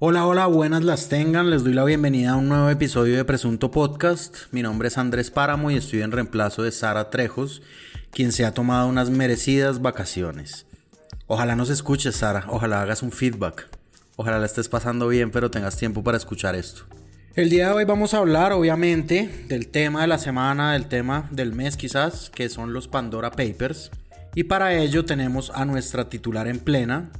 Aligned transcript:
Hola, 0.00 0.26
hola, 0.26 0.46
buenas 0.46 0.82
las 0.82 1.08
tengan. 1.08 1.50
Les 1.50 1.62
doy 1.62 1.72
la 1.72 1.84
bienvenida 1.84 2.32
a 2.32 2.36
un 2.36 2.48
nuevo 2.48 2.68
episodio 2.68 3.16
de 3.16 3.24
Presunto 3.24 3.70
Podcast. 3.70 4.38
Mi 4.50 4.60
nombre 4.60 4.88
es 4.88 4.98
Andrés 4.98 5.30
Páramo 5.30 5.70
y 5.70 5.76
estoy 5.76 6.02
en 6.02 6.10
reemplazo 6.10 6.64
de 6.64 6.72
Sara 6.72 7.10
Trejos, 7.10 7.62
quien 8.10 8.32
se 8.32 8.44
ha 8.44 8.52
tomado 8.52 8.88
unas 8.88 9.10
merecidas 9.10 9.80
vacaciones. 9.80 10.66
Ojalá 11.28 11.54
nos 11.54 11.70
escuches, 11.70 12.16
Sara. 12.16 12.44
Ojalá 12.48 12.82
hagas 12.82 13.04
un 13.04 13.12
feedback. 13.12 13.68
Ojalá 14.16 14.40
la 14.40 14.46
estés 14.46 14.68
pasando 14.68 15.06
bien, 15.06 15.30
pero 15.30 15.52
tengas 15.52 15.76
tiempo 15.76 16.02
para 16.02 16.16
escuchar 16.16 16.56
esto. 16.56 16.82
El 17.36 17.48
día 17.48 17.68
de 17.68 17.74
hoy 17.74 17.84
vamos 17.84 18.14
a 18.14 18.18
hablar, 18.18 18.52
obviamente, 18.52 19.46
del 19.48 19.68
tema 19.68 20.00
de 20.00 20.08
la 20.08 20.18
semana, 20.18 20.72
del 20.72 20.86
tema 20.86 21.28
del 21.30 21.52
mes 21.52 21.76
quizás, 21.76 22.30
que 22.30 22.48
son 22.48 22.72
los 22.72 22.88
Pandora 22.88 23.30
Papers. 23.30 23.92
Y 24.34 24.44
para 24.44 24.74
ello 24.74 25.04
tenemos 25.04 25.52
a 25.54 25.64
nuestra 25.64 26.08
titular 26.08 26.48
en 26.48 26.58
plena, 26.58 27.12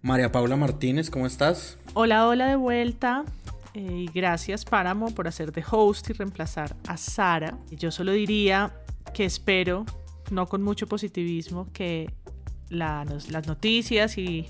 María 0.00 0.30
Paula 0.30 0.56
Martínez, 0.56 1.10
¿cómo 1.10 1.26
estás? 1.26 1.76
Hola, 2.00 2.28
hola 2.28 2.46
de 2.46 2.54
vuelta. 2.54 3.24
Eh, 3.74 3.80
y 3.80 4.06
gracias 4.06 4.64
Páramo 4.64 5.12
por 5.12 5.26
hacer 5.26 5.50
de 5.50 5.64
host 5.68 6.08
y 6.10 6.12
reemplazar 6.12 6.76
a 6.86 6.96
Sara. 6.96 7.58
Yo 7.72 7.90
solo 7.90 8.12
diría 8.12 8.72
que 9.12 9.24
espero, 9.24 9.84
no 10.30 10.46
con 10.46 10.62
mucho 10.62 10.86
positivismo, 10.86 11.66
que 11.72 12.08
las 12.68 13.48
noticias 13.48 14.16
y, 14.16 14.46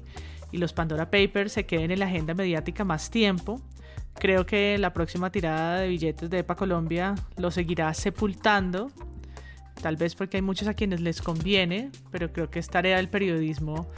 y 0.52 0.58
los 0.58 0.74
Pandora 0.74 1.10
Papers 1.10 1.52
se 1.52 1.64
queden 1.64 1.90
en 1.90 2.00
la 2.00 2.04
agenda 2.04 2.34
mediática 2.34 2.84
más 2.84 3.08
tiempo. 3.08 3.62
Creo 4.12 4.44
que 4.44 4.76
la 4.76 4.92
próxima 4.92 5.32
tirada 5.32 5.78
de 5.78 5.88
billetes 5.88 6.28
de 6.28 6.40
EPA 6.40 6.54
Colombia 6.54 7.14
lo 7.38 7.50
seguirá 7.50 7.94
sepultando. 7.94 8.90
Tal 9.80 9.96
vez 9.96 10.14
porque 10.14 10.36
hay 10.36 10.42
muchos 10.42 10.68
a 10.68 10.74
quienes 10.74 11.00
les 11.00 11.22
conviene, 11.22 11.92
pero 12.10 12.30
creo 12.30 12.50
que 12.50 12.58
es 12.58 12.68
tarea 12.68 12.98
del 12.98 13.08
periodismo 13.08 13.88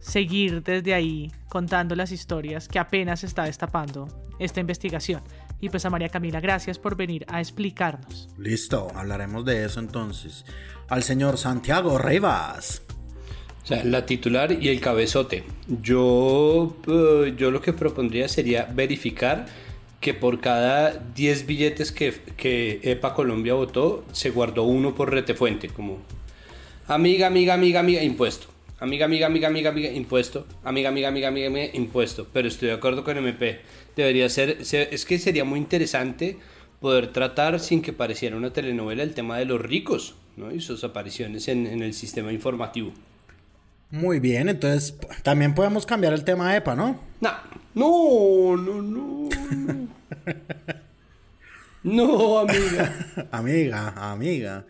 seguir 0.00 0.62
desde 0.62 0.94
ahí 0.94 1.30
contando 1.48 1.94
las 1.94 2.10
historias 2.10 2.68
que 2.68 2.78
apenas 2.78 3.22
está 3.22 3.44
destapando 3.44 4.08
esta 4.38 4.60
investigación. 4.60 5.22
Y 5.60 5.68
pues 5.68 5.84
a 5.84 5.90
María 5.90 6.08
Camila, 6.08 6.40
gracias 6.40 6.78
por 6.78 6.96
venir 6.96 7.26
a 7.28 7.40
explicarnos. 7.40 8.28
Listo, 8.38 8.88
hablaremos 8.94 9.44
de 9.44 9.64
eso 9.64 9.78
entonces. 9.78 10.44
Al 10.88 11.02
señor 11.02 11.36
Santiago 11.36 11.98
Rivas. 11.98 12.82
O 13.62 13.66
sea, 13.66 13.84
la 13.84 14.06
titular 14.06 14.50
y 14.52 14.68
el 14.68 14.80
cabezote. 14.80 15.44
Yo, 15.68 16.76
eh, 16.88 17.34
yo 17.36 17.50
lo 17.50 17.60
que 17.60 17.74
propondría 17.74 18.26
sería 18.26 18.64
verificar 18.64 19.46
que 20.00 20.14
por 20.14 20.40
cada 20.40 20.92
10 20.92 21.46
billetes 21.46 21.92
que, 21.92 22.14
que 22.38 22.80
EPA 22.82 23.12
Colombia 23.12 23.52
votó, 23.52 24.06
se 24.12 24.30
guardó 24.30 24.62
uno 24.62 24.94
por 24.94 25.10
retefuente, 25.10 25.68
como 25.68 25.98
amiga, 26.88 27.26
amiga, 27.26 27.52
amiga, 27.52 27.80
amiga, 27.80 28.02
impuesto 28.02 28.49
Amiga, 28.80 29.04
amiga, 29.04 29.26
amiga, 29.26 29.48
amiga, 29.48 29.68
amiga, 29.68 29.90
impuesto. 29.90 30.46
Amiga, 30.64 30.88
amiga, 30.88 31.08
amiga, 31.08 31.28
amiga, 31.28 31.48
amiga, 31.48 31.66
impuesto. 31.74 32.26
Pero 32.32 32.48
estoy 32.48 32.68
de 32.68 32.74
acuerdo 32.74 33.04
con 33.04 33.18
MP. 33.18 33.60
Debería 33.94 34.26
ser, 34.30 34.56
es 34.60 35.04
que 35.04 35.18
sería 35.18 35.44
muy 35.44 35.60
interesante 35.60 36.38
poder 36.80 37.12
tratar 37.12 37.60
sin 37.60 37.82
que 37.82 37.92
pareciera 37.92 38.38
una 38.38 38.54
telenovela 38.54 39.02
el 39.02 39.12
tema 39.12 39.36
de 39.36 39.44
los 39.44 39.60
ricos, 39.60 40.14
¿no? 40.38 40.50
Y 40.50 40.62
sus 40.62 40.82
apariciones 40.82 41.48
en, 41.48 41.66
el 41.66 41.92
sistema 41.92 42.32
informativo. 42.32 42.92
Muy 43.90 44.18
bien, 44.18 44.48
entonces 44.48 44.96
también 45.22 45.54
podemos 45.54 45.84
cambiar 45.84 46.14
el 46.14 46.24
tema 46.24 46.50
de 46.50 46.58
EPA, 46.58 46.74
¿no? 46.74 46.98
No, 47.20 47.36
no, 47.74 48.56
no, 48.56 48.82
no. 48.82 49.28
No, 51.82 52.40
amiga. 52.40 53.28
amiga, 53.30 54.12
amiga. 54.12 54.66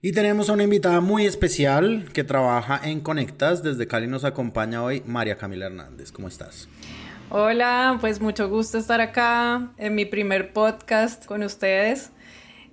Y 0.00 0.12
tenemos 0.12 0.48
a 0.48 0.52
una 0.52 0.62
invitada 0.62 1.00
muy 1.00 1.26
especial 1.26 2.08
que 2.12 2.22
trabaja 2.22 2.80
en 2.84 3.00
Conectas. 3.00 3.64
Desde 3.64 3.88
Cali 3.88 4.06
nos 4.06 4.22
acompaña 4.22 4.84
hoy 4.84 5.02
María 5.04 5.36
Camila 5.36 5.66
Hernández. 5.66 6.12
¿Cómo 6.12 6.28
estás? 6.28 6.68
Hola, 7.30 7.98
pues 8.00 8.20
mucho 8.20 8.48
gusto 8.48 8.78
estar 8.78 9.00
acá 9.00 9.72
en 9.76 9.96
mi 9.96 10.04
primer 10.04 10.52
podcast 10.52 11.26
con 11.26 11.42
ustedes. 11.42 12.12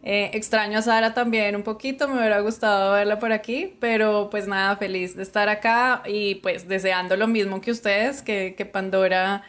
Eh, 0.03 0.29
extraño 0.33 0.77
a 0.77 0.81
Sara 0.83 1.15
también 1.15 1.55
un 1.55 1.63
poquito, 1.63 2.07
me 2.07 2.19
hubiera 2.19 2.41
gustado 2.41 2.93
verla 2.93 3.17
por 3.17 3.31
aquí, 3.31 3.73
pero 3.79 4.29
pues 4.29 4.47
nada, 4.47 4.77
feliz 4.77 5.15
de 5.15 5.23
estar 5.23 5.49
acá 5.49 6.03
y 6.05 6.35
pues 6.35 6.67
deseando 6.67 7.17
lo 7.17 7.25
mismo 7.25 7.59
que 7.59 7.71
ustedes, 7.71 8.21
que, 8.21 8.53
que 8.55 8.65
Pandora 8.67 9.43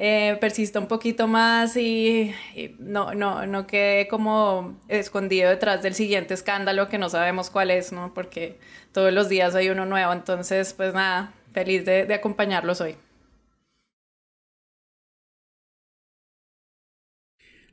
eh, 0.00 0.36
persista 0.40 0.78
un 0.78 0.86
poquito 0.86 1.26
más 1.26 1.76
y, 1.76 2.32
no, 2.78 3.14
no, 3.14 3.46
no 3.46 3.66
quede 3.66 4.06
como 4.06 4.78
escondido 4.86 5.50
detrás 5.50 5.82
del 5.82 5.94
siguiente 5.94 6.34
escándalo 6.34 6.88
que 6.88 6.98
no 6.98 7.08
sabemos 7.08 7.50
cuál 7.50 7.72
es, 7.72 7.90
¿no? 7.90 8.14
Porque 8.14 8.60
todos 8.92 9.12
los 9.12 9.28
días 9.28 9.56
hay 9.56 9.70
uno 9.70 9.86
nuevo. 9.86 10.12
Entonces, 10.12 10.72
pues 10.72 10.94
nada, 10.94 11.34
feliz 11.52 11.84
de, 11.84 12.06
de 12.06 12.14
acompañarlos 12.14 12.80
hoy. 12.80 12.94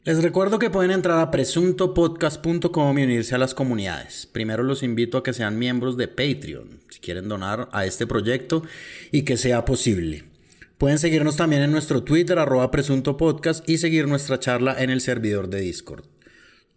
Les 0.03 0.23
recuerdo 0.23 0.57
que 0.57 0.71
pueden 0.71 0.89
entrar 0.89 1.19
a 1.19 1.29
presuntopodcast.com 1.29 2.97
y 2.97 3.03
unirse 3.03 3.35
a 3.35 3.37
las 3.37 3.53
comunidades. 3.53 4.25
Primero 4.25 4.63
los 4.63 4.81
invito 4.81 5.19
a 5.19 5.23
que 5.23 5.33
sean 5.33 5.59
miembros 5.59 5.95
de 5.95 6.07
Patreon, 6.07 6.81
si 6.89 6.99
quieren 6.99 7.29
donar 7.29 7.69
a 7.71 7.85
este 7.85 8.07
proyecto 8.07 8.63
y 9.11 9.25
que 9.25 9.37
sea 9.37 9.63
posible. 9.63 10.34
Pueden 10.77 10.99
seguirnos 10.99 11.37
también 11.37 11.61
en 11.61 11.71
nuestro 11.71 12.03
Twitter, 12.03 12.37
arroba 12.37 12.69
presunto 12.69 13.15
podcast, 13.15 13.63
y 13.69 13.77
seguir 13.77 14.09
nuestra 14.09 14.39
charla 14.39 14.75
en 14.81 14.89
el 14.89 14.99
servidor 14.99 15.47
de 15.47 15.61
Discord. 15.61 16.03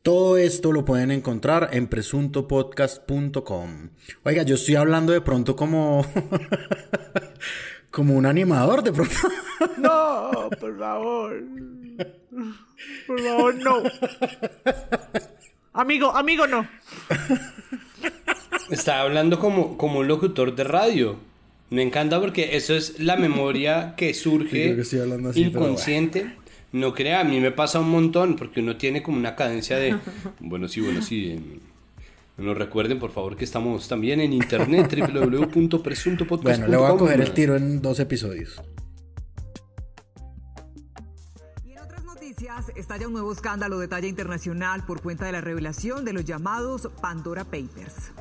Todo 0.03 0.37
esto 0.37 0.71
lo 0.71 0.85
pueden 0.85 1.11
encontrar 1.11 1.71
en 1.73 1.89
presuntopodcast.com. 1.89 3.91
Oiga, 4.23 4.45
yo 4.45 4.55
estoy 4.55 4.77
hablando 4.77 5.13
de 5.13 5.21
pronto 5.21 5.57
como. 5.57 6.07
como 7.91 8.15
un 8.15 8.27
animador, 8.27 8.85
de 8.85 8.93
pronto. 8.93 9.17
no, 9.79 10.49
por 10.61 10.79
favor. 10.79 11.43
Por 13.07 13.21
favor, 13.21 13.55
no. 13.57 13.83
Amigo, 15.73 16.17
amigo, 16.17 16.47
no. 16.47 16.69
Está 18.71 19.01
hablando 19.01 19.41
como, 19.41 19.77
como 19.77 19.99
un 19.99 20.07
locutor 20.07 20.55
de 20.55 20.63
radio. 20.63 21.28
Me 21.71 21.83
encanta 21.83 22.21
porque 22.21 22.57
eso 22.57 22.75
es 22.75 22.99
la 22.99 23.17
memoria 23.17 23.95
que 23.97 24.15
surge 24.15 24.77
inconsciente. 25.35 26.35
No 26.73 26.95
crea, 26.95 27.21
a 27.21 27.25
mí 27.25 27.41
me 27.41 27.51
pasa 27.51 27.81
un 27.81 27.91
montón 27.91 28.37
porque 28.37 28.61
uno 28.61 28.77
tiene 28.77 29.03
como 29.03 29.19
una 29.19 29.37
cadencia 29.37 29.79
de, 29.79 29.97
bueno, 30.41 30.69
sí, 30.69 30.81
bueno, 30.81 31.03
sí. 31.03 31.61
Nos 32.37 32.57
recuerden, 32.57 32.99
por 32.99 33.11
favor, 33.11 33.37
que 33.37 33.45
estamos 33.45 33.89
también 33.89 34.21
en 34.21 34.33
internet, 34.33 34.95
www.presuntopodcast.com. 34.97 36.43
Bueno, 36.43 36.69
le 36.69 36.77
voy 36.77 36.91
a 36.91 36.97
coger 36.97 37.21
el 37.21 37.33
tiro 37.33 37.57
en 37.57 37.83
dos 37.83 37.99
episodios. 38.01 38.63
Y 41.65 41.73
en 41.73 41.79
otras 41.79 42.05
noticias, 42.05 42.67
estalla 42.77 43.09
un 43.09 43.15
nuevo 43.15 43.33
escándalo 43.33 43.79
de 43.79 43.89
talla 43.89 44.07
internacional 44.07 44.85
por 44.87 45.03
cuenta 45.03 45.27
de 45.27 45.33
la 45.33 45.41
revelación 45.41 46.05
de 46.05 46.13
los 46.13 46.25
llamados 46.25 46.89
Pandora 47.01 47.45
Papers. 47.45 48.13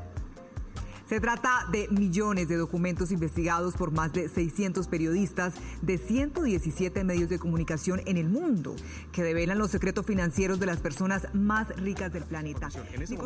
Se 1.10 1.22
trata 1.22 1.66
de 1.72 1.88
millones 1.88 2.50
de 2.50 2.58
documentos 2.58 3.12
investigados 3.12 3.76
por 3.76 3.92
más 3.92 4.12
de 4.12 4.28
600 4.28 4.88
periodistas 4.88 5.54
de 5.82 5.98
117 5.98 7.04
medios 7.06 7.30
de 7.30 7.40
comunicación 7.40 8.02
en 8.06 8.18
el 8.18 8.28
mundo 8.28 8.76
que 9.14 9.24
develan 9.24 9.58
los 9.58 9.72
secretos 9.72 10.06
financieros 10.06 10.60
de 10.60 10.66
las 10.66 10.80
personas 10.80 11.28
más 11.34 11.70
ricas 11.78 12.12
del 12.12 12.24
planeta. 12.24 12.68
Este 13.00 13.18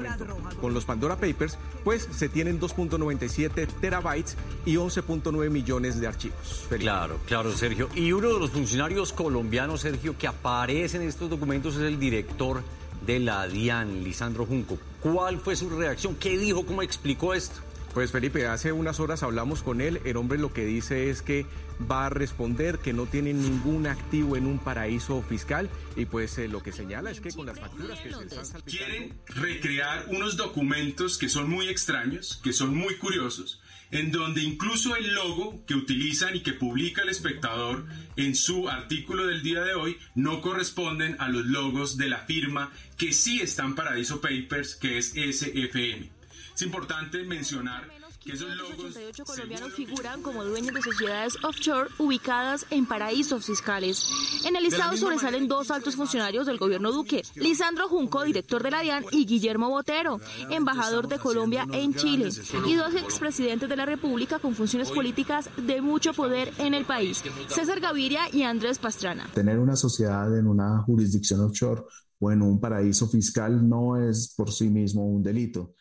con 0.62 0.74
los 0.76 0.86
Pandora 0.86 1.16
Papers, 1.16 1.58
pues 1.84 2.08
se 2.12 2.30
tienen 2.30 2.60
2.97 2.60 3.68
terabytes 3.82 4.38
y 4.64 4.76
11.9 4.76 5.50
millones 5.50 6.00
de 6.00 6.06
archivos. 6.06 6.68
Claro, 6.70 7.18
claro, 7.26 7.52
Sergio. 7.52 7.90
Y 7.96 8.12
uno 8.12 8.32
de 8.32 8.40
los 8.40 8.52
funcionarios 8.52 9.12
colombianos, 9.12 9.82
Sergio, 9.82 10.16
que 10.18 10.28
aparece 10.28 10.98
en 10.98 11.04
estos 11.04 11.32
documentos 11.32 11.76
es 11.78 11.82
el 11.82 12.00
director 12.00 12.62
de 13.08 13.20
la 13.20 13.48
DIAN, 13.48 14.04
Lisandro 14.04 14.46
Junco. 14.46 14.78
¿Cuál 15.02 15.40
fue 15.40 15.56
su 15.56 15.68
reacción? 15.70 16.16
¿Qué 16.16 16.38
dijo? 16.38 16.64
¿Cómo 16.64 16.84
explicó 16.84 17.34
esto? 17.34 17.60
Pues 17.94 18.12
Felipe, 18.12 18.48
hace 18.48 18.72
unas 18.72 19.02
horas 19.02 19.22
hablamos 19.22 19.64
con 19.64 19.82
él. 19.82 20.00
El 20.06 20.16
hombre 20.16 20.40
lo 20.40 20.54
que 20.54 20.66
dice 20.66 21.10
es 21.10 21.22
que 21.22 21.46
va 21.90 22.06
a 22.06 22.10
responder 22.10 22.80
que 22.80 22.94
no 22.94 23.06
tiene 23.06 23.34
ningún 23.34 23.86
activo 23.86 24.38
en 24.38 24.46
un 24.46 24.60
paraíso 24.60 25.22
fiscal 25.24 25.70
y 25.98 26.06
pues 26.06 26.38
eh, 26.38 26.48
lo 26.48 26.64
que 26.64 26.72
señala 26.72 27.12
es 27.12 27.20
que 27.20 27.32
con 27.32 27.48
las 27.48 27.60
facturas 27.60 28.00
que 28.00 28.14
se 28.14 28.24
están 28.24 28.62
Quieren 28.62 29.20
recrear 29.26 30.06
unos 30.08 30.38
documentos 30.38 31.18
que 31.18 31.28
son 31.28 31.50
muy 31.50 31.68
extraños, 31.68 32.40
que 32.42 32.54
son 32.54 32.76
muy 32.76 32.96
curiosos, 32.96 33.62
en 33.90 34.12
donde 34.12 34.42
incluso 34.42 34.96
el 34.96 35.14
logo 35.14 35.62
que 35.66 35.76
utilizan 35.76 36.36
y 36.36 36.44
que 36.44 36.54
publica 36.54 37.02
el 37.02 37.10
espectador 37.10 37.86
en 38.16 38.36
su 38.36 38.70
artículo 38.70 39.28
del 39.28 39.44
día 39.44 39.64
de 39.64 39.74
hoy 39.74 39.98
no 40.16 40.42
corresponden 40.42 41.18
a 41.20 41.28
los 41.28 41.46
logos 41.46 41.98
de 41.98 42.08
la 42.08 42.20
firma 42.20 42.72
que 42.98 43.12
sí 43.12 43.42
está 43.42 43.66
en 43.66 43.76
Paradiso 43.76 44.22
Papers, 44.22 44.76
que 44.76 44.98
es 44.98 45.14
SFM. 45.14 46.21
Es 46.56 46.62
importante 46.62 47.24
mencionar 47.24 47.88
que 48.20 48.34
esos 48.34 48.56
logos... 48.56 48.92
88 48.92 49.26
colombianos 49.26 49.74
figuran 49.74 50.22
como 50.22 50.44
dueños 50.44 50.74
de 50.74 50.82
sociedades 50.82 51.38
offshore 51.44 51.90
ubicadas 51.98 52.66
en 52.70 52.86
paraísos 52.86 53.46
fiscales. 53.46 54.06
En 54.46 54.56
el 54.56 54.64
listado 54.64 54.96
sobresalen 54.96 55.48
dos 55.48 55.72
altos 55.72 55.96
funcionarios 55.96 56.46
del 56.46 56.58
gobierno 56.58 56.92
Duque, 56.92 57.24
Lisandro 57.36 57.88
Junco, 57.88 58.24
director 58.24 58.62
de 58.62 58.72
la 58.72 58.82
DIAN, 58.82 59.06
y 59.12 59.26
Guillermo 59.26 59.70
Botero, 59.70 60.20
embajador 60.50 61.08
de 61.08 61.18
Colombia 61.18 61.66
en 61.72 61.96
Chile, 61.96 62.30
y 62.68 62.76
dos 62.76 62.94
expresidentes 62.94 63.68
de 63.68 63.76
la 63.76 63.86
República 63.86 64.40
con 64.40 64.54
funciones 64.54 64.92
políticas 64.92 65.50
de 65.58 65.82
mucho 65.82 66.14
poder 66.14 66.54
en 66.60 66.74
el 66.74 66.86
país, 66.86 67.24
César 67.48 67.80
Gaviria 67.80 68.22
y 68.32 68.44
Andrés 68.44 68.78
Pastrana. 68.78 69.28
Tener 69.34 69.58
una 69.58 69.76
sociedad 69.76 70.38
en 70.38 70.48
una 70.48 70.84
jurisdicción 70.84 71.42
offshore 71.42 71.84
o 72.20 72.32
en 72.32 72.44
un 72.44 72.60
paraíso 72.60 73.08
fiscal 73.08 73.68
no 73.68 73.98
es 73.98 74.34
por 74.38 74.52
sí 74.52 74.70
mismo 74.70 75.08
un 75.08 75.24
delito. 75.24 75.74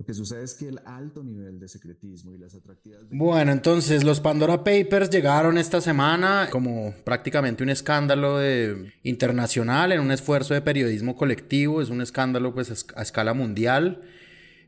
Lo 0.00 0.06
que 0.06 0.14
sucede 0.14 0.44
es 0.44 0.54
que 0.54 0.66
el 0.66 0.80
alto 0.86 1.22
nivel 1.22 1.60
de 1.60 1.68
secretismo 1.68 2.34
y 2.34 2.38
las 2.38 2.54
atractivas... 2.54 3.02
Bueno, 3.10 3.52
entonces 3.52 4.02
los 4.02 4.18
Pandora 4.18 4.64
Papers 4.64 5.10
llegaron 5.10 5.58
esta 5.58 5.82
semana 5.82 6.48
como 6.50 6.94
prácticamente 7.04 7.62
un 7.62 7.68
escándalo 7.68 8.38
de, 8.38 8.94
internacional 9.02 9.92
en 9.92 10.00
un 10.00 10.10
esfuerzo 10.10 10.54
de 10.54 10.62
periodismo 10.62 11.16
colectivo, 11.16 11.82
es 11.82 11.90
un 11.90 12.00
escándalo 12.00 12.54
pues 12.54 12.86
a 12.96 13.02
escala 13.02 13.34
mundial. 13.34 14.00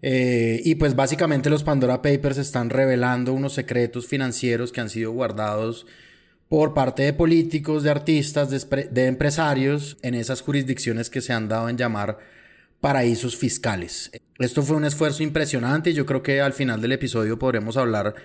Eh, 0.02 0.60
y 0.66 0.74
pues 0.74 0.94
básicamente 0.94 1.48
los 1.48 1.64
Pandora 1.64 2.02
Papers 2.02 2.36
están 2.36 2.68
revelando 2.68 3.32
unos 3.32 3.54
secretos 3.54 4.06
financieros 4.06 4.70
que 4.70 4.82
han 4.82 4.90
sido 4.90 5.12
guardados 5.12 5.86
por 6.50 6.74
parte 6.74 7.04
de 7.04 7.14
políticos, 7.14 7.84
de 7.84 7.90
artistas, 7.90 8.50
de, 8.50 8.84
de 8.90 9.06
empresarios 9.06 9.96
en 10.02 10.14
esas 10.14 10.42
jurisdicciones 10.42 11.08
que 11.08 11.22
se 11.22 11.32
han 11.32 11.48
dado 11.48 11.70
en 11.70 11.78
llamar 11.78 12.18
paraísos 12.82 13.36
fiscales. 13.36 14.10
Esto 14.40 14.60
fue 14.62 14.76
un 14.76 14.84
esfuerzo 14.84 15.22
impresionante 15.22 15.90
y 15.90 15.94
yo 15.94 16.04
creo 16.04 16.24
que 16.24 16.40
al 16.40 16.52
final 16.52 16.80
del 16.80 16.90
episodio 16.90 17.38
podremos 17.38 17.76
hablar 17.76 18.16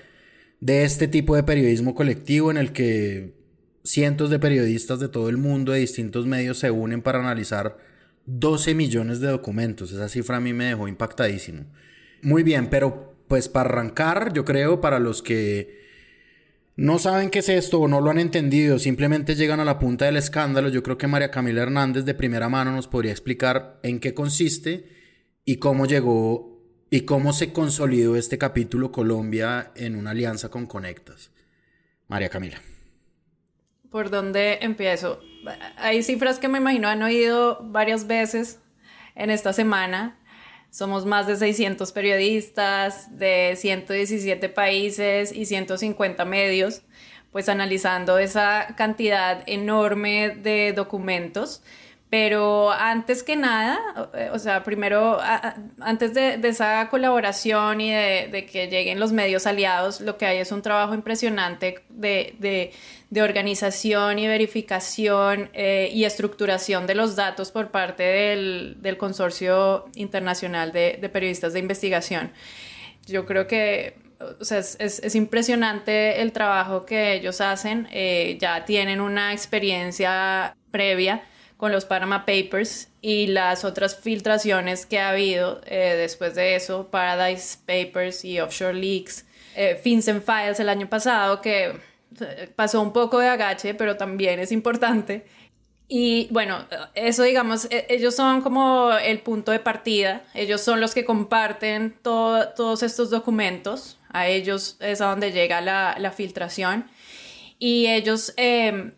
de 0.59 0.83
este 0.83 1.07
tipo 1.07 1.35
de 1.35 1.43
periodismo 1.43 1.93
colectivo 1.93 2.49
en 2.49 2.57
el 2.57 2.73
que 2.73 3.35
cientos 3.83 4.31
de 4.31 4.39
periodistas 4.39 4.99
de 4.99 5.09
todo 5.09 5.29
el 5.29 5.37
mundo, 5.37 5.73
de 5.73 5.79
distintos 5.81 6.25
medios, 6.25 6.57
se 6.57 6.71
unen 6.71 7.03
para 7.03 7.19
analizar 7.19 7.77
12 8.25 8.73
millones 8.73 9.19
de 9.19 9.27
documentos. 9.27 9.91
Esa 9.91 10.09
cifra 10.09 10.37
a 10.37 10.41
mí 10.41 10.53
me 10.53 10.65
dejó 10.65 10.87
impactadísimo. 10.87 11.67
Muy 12.23 12.41
bien, 12.41 12.71
pero 12.71 13.15
pues 13.27 13.49
para 13.49 13.69
arrancar, 13.69 14.33
yo 14.33 14.43
creo, 14.43 14.81
para 14.81 14.97
los 14.97 15.21
que 15.21 15.86
no 16.77 16.99
saben 16.99 17.31
qué 17.31 17.39
es 17.39 17.49
esto 17.49 17.81
o 17.81 17.87
no 17.87 18.01
lo 18.01 18.11
han 18.11 18.19
entendido, 18.19 18.77
simplemente 18.77 19.33
llegan 19.33 19.59
a 19.59 19.65
la 19.65 19.79
punta 19.79 20.05
del 20.05 20.15
escándalo, 20.15 20.69
yo 20.69 20.83
creo 20.83 20.97
que 20.97 21.07
María 21.07 21.31
Camila 21.31 21.63
Hernández 21.63 22.05
de 22.05 22.13
primera 22.13 22.49
mano 22.49 22.71
nos 22.71 22.87
podría 22.87 23.11
explicar 23.11 23.79
en 23.81 23.99
qué 23.99 24.13
consiste 24.13 24.87
y 25.43 25.57
cómo 25.57 25.87
llegó 25.87 26.61
y 26.91 27.01
cómo 27.01 27.33
se 27.33 27.51
consolidó 27.51 28.15
este 28.15 28.37
capítulo 28.37 28.91
Colombia 28.91 29.71
en 29.75 29.95
una 29.95 30.11
alianza 30.11 30.49
con 30.49 30.67
Conectas. 30.67 31.31
María 32.07 32.29
Camila. 32.29 32.61
¿Por 33.89 34.11
dónde 34.11 34.59
empiezo? 34.61 35.19
Hay 35.77 36.03
cifras 36.03 36.37
que 36.37 36.47
me 36.47 36.59
imagino 36.59 36.87
han 36.87 37.01
oído 37.01 37.59
varias 37.63 38.05
veces 38.05 38.59
en 39.15 39.31
esta 39.31 39.51
semana 39.51 40.16
somos 40.69 41.05
más 41.05 41.27
de 41.27 41.35
600 41.35 41.91
periodistas 41.91 43.17
de 43.17 43.55
117 43.55 44.49
países 44.49 45.31
y 45.31 45.45
150 45.45 46.23
medios, 46.25 46.81
pues 47.31 47.49
analizando 47.49 48.17
esa 48.17 48.75
cantidad 48.77 49.43
enorme 49.47 50.29
de 50.29 50.73
documentos. 50.73 51.63
Pero 52.09 52.71
antes 52.71 53.21
que 53.21 53.35
nada, 53.35 53.77
o 54.31 54.39
sea, 54.39 54.63
primero, 54.63 55.19
antes 55.81 56.13
de, 56.13 56.39
esa 56.43 56.87
colaboración 56.89 57.81
y 57.81 57.91
de, 57.91 58.47
que 58.49 58.67
lleguen 58.67 58.97
los 58.97 59.11
medios 59.11 59.45
aliados, 59.45 59.99
lo 59.99 60.17
que 60.17 60.25
hay 60.25 60.37
es 60.37 60.53
un 60.53 60.61
trabajo 60.61 60.93
impresionante 60.93 61.83
de, 61.89 62.71
de 63.09 63.21
organización 63.21 64.19
y 64.19 64.27
verificación 64.27 65.49
eh, 65.53 65.89
y 65.93 66.03
estructuración 66.03 66.87
de 66.87 66.95
los 66.95 67.15
datos 67.15 67.51
por 67.51 67.71
parte 67.71 68.03
del, 68.03 68.97
Consorcio 68.97 69.85
Internacional 69.95 70.71
de, 70.71 71.09
Periodistas 71.11 71.53
de 71.53 71.59
Investigación. 71.59 72.31
Yo 73.05 73.25
creo 73.25 73.47
que 73.47 73.95
o 74.39 74.43
sea, 74.43 74.57
es, 74.57 74.77
es, 74.79 75.15
impresionante 75.15 76.21
el 76.21 76.31
trabajo 76.31 76.85
que 76.85 77.13
ellos 77.13 77.39
hacen, 77.39 77.87
eh, 77.91 78.37
ya 78.41 78.65
tienen 78.65 78.99
una 78.99 79.31
experiencia 79.31 80.57
previa 80.71 81.21
con 81.57 81.71
los 81.71 81.85
Panama 81.85 82.25
Papers 82.25 82.89
y 83.01 83.27
las 83.27 83.65
otras 83.65 83.99
filtraciones 83.99 84.85
que 84.85 84.99
ha 84.99 85.09
habido 85.09 85.59
eh, 85.65 85.95
después 85.97 86.35
de 86.35 86.55
eso, 86.55 86.87
Paradise 86.89 87.57
Papers 87.65 88.23
y 88.23 88.39
Offshore 88.39 88.75
Leaks, 88.75 89.25
eh, 89.55 89.79
FinCEN 89.81 90.21
Files 90.21 90.59
el 90.59 90.69
año 90.69 90.87
pasado, 90.87 91.41
que 91.41 91.73
pasó 92.55 92.81
un 92.81 92.93
poco 92.93 93.19
de 93.19 93.27
agache, 93.27 93.73
pero 93.73 93.97
también 93.97 94.39
es 94.39 94.51
importante. 94.51 95.25
Y 95.87 96.27
bueno, 96.31 96.65
eso 96.93 97.23
digamos, 97.23 97.65
e, 97.71 97.87
ellos 97.89 98.15
son 98.15 98.41
como 98.41 98.91
el 98.93 99.19
punto 99.19 99.51
de 99.51 99.59
partida, 99.59 100.23
ellos 100.33 100.61
son 100.61 100.79
los 100.79 100.93
que 100.93 101.05
comparten 101.05 101.95
todos 102.01 102.83
estos 102.83 103.09
documentos, 103.09 103.97
a 104.09 104.27
ellos 104.27 104.77
es 104.79 105.01
a 105.01 105.09
donde 105.09 105.31
llega 105.31 105.61
la, 105.61 105.95
la 105.97 106.11
filtración. 106.11 106.89
Y 107.59 107.87
ellos 107.87 108.33
em, 108.37 108.93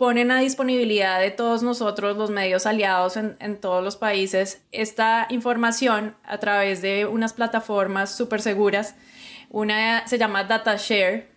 ponen 0.00 0.30
a 0.30 0.40
disponibilidad 0.40 1.20
de 1.20 1.30
todos 1.30 1.62
nosotros, 1.62 2.16
los 2.16 2.30
medios 2.30 2.64
aliados 2.64 3.18
en, 3.18 3.36
en 3.38 3.60
todos 3.60 3.84
los 3.84 3.98
países, 3.98 4.62
esta 4.72 5.26
información 5.28 6.16
a 6.24 6.38
través 6.38 6.80
de 6.80 7.04
unas 7.04 7.34
plataformas 7.34 8.16
súper 8.16 8.40
seguras. 8.40 8.94
Una 9.50 10.08
se 10.08 10.16
llama 10.16 10.44
DataShare, 10.44 11.28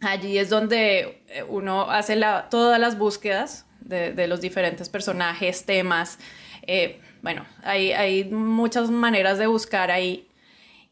Allí 0.00 0.36
es 0.38 0.50
donde 0.50 1.22
eh, 1.28 1.44
uno 1.48 1.90
hace 1.90 2.20
todas 2.50 2.78
las 2.78 2.98
búsquedas 2.98 3.66
de, 3.80 4.26
los 4.26 4.40
diferentes 4.40 4.88
personajes, 4.88 5.64
temas. 5.64 6.18
Eh, 6.66 7.00
bueno, 7.22 7.46
hay, 7.62 8.24
muchas 8.24 8.90
maneras 8.90 9.38
de 9.38 9.46
buscar 9.46 9.90
ahí. 9.90 10.28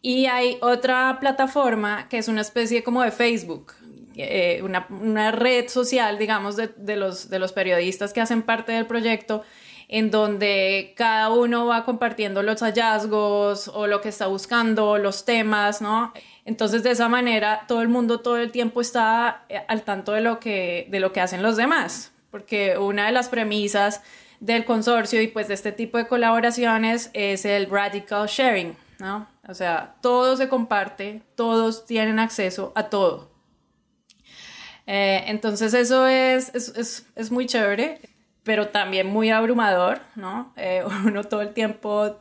Y 0.01 0.27
hay 0.27 0.59
otra 0.61 1.19
plataforma 1.21 2.09
que 2.09 2.19
es 2.19 2.29
una 2.29 2.41
especie 2.41 2.83
como 2.83 3.03
de 3.03 3.11
Facebook, 3.11 3.73
eh, 4.17 4.63
una, 4.63 5.31
red 5.33 5.69
social, 5.69 6.19
digamos, 6.19 6.57
de, 6.57 6.97
los, 6.97 7.29
de 7.31 7.39
los 7.39 7.53
periodistas 7.53 8.13
que 8.13 8.21
hacen 8.21 8.43
parte 8.43 8.73
del 8.73 8.87
proyecto, 8.87 9.43
en 9.89 10.11
donde 10.11 10.95
cada 10.97 11.31
uno 11.31 11.67
va 11.67 11.85
compartiendo 11.85 12.43
los 12.43 12.61
hallazgos 12.61 13.69
o 13.69 13.87
lo 13.87 14.01
que 14.01 14.09
está 14.09 14.27
buscando, 14.27 14.99
los 14.99 15.25
temas, 15.25 15.83
¿no? 15.83 16.13
Entonces, 16.45 16.83
de 16.83 16.91
esa 16.91 17.09
manera, 17.09 17.65
todo 17.69 17.83
el 17.83 17.89
mundo 17.89 18.21
todo 18.21 18.39
el 18.39 18.51
tiempo 18.51 18.81
está 18.81 19.45
eh, 19.49 19.63
al 19.69 19.83
tanto 19.83 20.13
de 20.13 20.21
lo 20.21 20.41
que, 20.41 20.87
de 20.91 21.01
lo 21.01 21.13
que 21.13 21.21
hacen 21.21 21.43
los 21.43 21.57
demás, 21.57 22.13
porque 22.31 22.79
una 22.79 23.07
de 23.07 23.13
las 23.13 23.29
premisas 23.29 24.03
del 24.41 24.65
consorcio 24.65 25.23
y 25.23 25.29
pues 25.29 25.49
de 25.49 25.55
este 25.55 25.73
tipo 25.73 25.97
de 25.97 26.07
colaboraciones 26.07 27.11
es 27.13 27.45
el 27.45 27.71
radical 27.71 28.27
sharing, 28.27 28.77
¿no? 28.99 29.27
O 29.49 29.55
sea, 29.55 29.95
todo 30.01 30.37
se 30.37 30.49
comparte, 30.49 31.23
todos 31.35 31.87
tienen 31.87 32.19
acceso 32.19 32.73
a 32.75 32.85
todo. 32.85 33.34
Eh, 34.87 35.25
entonces 35.29 35.75
eso 35.75 36.07
es, 36.07 36.55
es, 36.55 37.07
es, 37.17 37.31
muy 37.31 37.47
chévere, 37.47 38.01
pero 38.43 38.69
también 38.69 39.07
muy 39.07 39.31
abrumador, 39.31 40.01
¿no? 40.15 40.53
Eh, 40.57 40.83
uno 41.07 41.25
todo 41.25 41.43
el 41.43 41.55
tiempo 41.55 42.17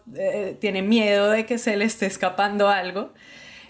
tiene 0.60 0.82
miedo 0.82 1.29
de 1.29 1.46
que 1.46 1.58
se 1.58 1.75
le 1.75 1.86
esté 1.86 2.05
escapando 2.05 2.70
algo 2.70 3.12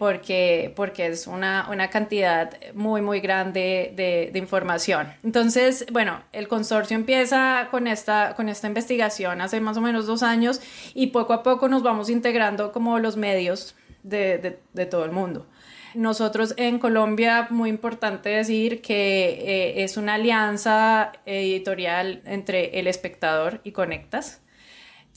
porque, 0.04 0.74
porque 0.76 1.08
es 1.08 1.28
una, 1.28 1.68
una 1.72 1.90
cantidad 1.90 2.52
muy, 2.74 3.02
muy 3.02 3.22
grande 3.22 3.94
de, 3.96 4.30
de, 4.34 4.40
información. 4.40 5.08
Entonces, 5.24 5.86
bueno, 5.92 6.22
el 6.34 6.48
consorcio 6.50 6.96
empieza 6.98 7.70
con 7.72 7.88
esta, 7.88 8.34
con 8.36 8.50
esta 8.50 8.68
investigación 8.68 9.40
hace 9.40 9.62
más 9.62 9.78
o 9.78 9.82
menos 9.82 10.06
dos 10.06 10.24
años 10.24 10.62
y 10.94 11.08
poco 11.08 11.32
a 11.32 11.42
poco 11.42 11.70
nos 11.70 11.84
vamos 11.84 12.10
integrando 12.10 12.72
como 12.72 13.00
los 13.00 13.18
medios 13.18 13.76
de, 14.04 14.38
de, 14.40 14.60
de 14.74 14.86
todo 14.86 15.06
el 15.06 15.12
mundo. 15.12 15.48
Nosotros 15.96 16.54
en 16.58 16.80
Colombia, 16.80 17.48
muy 17.50 17.70
importante 17.70 18.30
decir 18.30 18.82
que 18.82 19.30
eh, 19.30 19.84
es 19.84 19.98
una 19.98 20.16
alianza 20.16 21.12
editorial 21.26 22.22
entre 22.26 22.80
El 22.80 22.88
Espectador 22.88 23.62
y 23.64 23.72
Conectas, 23.72 24.42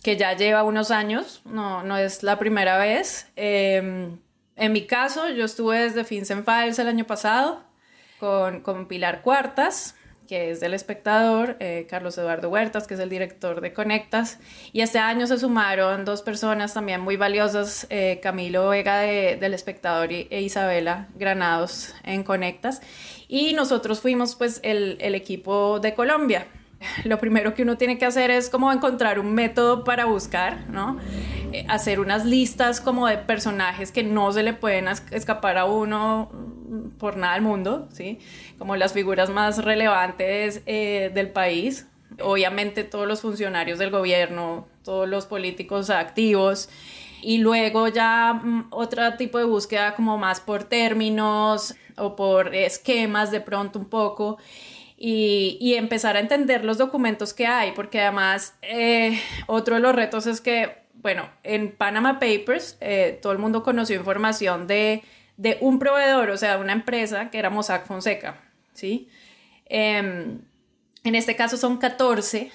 que 0.03 0.17
ya 0.17 0.35
lleva 0.35 0.63
unos 0.63 0.91
años, 0.91 1.43
no, 1.45 1.83
no 1.83 1.97
es 1.97 2.23
la 2.23 2.39
primera 2.39 2.79
vez. 2.79 3.33
Eh, 3.37 4.17
en 4.57 4.73
mi 4.73 4.87
caso, 4.87 5.29
yo 5.31 5.45
estuve 5.45 5.81
desde 5.81 6.05
FinCEN 6.05 6.45
Files 6.45 6.79
el 6.79 6.89
año 6.89 7.07
pasado 7.07 7.63
con, 8.19 8.61
con 8.61 8.87
Pilar 8.87 9.23
Cuartas, 9.23 9.96
que 10.27 10.51
es 10.51 10.61
del 10.61 10.75
espectador, 10.75 11.57
eh, 11.61 11.87
Carlos 11.89 12.19
Eduardo 12.19 12.49
Huertas, 12.49 12.87
que 12.87 12.95
es 12.95 13.01
el 13.01 13.09
director 13.09 13.61
de 13.61 13.73
Conectas, 13.73 14.39
y 14.73 14.81
este 14.81 14.99
año 14.99 15.27
se 15.27 15.39
sumaron 15.39 16.05
dos 16.05 16.23
personas 16.23 16.75
también 16.75 17.01
muy 17.01 17.17
valiosas, 17.17 17.87
eh, 17.91 18.21
Camilo 18.23 18.69
Vega 18.69 18.99
de, 18.99 19.37
del 19.37 19.55
espectador 19.55 20.13
e 20.13 20.41
Isabela 20.41 21.09
Granados 21.15 21.95
en 22.05 22.23
Conectas, 22.23 22.81
y 23.29 23.55
nosotros 23.55 24.01
fuimos 24.01 24.35
pues 24.37 24.61
el, 24.63 24.97
el 25.01 25.15
equipo 25.15 25.81
de 25.81 25.95
Colombia. 25.95 26.47
Lo 27.05 27.19
primero 27.19 27.55
que 27.55 27.63
uno 27.63 27.77
tiene 27.77 27.99
que 27.99 28.05
hacer 28.05 28.31
es 28.31 28.51
como 28.51 28.73
encontrar 28.73 29.19
un 29.19 29.35
método 29.35 29.85
para 29.85 30.05
buscar, 30.05 30.69
¿no? 30.69 30.99
Eh, 31.53 31.67
hacer 31.69 32.01
unas 32.01 32.25
listas 32.25 32.81
como 32.81 33.07
de 33.07 33.19
personajes 33.19 33.93
que 33.93 34.03
no 34.03 34.33
se 34.33 34.43
le 34.43 34.53
pueden 34.53 34.89
escapar 34.89 35.59
a 35.59 35.65
uno 35.65 36.31
por 36.99 37.17
nada 37.17 37.35
del 37.35 37.43
mundo, 37.43 37.89
¿sí? 37.93 38.19
Como 38.59 38.77
las 38.77 38.93
figuras 38.93 39.31
más 39.31 39.65
relevantes 39.65 40.63
eh, 40.67 41.11
del 41.15 41.31
país. 41.31 41.87
Obviamente 42.23 42.85
todos 42.85 43.07
los 43.07 43.21
funcionarios 43.21 43.79
del 43.79 43.91
gobierno, 43.91 44.67
todos 44.83 45.09
los 45.09 45.27
políticos 45.27 45.91
activos 45.91 46.69
y 47.23 47.39
luego 47.39 47.89
ya 47.89 48.35
mm, 48.35 48.69
otro 48.71 49.15
tipo 49.17 49.39
de 49.39 49.45
búsqueda 49.45 49.95
como 49.95 50.17
más 50.17 50.41
por 50.41 50.65
términos 50.65 51.75
o 51.97 52.17
por 52.17 52.55
esquemas 52.55 53.31
de 53.31 53.41
pronto 53.41 53.79
un 53.79 53.87
poco 53.87 54.39
y, 54.99 55.75
empezar 55.75 56.17
a 56.17 56.21
entender 56.21 56.65
los 56.65 56.79
documentos 56.79 57.35
que 57.35 57.47
hay, 57.47 57.73
porque 57.73 58.01
además 58.01 58.55
eh, 58.63 59.21
otro 59.47 59.75
de 59.75 59.81
los 59.81 59.95
retos 59.95 60.27
es 60.27 60.41
que, 60.41 60.86
bueno, 61.07 61.31
en 61.45 61.71
Panama 61.71 62.19
Papers 62.19 62.77
eh, 62.81 63.21
todo 63.23 63.33
el 63.33 63.39
mundo 63.39 63.63
conoció 63.63 63.95
información 63.95 64.67
de, 64.67 65.05
de, 65.37 65.57
un 65.61 65.79
proveedor, 65.79 66.31
o 66.31 66.37
sea, 66.37 66.59
una 66.59 66.73
empresa 66.73 67.31
que 67.31 67.39
era 67.39 67.49
Mossack 67.49 67.87
Fonseca, 67.87 68.41
¿sí? 68.73 69.09
Em, 69.67 70.41
en 71.05 71.15
este 71.15 71.37
caso 71.37 71.57
son 71.59 71.79
14, 71.79 72.51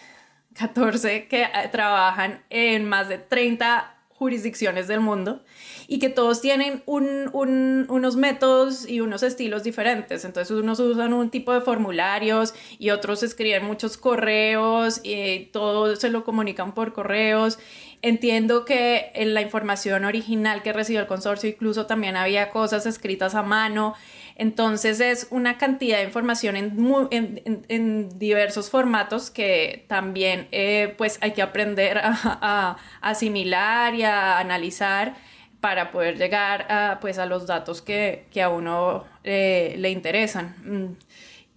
14 0.54 1.30
que 1.30 1.44
eh, 1.44 1.50
trabajan 1.72 2.44
en 2.50 2.84
más 2.90 3.08
de 3.08 3.20
30 3.20 3.96
jurisdicciones 4.22 4.88
del 4.88 5.00
mundo 5.00 5.44
y 5.88 5.98
que 5.98 6.10
todos 6.10 6.42
tienen 6.42 6.84
unos 6.86 8.16
métodos 8.18 8.88
y 8.88 9.02
unos 9.02 9.24
estilos 9.24 9.64
diferentes. 9.64 10.26
Entonces 10.26 10.56
unos 10.56 10.80
usan 10.80 11.14
un 11.14 11.32
tipo 11.32 11.52
de 11.54 11.62
formularios 11.62 12.54
y 12.78 12.92
otros 12.92 13.24
escriben 13.24 13.66
muchos 13.66 13.98
correos 13.98 15.02
y 15.04 15.46
todo 15.46 15.96
se 15.96 16.12
lo 16.12 16.24
comunican 16.24 16.76
por 16.76 16.94
correos. 16.94 17.58
Entiendo 18.04 18.66
que 18.66 19.12
en 19.14 19.36
la 19.36 19.42
información 19.42 20.06
original 20.06 20.64
que 20.64 20.74
recibió 20.74 21.02
el 21.02 21.08
consorcio 21.08 21.48
incluso 21.50 21.86
también 21.86 22.18
había 22.18 22.50
cosas 22.50 22.88
escritas 22.88 23.36
a 23.36 23.44
mano. 23.44 23.94
Entonces 24.36 25.00
es 25.00 25.28
una 25.30 25.60
cantidad 25.60 26.00
de 26.00 26.06
información 26.06 26.56
en, 26.56 28.10
diversos 28.18 28.72
formatos 28.72 29.30
que 29.30 29.86
también 29.88 30.48
eh, 30.52 30.96
pues 30.98 31.20
hay 31.22 31.34
que 31.34 31.44
aprender 31.44 32.00
a, 32.04 32.78
asimilar 33.02 33.94
y 33.94 34.04
a 34.04 34.40
analizar 34.40 35.16
para 35.60 35.92
poder 35.92 36.18
llegar 36.18 36.66
a, 36.72 36.98
pues, 37.02 37.20
a 37.20 37.28
los 37.28 37.46
datos 37.46 37.84
que, 37.84 38.26
a 38.42 38.50
uno 38.50 39.06
eh, 39.24 39.76
le 39.78 39.92
interesan. 39.92 40.98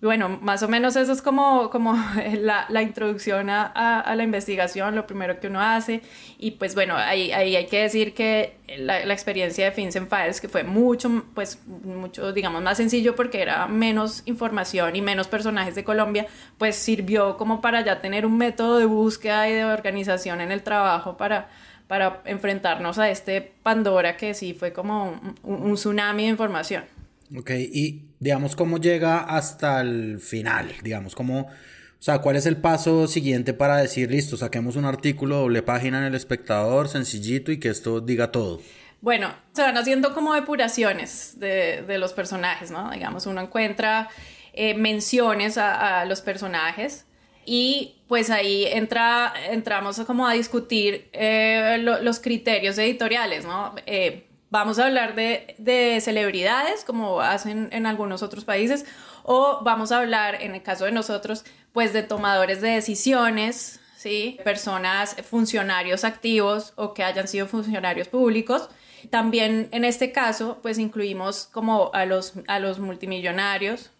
Bueno, 0.05 0.29
más 0.29 0.63
o 0.63 0.69
menos 0.69 0.97
eso 0.97 1.13
es 1.13 1.23
como, 1.23 1.71
como 1.71 1.95
la, 2.43 2.83
introducción 2.83 3.49
a, 3.49 4.15
la 4.15 4.23
investigación, 4.23 4.95
lo 4.95 5.07
primero 5.07 5.41
que 5.41 5.47
uno 5.47 5.63
hace. 5.63 6.03
Y 6.39 6.51
pues 6.53 6.75
bueno, 6.75 6.95
ahí, 6.95 7.33
ahí 7.33 7.57
hay 7.57 7.67
que 7.69 7.81
decir 7.81 8.13
que 8.13 8.59
la, 8.77 9.01
experiencia 9.01 9.65
de 9.65 9.73
Fins 9.73 9.95
Files, 9.95 10.43
que 10.43 10.49
fue 10.51 10.63
mucho, 10.63 11.25
pues 11.33 11.59
mucho, 11.67 12.35
digamos, 12.35 12.63
más 12.63 12.77
sencillo 12.77 13.17
porque 13.17 13.41
era 13.41 13.67
menos 13.67 14.23
información 14.27 14.95
y 14.95 15.01
menos 15.01 15.27
personajes 15.27 15.75
de 15.75 15.85
Colombia, 15.85 16.27
pues 16.59 16.77
sirvió 16.77 17.39
como 17.39 17.63
para 17.63 17.81
ya 17.81 18.03
tener 18.03 18.27
un 18.27 18.37
método 18.37 18.77
de 18.77 18.85
búsqueda 18.85 19.49
y 19.49 19.55
de 19.55 19.65
organización 19.65 20.43
en 20.43 20.53
el 20.53 20.63
trabajo 20.63 21.17
para 21.17 21.49
para 21.89 22.23
enfrentarnos 22.25 22.99
a 22.99 23.11
este 23.11 23.53
Pandora 23.63 24.17
que 24.17 24.33
sí 24.35 24.55
fue 24.55 24.73
como 24.73 25.21
un 25.43 25.75
tsunami 25.75 26.25
de 26.25 26.29
información. 26.31 26.94
Ok, 27.37 27.51
y 27.51 28.07
digamos 28.21 28.57
cómo 28.57 28.79
llega 28.79 29.21
hasta 29.21 29.81
el 29.81 30.21
final, 30.21 30.73
digamos, 30.83 31.15
cómo, 31.15 31.41
o 31.41 32.03
sea, 32.03 32.19
cuál 32.19 32.37
es 32.37 32.47
el 32.47 32.57
paso 32.57 33.07
siguiente 33.07 33.55
para 33.55 33.77
decir, 33.77 34.11
listo, 34.11 34.37
saquemos 34.37 34.77
un 34.77 34.85
artículo, 34.85 35.37
doble 35.37 35.63
página 35.63 35.99
en 35.99 36.05
el 36.05 36.15
espectador, 36.15 36.89
sencillito 36.89 37.51
y 37.51 37.59
que 37.59 37.69
esto 37.69 38.01
diga 38.01 38.31
todo. 38.31 38.61
Bueno, 39.01 39.35
se 39.53 39.63
van 39.63 39.77
haciendo 39.77 40.15
como 40.15 40.35
depuraciones 40.35 41.39
de, 41.39 41.83
de 41.83 41.99
los 41.99 42.13
personajes, 42.13 42.71
¿no? 42.71 42.91
Digamos, 42.91 43.27
uno 43.27 43.43
encuentra 43.43 44.09
eh, 44.57 44.75
menciones 44.75 45.59
a, 45.59 46.05
los 46.05 46.21
personajes 46.21 47.07
y 47.45 47.97
pues 48.07 48.31
ahí 48.31 48.67
entra, 48.67 49.35
entramos 49.51 49.99
como 50.07 50.29
a 50.29 50.33
discutir 50.33 51.09
eh, 51.13 51.79
los 51.81 52.21
criterios 52.21 52.79
editoriales, 52.79 53.45
¿no? 53.45 53.75
Eh, 53.85 54.29
vamos 54.55 54.79
a 54.79 54.87
hablar 54.87 55.17
de, 55.17 55.99
celebridades, 56.01 56.85
como 56.85 57.21
hacen 57.21 57.69
en 57.73 57.87
algunos 57.87 58.23
otros 58.23 58.45
países, 58.45 58.87
o 59.25 59.59
vamos 59.65 59.91
a 59.91 59.99
hablar, 59.99 60.41
en 60.41 60.55
el 60.55 60.63
caso 60.63 60.85
de 60.85 60.93
nosotros, 60.93 61.45
pues 61.73 61.93
de 61.93 62.05
tomadores 62.05 62.61
de 62.61 62.69
decisiones, 62.69 63.81
¿sí? 63.97 64.39
Personas, 64.45 65.17
funcionarios 65.29 66.05
activos 66.05 66.73
o 66.77 66.95
que 66.95 67.03
hayan 67.03 67.27
sido 67.27 67.49
funcionarios 67.49 68.07
públicos. 68.07 68.69
También 69.11 69.69
en 69.73 69.85
este 69.85 70.13
caso, 70.13 70.61
pues 70.63 70.79
incluimos 70.79 71.49
como 71.51 71.91
a 71.93 72.05
los, 72.05 72.35
a 72.47 72.61
los 72.61 72.79
multimillonarios, 72.79 73.91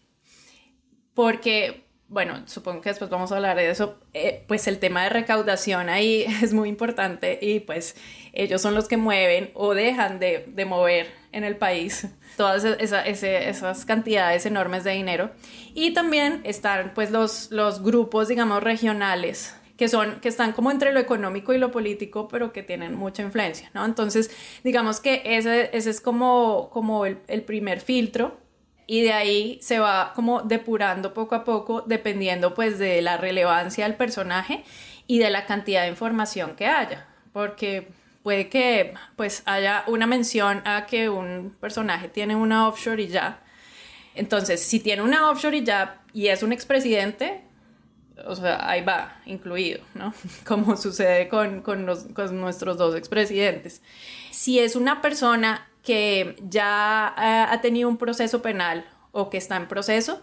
porque 1.15 1.84
bueno, 2.15 2.45
supongo 2.47 2.81
que 2.81 2.91
después 2.91 3.11
vamos 3.11 3.33
a 3.33 3.37
hablar 3.37 3.57
de 3.57 3.69
eso, 3.69 3.99
eh, 4.15 4.45
pues 4.47 4.69
el 4.69 4.79
tema 4.79 5.03
de 5.03 5.09
recaudación 5.09 5.89
ahí 5.89 6.25
es 6.43 6.55
muy 6.55 6.69
importante 6.69 7.41
y 7.43 7.59
pues 7.59 7.97
ellos 8.33 8.63
son 8.63 8.75
los 8.75 8.87
que 8.87 8.97
mueven 8.97 9.51
o 9.55 9.75
dejan 9.75 10.21
de, 10.21 10.65
mover 10.65 11.09
en 11.33 11.43
el 11.43 11.57
país 11.57 12.07
todas 12.37 12.65
esas 12.65 13.85
cantidades 13.85 14.47
enormes 14.47 14.85
de 14.85 14.93
dinero. 14.93 15.33
Y 15.75 15.93
también 15.93 16.41
están 16.45 16.93
pues 16.95 17.11
los, 17.11 17.51
los 17.51 17.83
grupos, 17.83 18.29
digamos, 18.29 18.63
regionales 18.63 19.57
que 19.77 19.89
son 19.89 20.21
que 20.21 20.29
están 20.29 20.53
como 20.53 20.71
entre 20.71 20.93
lo 20.93 21.01
económico 21.01 21.53
y 21.53 21.59
lo 21.59 21.73
político, 21.73 22.29
pero 22.29 22.53
que 22.53 22.63
tienen 22.63 22.95
mucha 22.95 23.25
influencia, 23.25 23.73
¿no? 23.75 23.85
Entonces, 23.85 24.31
digamos 24.63 25.01
que 25.01 25.23
ese, 25.25 25.77
ese 25.77 25.91
es 25.91 26.01
como, 26.01 26.71
como 26.71 27.07
el 27.07 27.43
primer 27.45 27.81
filtro 27.81 28.44
y 28.87 29.03
de 29.03 29.13
ahí 29.13 29.59
se 29.63 29.79
va 29.79 30.13
como 30.15 30.43
depurando 30.43 31.15
poco 31.15 31.35
a 31.35 31.45
poco 31.45 31.83
dependiendo 31.87 32.55
pues 32.55 32.79
de 32.79 33.01
la 33.03 33.17
relevancia 33.17 33.85
del 33.85 33.97
personaje 33.97 34.65
y 35.07 35.19
de 35.19 35.31
la 35.31 35.47
cantidad 35.47 35.83
de 35.83 35.89
información 35.89 36.55
que 36.57 36.67
haya, 36.67 37.07
porque 37.33 37.89
puede 38.23 38.49
que 38.49 38.95
pues 39.17 39.43
haya 39.47 39.85
una 39.87 40.07
mención 40.07 40.63
a 40.67 40.87
que 40.87 41.09
un 41.09 41.57
personaje 41.61 42.09
tiene 42.09 42.37
una 42.37 42.69
offshore 42.69 43.03
y 43.03 43.09
ya. 43.09 43.41
Entonces, 44.15 44.63
si 44.63 44.81
tiene 44.81 45.03
una 45.03 45.31
offshore 45.31 45.59
y 45.59 45.65
ya 45.65 46.03
y 46.13 46.29
es 46.29 46.43
un 46.43 46.53
expresidente, 46.53 47.43
o 48.27 48.37
sea, 48.37 48.69
ahí 48.69 48.83
va, 48.83 49.21
incluido, 49.27 49.81
¿no? 49.95 50.15
Como 50.47 50.77
sucede 50.77 51.29
con, 51.29 51.63
con, 51.63 51.87
con 52.15 52.41
nuestros 52.41 52.79
dos 52.79 52.95
expresidentes. 52.97 53.83
Si 54.31 54.59
es 54.59 54.77
una 54.77 55.03
persona 55.03 55.69
que 55.85 56.37
ya 56.49 57.15
eh, 57.17 57.47
ha 57.53 57.61
tenido 57.61 57.89
un 57.89 57.99
proceso 57.99 58.43
penal 58.43 58.87
o 59.13 59.31
que 59.31 59.37
está 59.37 59.57
en 59.57 59.69
proceso, 59.69 60.23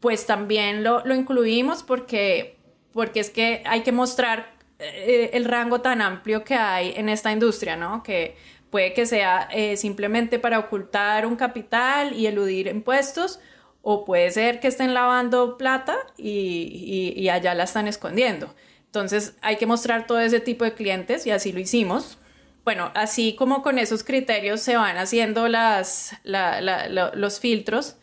pues 0.00 0.26
también 0.26 0.82
lo, 0.82 1.02
incluimos 1.14 1.82
porque, 1.84 2.58
porque 2.92 3.20
es 3.20 3.30
que 3.30 3.62
hay 3.64 3.82
que 3.82 3.92
mostrar 3.92 4.54
eh, 4.80 5.30
el 5.34 5.44
rango 5.44 5.80
tan 5.80 6.02
amplio 6.02 6.42
que 6.44 6.54
hay 6.54 6.92
en 6.96 7.08
esta 7.08 7.30
industria, 7.30 7.76
¿no? 7.76 8.02
Que 8.02 8.36
puede 8.70 8.92
que 8.92 9.06
sea 9.06 9.48
eh, 9.52 9.76
simplemente 9.76 10.40
para 10.40 10.58
ocultar 10.58 11.26
un 11.26 11.36
capital 11.36 12.12
y 12.14 12.26
eludir 12.26 12.66
impuestos, 12.66 13.38
o 13.82 14.04
puede 14.04 14.30
ser 14.30 14.60
que 14.60 14.68
estén 14.68 14.94
lavando 14.94 15.58
plata 15.58 15.96
y, 16.16 17.14
y 17.16 17.28
allá 17.28 17.54
la 17.54 17.64
están 17.64 17.88
escondiendo. 17.88 18.54
Entonces 18.86 19.36
hay 19.42 19.56
que 19.56 19.66
mostrar 19.66 20.06
todo 20.06 20.20
ese 20.20 20.40
tipo 20.40 20.64
de 20.64 20.74
clientes 20.74 21.26
y 21.26 21.30
así 21.30 21.52
lo 21.52 21.60
hicimos 21.60 22.18
bueno, 22.64 22.92
así 22.94 23.34
como 23.34 23.62
con 23.62 23.78
esos 23.78 24.04
criterios 24.04 24.60
se 24.60 24.76
van 24.76 24.96
haciendo 24.96 25.48
los 25.48 27.40
filtros 27.40 27.96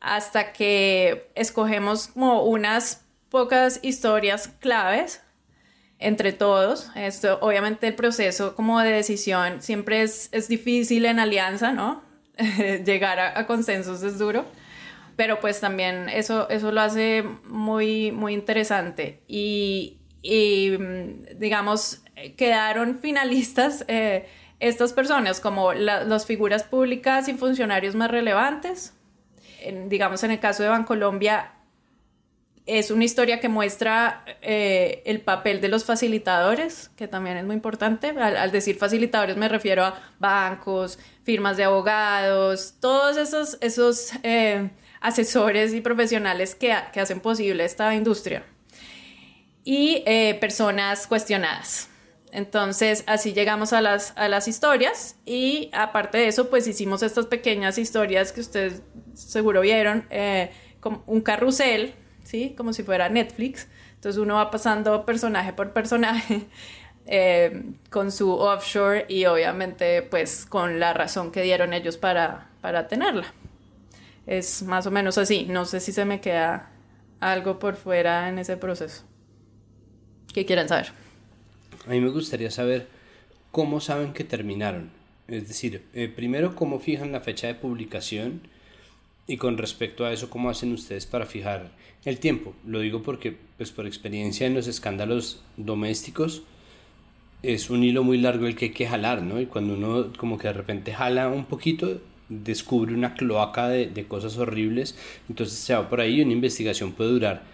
hasta 0.00 0.52
que 0.52 1.30
escogemos 1.34 2.08
como 2.08 2.44
unas 2.44 3.04
pocas 3.30 3.80
historias 3.82 4.48
claves 4.60 5.22
entre 5.98 6.32
todos. 6.32 6.90
Esto, 6.94 7.38
obviamente 7.40 7.86
el 7.86 7.94
proceso 7.94 8.54
como 8.54 8.80
de 8.80 8.90
decisión 8.90 9.62
siempre 9.62 10.02
es, 10.02 10.30
difícil 10.48 11.06
en 11.06 11.18
alianza, 11.18 11.72
¿no? 11.72 12.02
Llegar 12.84 13.18
a, 13.18 13.46
consensos 13.46 14.02
es 14.02 14.18
duro, 14.18 14.44
pero 15.16 15.40
pues 15.40 15.60
también 15.60 16.10
eso, 16.10 16.48
eso 16.50 16.70
lo 16.72 16.82
hace 16.82 17.24
muy, 17.46 18.12
muy 18.12 18.34
interesante. 18.34 19.22
Y, 19.26 19.96
y 20.20 20.76
digamos, 21.36 22.03
quedaron 22.36 22.98
finalistas 22.98 23.84
eh, 23.88 24.26
estas 24.60 24.92
personas 24.92 25.40
como 25.40 25.72
las 25.72 26.26
figuras 26.26 26.62
públicas 26.64 27.28
y 27.28 27.34
funcionarios 27.34 27.94
más 27.94 28.10
relevantes. 28.10 28.94
digamos, 29.88 30.22
en 30.24 30.30
el 30.30 30.40
caso 30.40 30.62
de 30.62 30.68
Bancolombia, 30.68 31.52
es 32.66 32.90
una 32.90 33.04
historia 33.04 33.40
que 33.40 33.48
muestra 33.50 34.24
eh, 34.40 35.02
el 35.04 35.20
papel 35.20 35.60
de 35.60 35.68
los 35.68 35.84
facilitadores, 35.84 36.90
que 36.96 37.08
también 37.08 37.36
es 37.36 37.44
muy 37.44 37.56
importante. 37.56 38.08
Al, 38.08 38.52
decir 38.52 38.78
facilitadores 38.78 39.36
me 39.36 39.48
refiero 39.48 39.84
a 39.84 40.00
bancos, 40.18 40.98
firmas 41.24 41.58
de 41.58 41.64
abogados, 41.64 42.76
todos 42.80 43.18
esos, 43.18 43.58
esos 43.60 44.12
eh, 44.22 44.70
asesores 45.00 45.74
y 45.74 45.82
profesionales 45.82 46.54
que, 46.54 46.74
que, 46.92 47.00
hacen 47.00 47.20
posible 47.20 47.66
esta 47.66 47.94
industria. 47.94 48.44
Y 49.62 50.04
personas 50.40 51.06
cuestionadas 51.06 51.90
Entonces, 52.34 53.04
así 53.06 53.32
llegamos 53.32 53.72
a 53.72 53.80
las, 53.80 54.12
a 54.16 54.26
las 54.28 54.48
historias 54.48 55.14
y 55.24 55.70
aparte 55.72 56.18
de 56.18 56.26
eso, 56.26 56.50
pues 56.50 56.66
hicimos 56.66 57.04
estas 57.04 57.26
pequeñas 57.26 57.78
historias 57.78 58.32
que 58.32 58.40
ustedes 58.40 58.82
seguro 59.14 59.60
vieron, 59.60 60.04
eh, 60.10 60.50
como 60.80 61.04
un 61.06 61.20
carrusel, 61.20 61.94
¿sí? 62.24 62.52
Como 62.56 62.72
si 62.72 62.82
fuera 62.82 63.08
Netflix. 63.08 63.68
Entonces 63.94 64.20
uno 64.20 64.34
va 64.34 64.50
pasando 64.50 65.06
personaje 65.06 65.52
por 65.52 65.72
personaje 65.72 66.48
eh, 67.06 67.62
con 67.88 68.10
su 68.10 68.32
offshore 68.32 69.06
y 69.08 69.26
obviamente 69.26 70.02
pues 70.02 70.44
con 70.44 70.80
la 70.80 70.92
razón 70.92 71.30
que 71.30 71.42
dieron 71.42 71.72
ellos 71.72 71.96
para, 71.98 72.50
para 72.60 72.88
tenerla. 72.88 73.32
Es 74.26 74.64
más 74.64 74.88
o 74.88 74.90
menos 74.90 75.18
así. 75.18 75.46
No 75.48 75.66
sé 75.66 75.78
si 75.78 75.92
se 75.92 76.04
me 76.04 76.20
queda 76.20 76.72
algo 77.20 77.60
por 77.60 77.76
fuera 77.76 78.28
en 78.28 78.40
ese 78.40 78.56
proceso. 78.56 79.04
¿Qué 80.34 80.44
quieren 80.44 80.68
saber? 80.68 81.03
A 81.86 81.90
mí 81.90 82.00
me 82.00 82.08
gustaría 82.08 82.50
saber 82.50 82.88
cómo 83.50 83.80
saben 83.80 84.12
que 84.12 84.24
terminaron. 84.24 84.90
Es 85.28 85.48
decir, 85.48 85.82
eh, 85.94 86.08
primero, 86.14 86.54
cómo 86.54 86.80
fijan 86.80 87.12
la 87.12 87.20
fecha 87.20 87.46
de 87.46 87.54
publicación 87.54 88.42
y 89.26 89.36
con 89.36 89.56
respecto 89.58 90.04
a 90.04 90.12
eso, 90.12 90.28
cómo 90.28 90.50
hacen 90.50 90.72
ustedes 90.72 91.06
para 91.06 91.26
fijar 91.26 91.70
el 92.04 92.18
tiempo. 92.18 92.54
Lo 92.66 92.80
digo 92.80 93.02
porque, 93.02 93.36
pues 93.56 93.70
por 93.70 93.86
experiencia 93.86 94.46
en 94.46 94.54
los 94.54 94.66
escándalos 94.66 95.42
domésticos, 95.56 96.42
es 97.42 97.70
un 97.70 97.84
hilo 97.84 98.02
muy 98.02 98.18
largo 98.18 98.46
el 98.46 98.56
que 98.56 98.66
hay 98.66 98.70
que 98.72 98.86
jalar, 98.86 99.22
¿no? 99.22 99.40
Y 99.40 99.46
cuando 99.46 99.74
uno 99.74 100.12
como 100.16 100.38
que 100.38 100.48
de 100.48 100.54
repente 100.54 100.92
jala 100.92 101.28
un 101.28 101.44
poquito, 101.44 102.00
descubre 102.28 102.94
una 102.94 103.14
cloaca 103.14 103.68
de, 103.68 103.86
de 103.86 104.06
cosas 104.06 104.38
horribles, 104.38 104.96
entonces 105.28 105.58
se 105.58 105.74
va 105.74 105.88
por 105.88 106.00
ahí 106.00 106.16
y 106.16 106.22
una 106.22 106.32
investigación 106.32 106.92
puede 106.92 107.10
durar 107.10 107.53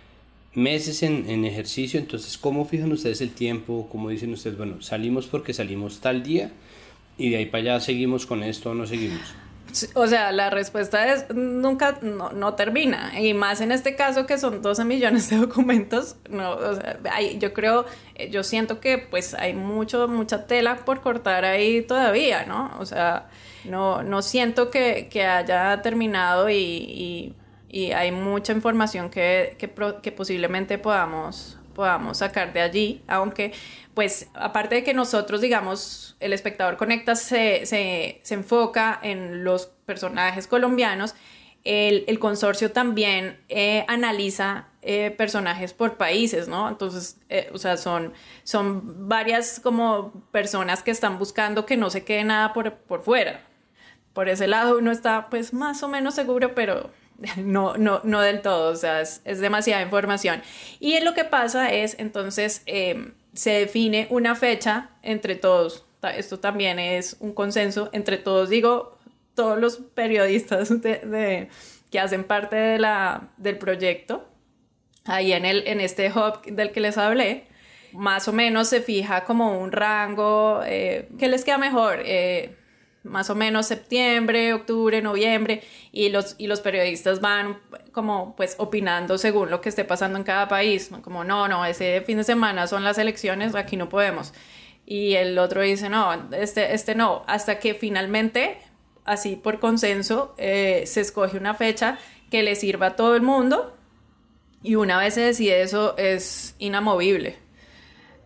meses 0.54 1.02
en, 1.02 1.28
en, 1.28 1.44
ejercicio, 1.44 2.00
entonces 2.00 2.36
¿cómo 2.36 2.64
fijan 2.64 2.90
ustedes 2.92 3.20
el 3.20 3.30
tiempo? 3.30 3.88
¿Cómo 3.90 4.10
dicen 4.10 4.32
ustedes, 4.32 4.56
bueno, 4.56 4.82
salimos 4.82 5.26
porque 5.26 5.52
salimos 5.52 6.00
tal 6.00 6.22
día 6.22 6.50
y 7.16 7.30
de 7.30 7.36
ahí 7.36 7.46
para 7.46 7.62
allá 7.62 7.80
seguimos 7.80 8.26
con 8.26 8.42
esto 8.42 8.70
o 8.70 8.74
no 8.74 8.86
seguimos? 8.86 9.34
O 9.94 10.06
sea, 10.06 10.32
la 10.32 10.50
respuesta 10.50 11.12
es 11.12 11.32
nunca, 11.34 11.98
no, 12.02 12.30
no, 12.32 12.54
termina. 12.54 13.12
Y 13.20 13.34
más 13.34 13.60
en 13.60 13.72
este 13.72 13.94
caso 13.94 14.26
que 14.26 14.38
son 14.38 14.62
12 14.62 14.84
millones 14.84 15.30
de 15.30 15.36
documentos, 15.36 16.16
no, 16.28 16.52
o 16.52 16.74
sea, 16.74 16.98
hay, 17.12 17.38
yo 17.38 17.52
creo, 17.52 17.84
eh, 18.14 18.30
yo 18.30 18.42
siento 18.42 18.80
que 18.80 18.98
pues 18.98 19.34
hay 19.34 19.54
mucho, 19.54 20.08
mucha 20.08 20.46
tela 20.46 20.84
por 20.84 21.00
cortar 21.00 21.44
ahí 21.44 21.82
todavía, 21.82 22.44
¿no? 22.46 22.72
O 22.78 22.86
sea, 22.86 23.28
no, 23.64 24.02
no 24.02 24.22
siento 24.22 24.70
que, 24.70 25.08
que 25.10 25.24
haya 25.24 25.80
terminado 25.82 26.50
y, 26.50 26.54
y, 26.56 27.34
y, 27.70 27.92
hay 27.92 28.12
mucha 28.12 28.52
información 28.52 29.10
que, 29.10 29.56
que, 29.58 29.70
que 30.02 30.12
posiblemente 30.12 30.78
podamos 30.78 31.56
podamos 31.74 32.18
sacar 32.18 32.52
de 32.52 32.60
allí, 32.60 33.02
aunque 33.06 33.52
pues 33.94 34.28
aparte 34.34 34.74
de 34.74 34.84
que 34.84 34.92
nosotros, 34.92 35.40
digamos, 35.40 36.16
el 36.20 36.32
espectador 36.32 36.76
conecta 36.76 37.14
se, 37.16 37.64
se, 37.64 38.20
se 38.22 38.34
enfoca 38.34 38.98
en 39.02 39.44
los 39.44 39.66
personajes 39.86 40.46
colombianos, 40.46 41.14
el, 41.64 42.04
el 42.06 42.18
consorcio 42.18 42.72
también 42.72 43.38
eh, 43.48 43.84
analiza 43.88 44.68
eh, 44.82 45.10
personajes 45.10 45.74
por 45.74 45.96
países, 45.96 46.48
¿no? 46.48 46.68
Entonces, 46.68 47.18
eh, 47.28 47.50
o 47.52 47.58
sea, 47.58 47.76
son, 47.76 48.14
son 48.44 49.08
varias 49.08 49.60
como 49.60 50.12
personas 50.32 50.82
que 50.82 50.90
están 50.90 51.18
buscando 51.18 51.66
que 51.66 51.76
no 51.76 51.90
se 51.90 52.04
quede 52.04 52.24
nada 52.24 52.52
por, 52.52 52.74
por 52.74 53.02
fuera. 53.02 53.42
Por 54.14 54.28
ese 54.28 54.46
lado 54.46 54.78
uno 54.78 54.90
está 54.90 55.28
pues 55.28 55.52
más 55.52 55.82
o 55.82 55.88
menos 55.88 56.14
seguro, 56.14 56.54
pero 56.54 56.90
no, 57.36 57.76
no, 57.76 58.00
no 58.04 58.20
del 58.20 58.42
todo, 58.42 58.72
o 58.72 58.76
sea, 58.76 59.00
es, 59.00 59.20
es 59.24 59.40
demasiada 59.40 59.82
información. 59.82 60.42
Y 60.78 60.98
lo 61.00 61.14
que 61.14 61.24
pasa 61.24 61.72
es, 61.72 61.96
entonces, 61.98 62.62
eh, 62.66 63.12
se 63.32 63.50
define 63.50 64.06
una 64.10 64.34
fecha 64.34 64.90
entre 65.02 65.36
todos. 65.36 65.84
Esto 66.16 66.40
también 66.40 66.78
es 66.78 67.16
un 67.20 67.32
consenso 67.34 67.90
entre 67.92 68.16
todos, 68.16 68.48
digo, 68.48 68.98
todos 69.34 69.58
los 69.58 69.78
periodistas 69.94 70.68
de, 70.82 71.48
que 71.90 72.00
hacen 72.00 72.24
parte 72.24 72.56
de 72.56 72.78
la, 72.78 73.28
del 73.36 73.58
proyecto, 73.58 74.26
ahí 75.04 75.32
en, 75.32 75.44
el, 75.44 75.66
en 75.66 75.80
este 75.80 76.10
hub 76.10 76.42
del 76.44 76.72
que 76.72 76.80
les 76.80 76.96
hablé, 76.96 77.44
más 77.92 78.28
o 78.28 78.32
menos 78.32 78.68
se 78.68 78.80
fija 78.80 79.24
como 79.24 79.60
un 79.60 79.72
rango, 79.72 80.62
eh, 80.64 81.08
¿qué 81.18 81.28
les 81.28 81.44
queda 81.44 81.58
mejor? 81.58 82.00
Eh, 82.04 82.56
más 83.02 83.30
o 83.30 83.34
menos 83.34 83.66
septiembre, 83.66 84.52
octubre, 84.52 85.00
noviembre, 85.02 85.62
y 85.92 86.10
los, 86.10 86.34
y 86.38 86.46
los 86.46 86.60
periodistas 86.60 87.20
van 87.20 87.58
como 87.92 88.36
pues 88.36 88.56
opinando 88.58 89.18
según 89.18 89.50
lo 89.50 89.60
que 89.60 89.70
esté 89.70 89.84
pasando 89.84 90.18
en 90.18 90.24
cada 90.24 90.48
país, 90.48 90.90
como 91.02 91.24
no, 91.24 91.48
no, 91.48 91.64
ese 91.64 92.00
fin 92.02 92.18
de 92.18 92.24
semana 92.24 92.66
son 92.66 92.84
las 92.84 92.98
elecciones, 92.98 93.54
aquí 93.54 93.76
no 93.76 93.88
podemos. 93.88 94.32
Y 94.86 95.14
el 95.14 95.38
otro 95.38 95.62
dice, 95.62 95.88
no, 95.88 96.12
este, 96.32 96.74
este 96.74 96.94
no, 96.94 97.22
hasta 97.26 97.58
que 97.58 97.74
finalmente, 97.74 98.58
así 99.04 99.36
por 99.36 99.60
consenso, 99.60 100.34
eh, 100.36 100.84
se 100.86 101.00
escoge 101.00 101.36
una 101.36 101.54
fecha 101.54 101.98
que 102.30 102.42
le 102.42 102.54
sirva 102.56 102.86
a 102.86 102.96
todo 102.96 103.16
el 103.16 103.22
mundo, 103.22 103.76
y 104.62 104.74
una 104.74 104.98
vez 104.98 105.14
se 105.14 105.22
decide 105.22 105.62
eso, 105.62 105.96
es 105.96 106.54
inamovible. 106.58 107.38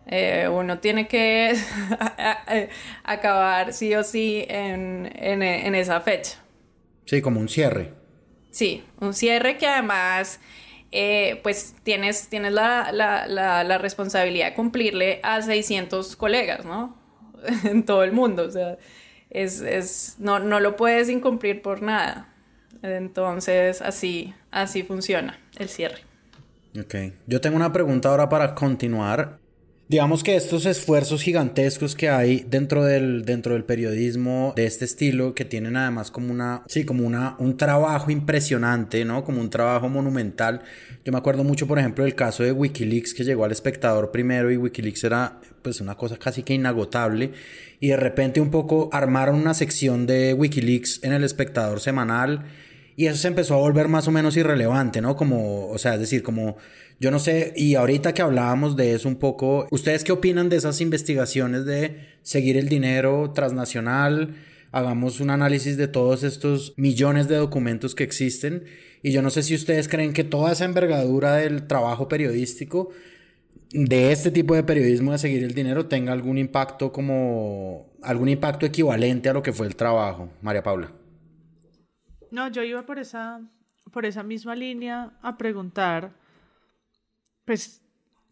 Eh, 0.07 0.47
uno 0.51 0.79
tiene 0.79 1.07
que 1.07 1.55
acabar 3.03 3.73
sí 3.73 3.95
o 3.95 4.03
sí 4.03 4.45
en, 4.47 5.11
en, 5.15 5.73
esa 5.75 6.01
fecha. 6.01 6.37
Sí, 7.05 7.21
como 7.21 7.39
un 7.39 7.49
cierre. 7.49 7.91
Sí, 8.51 8.83
un 8.99 9.13
cierre 9.13 9.57
que 9.57 9.67
además, 9.67 10.39
eh, 10.91 11.39
pues 11.43 11.75
tienes, 11.83 12.29
tienes 12.29 12.53
la, 12.53 12.91
la, 12.91 13.27
la, 13.27 13.77
responsabilidad 13.79 14.49
de 14.49 14.53
cumplirle 14.53 15.19
a 15.23 15.41
600 15.41 16.15
colegas, 16.15 16.65
¿no? 16.65 16.95
en 17.63 17.83
todo 17.83 18.03
el 18.03 18.11
mundo, 18.11 18.43
o 18.43 18.51
sea, 18.51 18.77
es, 19.29 19.61
es, 19.61 20.15
no, 20.19 20.39
no 20.39 20.59
lo 20.59 20.75
puedes 20.75 21.09
incumplir 21.09 21.61
por 21.61 21.81
nada. 21.81 22.29
Entonces, 22.83 23.81
así, 23.81 24.33
así 24.51 24.83
funciona 24.83 25.39
el 25.57 25.69
cierre. 25.69 26.03
Ok, 26.79 26.95
yo 27.25 27.41
tengo 27.41 27.55
una 27.55 27.73
pregunta 27.73 28.09
ahora 28.09 28.29
para 28.29 28.53
continuar. 28.53 29.39
Digamos 29.87 30.23
que 30.23 30.35
estos 30.35 30.65
esfuerzos 30.65 31.21
gigantescos 31.21 31.95
que 31.95 32.09
hay 32.09 32.43
dentro 32.49 32.83
del, 32.83 33.23
dentro 33.23 33.53
del 33.53 33.65
periodismo 33.65 34.51
de 34.55 34.65
este 34.65 34.83
estilo, 34.83 35.35
que 35.35 35.45
tienen 35.45 35.77
además 35.77 36.09
como 36.09 36.31
una, 36.31 36.63
sí, 36.65 36.85
como 36.85 37.05
una, 37.05 37.35
un 37.37 37.55
trabajo 37.55 38.09
impresionante, 38.09 39.05
¿no? 39.05 39.23
Como 39.23 39.41
un 39.41 39.51
trabajo 39.51 39.87
monumental. 39.87 40.63
Yo 41.03 41.11
me 41.11 41.19
acuerdo 41.19 41.43
mucho, 41.43 41.67
por 41.67 41.77
ejemplo, 41.77 42.03
del 42.03 42.15
caso 42.15 42.41
de 42.41 42.51
Wikileaks, 42.51 43.13
que 43.13 43.23
llegó 43.23 43.45
al 43.45 43.51
espectador 43.51 44.09
primero 44.09 44.49
y 44.49 44.57
Wikileaks 44.57 45.03
era, 45.03 45.39
pues, 45.61 45.79
una 45.81 45.93
cosa 45.93 46.17
casi 46.17 46.41
que 46.41 46.55
inagotable. 46.55 47.33
Y 47.79 47.89
de 47.89 47.97
repente 47.97 48.41
un 48.41 48.49
poco 48.49 48.89
armaron 48.91 49.35
una 49.35 49.53
sección 49.53 50.07
de 50.07 50.33
Wikileaks 50.33 51.03
en 51.03 51.13
el 51.13 51.23
espectador 51.23 51.79
semanal. 51.79 52.45
Y 52.95 53.05
eso 53.05 53.17
se 53.17 53.27
empezó 53.27 53.53
a 53.53 53.57
volver 53.57 53.87
más 53.87 54.07
o 54.07 54.11
menos 54.11 54.35
irrelevante, 54.35 54.99
¿no? 54.99 55.15
Como, 55.15 55.67
o 55.67 55.77
sea, 55.77 55.93
es 55.93 55.99
decir, 55.99 56.23
como 56.23 56.57
yo 56.99 57.11
no 57.11 57.19
sé, 57.19 57.53
y 57.55 57.75
ahorita 57.75 58.13
que 58.13 58.21
hablábamos 58.21 58.75
de 58.75 58.93
eso 58.93 59.09
un 59.09 59.17
poco, 59.17 59.67
¿ustedes 59.71 60.03
qué 60.03 60.13
opinan 60.13 60.47
de 60.49 60.57
esas 60.57 60.79
investigaciones 60.79 61.65
de 61.65 62.17
seguir 62.21 62.55
el 62.55 62.69
dinero 62.69 63.31
transnacional? 63.33 64.35
Hagamos 64.71 65.19
un 65.19 65.29
análisis 65.29 65.75
de 65.77 65.87
todos 65.87 66.23
estos 66.23 66.73
millones 66.77 67.27
de 67.27 67.35
documentos 67.35 67.95
que 67.95 68.03
existen. 68.03 68.63
Y 69.03 69.11
yo 69.11 69.21
no 69.21 69.29
sé 69.29 69.43
si 69.43 69.55
ustedes 69.55 69.87
creen 69.89 70.13
que 70.13 70.23
toda 70.23 70.53
esa 70.53 70.65
envergadura 70.65 71.35
del 71.35 71.67
trabajo 71.67 72.07
periodístico, 72.07 72.89
de 73.71 74.11
este 74.11 74.31
tipo 74.31 74.55
de 74.55 74.63
periodismo 74.63 75.11
de 75.11 75.17
seguir 75.17 75.43
el 75.43 75.53
dinero, 75.53 75.87
tenga 75.87 76.13
algún 76.13 76.37
impacto 76.37 76.93
como 76.93 77.87
algún 78.01 78.29
impacto 78.29 78.65
equivalente 78.65 79.27
a 79.27 79.33
lo 79.33 79.43
que 79.43 79.51
fue 79.51 79.67
el 79.67 79.75
trabajo. 79.75 80.29
María 80.41 80.63
Paula. 80.63 80.91
No, 82.31 82.49
yo 82.49 82.63
iba 82.63 82.85
por 82.85 82.99
esa, 82.99 83.41
por 83.91 84.05
esa 84.05 84.23
misma 84.23 84.55
línea 84.55 85.11
a 85.21 85.37
preguntar 85.37 86.13
pues, 87.45 87.81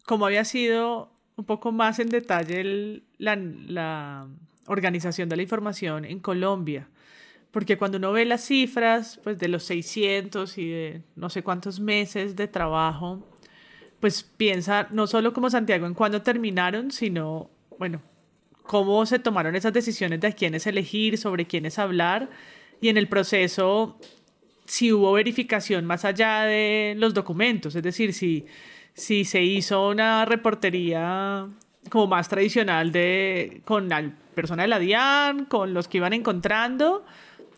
como 0.06 0.26
había 0.26 0.44
sido 0.44 1.10
un 1.36 1.44
poco 1.44 1.72
más 1.72 1.98
en 1.98 2.08
detalle 2.08 3.02
la, 3.18 4.28
organización 4.66 5.28
de 5.28 5.36
la 5.36 5.42
información 5.42 6.04
en 6.04 6.20
Colombia. 6.20 6.88
Porque 7.50 7.76
cuando 7.76 7.98
uno 7.98 8.12
ve 8.12 8.24
las 8.24 8.44
cifras, 8.44 9.20
pues 9.22 9.38
de 9.38 9.48
los 9.48 9.62
600 9.64 10.58
y 10.58 10.68
de 10.68 11.02
no 11.16 11.28
sé 11.28 11.42
cuántos 11.42 11.80
meses 11.80 12.34
de 12.34 12.48
trabajo, 12.48 13.28
pues 14.00 14.22
piensa 14.22 14.88
no 14.90 15.06
solo 15.06 15.32
como 15.32 15.50
Santiago 15.50 15.86
en 15.86 15.94
cuándo 15.94 16.22
terminaron, 16.22 16.90
sino, 16.90 17.50
bueno, 17.78 18.02
cómo 18.62 19.04
se 19.06 19.18
tomaron 19.18 19.54
esas 19.54 19.72
decisiones 19.72 20.20
de 20.20 20.28
a 20.28 20.32
quiénes 20.32 20.66
elegir, 20.66 21.18
sobre 21.18 21.46
quiénes 21.46 21.78
hablar, 21.78 22.30
y 22.80 22.88
en 22.88 22.96
el 22.96 23.08
proceso, 23.08 23.98
si 24.64 24.92
hubo 24.92 25.12
verificación 25.12 25.84
más 25.84 26.04
allá 26.04 26.42
de 26.42 26.94
los 26.96 27.14
documentos, 27.14 27.76
es 27.76 27.82
decir, 27.82 28.12
si 28.14 28.46
si 28.94 29.24
se 29.24 29.42
hizo 29.42 29.88
una 29.88 30.24
reportería 30.24 31.48
como 31.90 32.06
más 32.06 32.28
tradicional 32.28 32.92
de 32.92 33.60
con 33.64 33.88
la 33.88 34.10
persona 34.34 34.62
de 34.62 34.68
la 34.68 34.78
DIAN, 34.78 35.44
con 35.46 35.74
los 35.74 35.88
que 35.88 35.98
iban 35.98 36.12
encontrando, 36.12 37.04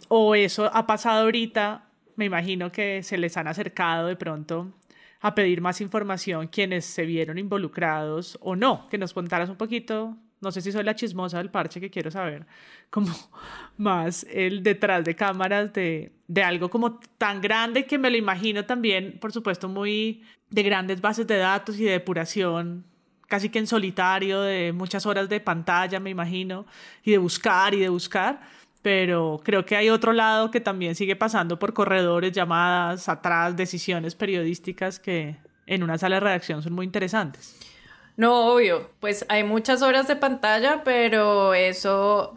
o 0.08 0.34
eso 0.34 0.70
ha 0.72 0.86
pasado 0.86 1.24
ahorita, 1.24 1.84
me 2.16 2.24
imagino 2.24 2.72
que 2.72 3.02
se 3.02 3.18
les 3.18 3.36
han 3.36 3.48
acercado 3.48 4.08
de 4.08 4.16
pronto 4.16 4.72
a 5.20 5.34
pedir 5.34 5.60
más 5.60 5.80
información 5.80 6.48
quienes 6.48 6.84
se 6.84 7.04
vieron 7.04 7.38
involucrados 7.38 8.38
o 8.40 8.56
no, 8.56 8.88
que 8.88 8.98
nos 8.98 9.12
contaras 9.12 9.48
un 9.48 9.56
poquito, 9.56 10.16
no 10.40 10.52
sé 10.52 10.60
si 10.60 10.70
soy 10.70 10.84
la 10.84 10.94
chismosa 10.94 11.38
del 11.38 11.50
parche 11.50 11.80
que 11.80 11.90
quiero 11.90 12.10
saber, 12.10 12.46
como 12.90 13.08
más 13.76 14.26
el 14.30 14.62
detrás 14.62 15.04
de 15.04 15.16
cámaras 15.16 15.72
de, 15.72 16.12
de 16.28 16.42
algo 16.42 16.68
como 16.68 17.00
tan 17.18 17.40
grande 17.40 17.86
que 17.86 17.98
me 17.98 18.10
lo 18.10 18.16
imagino 18.16 18.64
también, 18.64 19.18
por 19.18 19.32
supuesto, 19.32 19.68
muy 19.68 20.22
de 20.50 20.62
grandes 20.62 21.00
bases 21.00 21.26
de 21.26 21.36
datos 21.38 21.78
y 21.78 21.84
de 21.84 21.92
depuración, 21.92 22.84
casi 23.26 23.48
que 23.48 23.58
en 23.58 23.66
solitario, 23.66 24.40
de 24.42 24.72
muchas 24.72 25.06
horas 25.06 25.28
de 25.28 25.40
pantalla, 25.40 26.00
me 26.00 26.10
imagino, 26.10 26.66
y 27.02 27.12
de 27.12 27.18
buscar 27.18 27.74
y 27.74 27.80
de 27.80 27.88
buscar. 27.88 28.40
Pero 28.82 29.40
creo 29.42 29.66
que 29.66 29.74
hay 29.74 29.90
otro 29.90 30.12
lado 30.12 30.50
que 30.50 30.60
también 30.60 30.94
sigue 30.94 31.16
pasando 31.16 31.58
por 31.58 31.72
corredores, 31.72 32.30
llamadas, 32.32 33.08
atrás, 33.08 33.56
decisiones 33.56 34.14
periodísticas 34.14 35.00
que 35.00 35.36
en 35.66 35.82
una 35.82 35.98
sala 35.98 36.16
de 36.16 36.20
redacción 36.20 36.62
son 36.62 36.72
muy 36.72 36.86
interesantes. 36.86 37.56
No, 38.16 38.52
obvio, 38.52 38.90
pues 39.00 39.26
hay 39.28 39.42
muchas 39.42 39.82
horas 39.82 40.06
de 40.06 40.16
pantalla, 40.16 40.82
pero 40.84 41.52
eso 41.52 42.34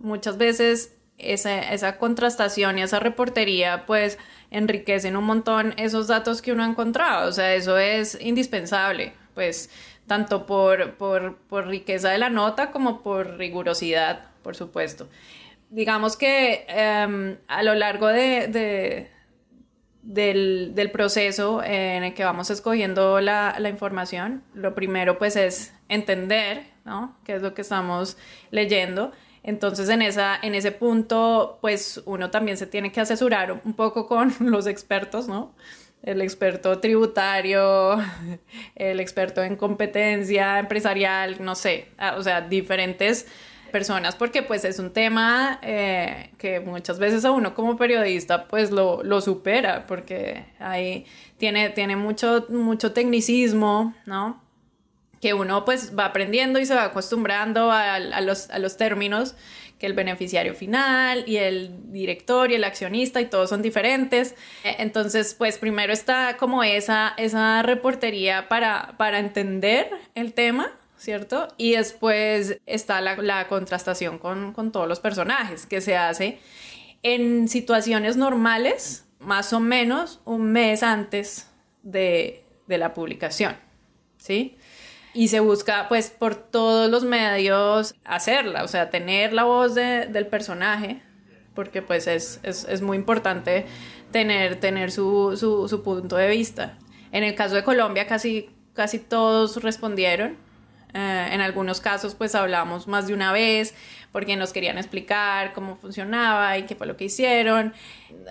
muchas 0.00 0.36
veces 0.36 0.94
esa, 1.16 1.72
esa 1.72 1.96
contrastación 1.98 2.78
y 2.78 2.82
esa 2.82 3.00
reportería 3.00 3.84
pues 3.86 4.18
enriquecen 4.54 5.16
un 5.16 5.24
montón 5.24 5.74
esos 5.76 6.06
datos 6.06 6.40
que 6.40 6.52
uno 6.52 6.62
ha 6.62 6.66
encontrado, 6.66 7.28
o 7.28 7.32
sea, 7.32 7.54
eso 7.54 7.76
es 7.76 8.18
indispensable, 8.20 9.12
pues 9.34 9.70
tanto 10.06 10.46
por, 10.46 10.94
por, 10.94 11.36
por 11.48 11.66
riqueza 11.66 12.10
de 12.10 12.18
la 12.18 12.30
nota 12.30 12.70
como 12.70 13.02
por 13.02 13.36
rigurosidad, 13.36 14.26
por 14.42 14.54
supuesto. 14.54 15.08
Digamos 15.70 16.16
que 16.16 16.66
em, 16.68 17.38
a 17.48 17.62
lo 17.62 17.74
largo 17.74 18.06
de 18.08 19.08
del, 20.04 20.72
del, 20.74 20.90
proceso 20.90 21.62
en 21.64 22.04
el 22.04 22.14
que 22.14 22.24
vamos 22.24 22.50
escogiendo 22.50 23.20
la, 23.20 23.56
la, 23.58 23.70
información. 23.70 24.42
Lo 24.54 24.74
primero 24.74 25.18
pues 25.18 25.34
es 25.34 25.72
entender, 25.88 26.64
¿no? 26.84 27.16
¿Qué 27.24 27.36
es 27.36 27.42
lo 27.42 27.54
que 27.54 27.62
estamos 27.62 28.18
leyendo? 28.50 29.12
Entonces 29.44 29.90
en, 29.90 30.00
esa, 30.00 30.36
en 30.42 30.54
ese 30.54 30.72
punto 30.72 31.58
pues 31.60 32.02
uno 32.06 32.30
también 32.30 32.56
se 32.56 32.66
tiene 32.66 32.90
que 32.90 33.00
asesorar 33.00 33.60
un 33.64 33.74
poco 33.74 34.06
con 34.06 34.34
los 34.40 34.66
expertos, 34.66 35.28
¿no? 35.28 35.54
El 36.02 36.20
experto 36.22 36.80
tributario, 36.80 37.98
el 38.74 39.00
experto 39.00 39.42
en 39.42 39.56
competencia 39.56 40.58
empresarial, 40.58 41.36
no 41.40 41.54
sé, 41.54 41.88
o 42.16 42.22
sea, 42.22 42.40
diferentes 42.40 43.26
personas 43.70 44.14
porque 44.14 44.42
pues 44.42 44.64
es 44.64 44.78
un 44.78 44.92
tema 44.92 45.58
eh, 45.60 46.30
que 46.38 46.60
muchas 46.60 46.98
veces 47.00 47.24
a 47.24 47.32
uno 47.32 47.54
como 47.54 47.76
periodista 47.76 48.46
pues 48.46 48.70
lo, 48.70 49.02
lo 49.02 49.20
supera 49.20 49.86
porque 49.88 50.44
ahí 50.60 51.06
tiene, 51.38 51.70
tiene 51.70 51.96
mucho, 51.96 52.46
mucho 52.50 52.92
tecnicismo, 52.92 53.94
¿no? 54.06 54.43
Que 55.24 55.32
uno 55.32 55.64
pues 55.64 55.96
va 55.98 56.04
aprendiendo 56.04 56.58
y 56.58 56.66
se 56.66 56.74
va 56.74 56.84
acostumbrando 56.84 57.72
a, 57.72 57.94
a, 57.94 58.20
los, 58.20 58.50
a 58.50 58.58
los 58.58 58.76
términos 58.76 59.34
que 59.78 59.86
el 59.86 59.94
beneficiario 59.94 60.52
final 60.52 61.24
y 61.26 61.38
el 61.38 61.90
director 61.90 62.50
y 62.50 62.56
el 62.56 62.64
accionista 62.64 63.22
y 63.22 63.24
todos 63.24 63.48
son 63.48 63.62
diferentes. 63.62 64.34
E, 64.64 64.76
entonces, 64.80 65.32
pues 65.32 65.56
primero 65.56 65.94
está 65.94 66.36
como 66.36 66.62
esa, 66.62 67.14
esa 67.16 67.62
reportería 67.62 68.50
para, 68.50 68.96
para 68.98 69.18
entender 69.18 69.88
el 70.14 70.34
tema, 70.34 70.70
¿cierto? 70.98 71.48
Y 71.56 71.72
después 71.72 72.58
está 72.66 73.00
la, 73.00 73.48
contrastación 73.48 74.18
con, 74.18 74.72
todos 74.72 74.86
los 74.86 75.00
personajes 75.00 75.64
que 75.64 75.80
se 75.80 75.96
hace 75.96 76.38
en 77.02 77.48
situaciones 77.48 78.18
normales, 78.18 79.06
más 79.20 79.54
o 79.54 79.60
menos 79.60 80.20
un 80.26 80.52
mes 80.52 80.82
antes 80.82 81.48
de, 81.82 82.42
la 82.68 82.92
publicación, 82.92 83.56
¿sí? 84.18 84.58
Y 85.14 85.28
se 85.28 85.40
busca, 85.40 85.88
pues, 85.88 86.10
por 86.10 86.34
todos 86.34 86.90
los 86.90 87.04
medios 87.04 87.94
hacerla, 88.04 88.64
o 88.64 88.68
sea, 88.68 88.90
tener 88.90 89.32
la 89.32 89.44
voz 89.44 89.74
del 89.74 90.26
personaje, 90.26 91.02
porque, 91.54 91.82
pues, 91.82 92.06
es, 92.08 92.82
muy 92.82 92.96
importante 92.96 93.66
tener, 94.10 94.58
tener 94.58 94.90
su, 94.90 95.36
su, 95.36 95.82
punto 95.82 96.16
de 96.16 96.28
vista. 96.28 96.78
En 97.12 97.22
el 97.22 97.34
caso 97.36 97.54
de 97.54 97.62
Colombia, 97.62 98.06
casi, 98.06 98.50
casi 98.74 98.98
todos 98.98 99.62
respondieron 99.62 100.36
eh, 100.94 101.28
en 101.32 101.40
algunos 101.40 101.80
casos 101.80 102.14
pues 102.14 102.36
hablamos 102.36 102.86
más 102.86 103.08
de 103.08 103.14
una 103.14 103.32
vez 103.32 103.74
porque 104.12 104.36
nos 104.36 104.52
querían 104.52 104.78
explicar 104.78 105.52
cómo 105.52 105.74
funcionaba 105.74 106.56
y 106.56 106.62
qué 106.66 106.76
fue 106.76 106.86
lo 106.86 106.96
que 106.96 107.06
hicieron. 107.06 107.74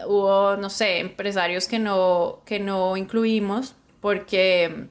Hubo, 0.07 0.55
no 0.55 0.69
sé, 0.69 0.99
empresarios 0.99 1.67
que 1.67 1.77
no, 1.77 2.41
que 2.45 2.61
no 2.61 2.95
incluimos 2.95 3.75
porque 3.99 4.87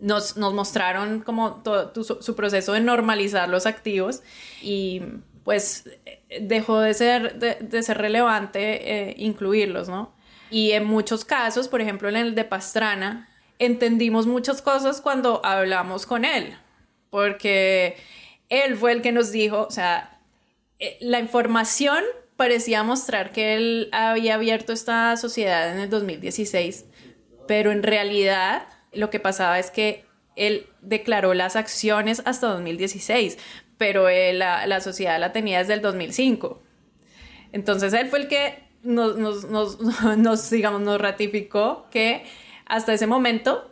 nos, 0.00 0.36
mostraron 0.36 1.20
como 1.20 1.62
todo 1.62 1.92
su, 2.02 2.34
proceso 2.34 2.72
de 2.72 2.80
normalizar 2.80 3.48
los 3.48 3.66
activos 3.66 4.22
y 4.62 5.02
pues 5.44 5.88
dejó 6.40 6.80
de 6.80 6.94
ser, 6.94 7.38
de, 7.38 7.82
ser 7.82 7.98
relevante 7.98 9.10
eh, 9.10 9.14
incluirlos, 9.18 9.88
¿no? 9.88 10.14
Y 10.50 10.72
en 10.72 10.84
muchos 10.84 11.24
casos, 11.24 11.68
por 11.68 11.80
ejemplo 11.80 12.08
en 12.08 12.16
el 12.16 12.34
de 12.34 12.44
Pastrana, 12.44 13.28
entendimos 13.58 14.26
muchas 14.26 14.62
cosas 14.62 15.00
cuando 15.00 15.44
hablamos 15.44 16.06
con 16.06 16.24
él 16.24 16.56
porque 17.10 17.96
él 18.48 18.76
fue 18.76 18.92
el 18.92 19.02
que 19.02 19.12
nos 19.12 19.30
dijo, 19.32 19.66
o 19.66 19.70
sea, 19.70 20.20
eh, 20.78 20.96
la 21.00 21.18
información 21.18 22.02
parecía 22.36 22.82
mostrar 22.82 23.32
que 23.32 23.54
él 23.54 23.88
había 23.92 24.36
abierto 24.36 24.72
esta 24.72 25.16
sociedad 25.16 25.72
en 25.72 25.80
el 25.80 25.90
2016, 25.90 26.86
pero 27.46 27.72
en 27.72 27.82
realidad 27.82 28.66
lo 28.92 29.10
que 29.10 29.20
pasaba 29.20 29.58
es 29.58 29.70
que 29.70 30.04
él 30.36 30.66
declaró 30.80 31.34
las 31.34 31.56
acciones 31.56 32.22
hasta 32.24 32.48
2016, 32.48 33.38
pero 33.76 34.08
la, 34.08 34.66
la, 34.66 34.80
sociedad 34.80 35.18
la 35.18 35.32
tenía 35.32 35.58
desde 35.58 35.74
el 35.74 35.82
2005. 35.82 36.62
Entonces 37.52 37.92
él 37.92 38.08
fue 38.08 38.20
el 38.20 38.28
que 38.28 38.70
nos, 38.82 40.50
digamos, 40.50 40.80
nos 40.80 41.00
ratificó 41.00 41.88
que 41.90 42.24
hasta 42.66 42.92
ese 42.92 43.06
momento 43.06 43.66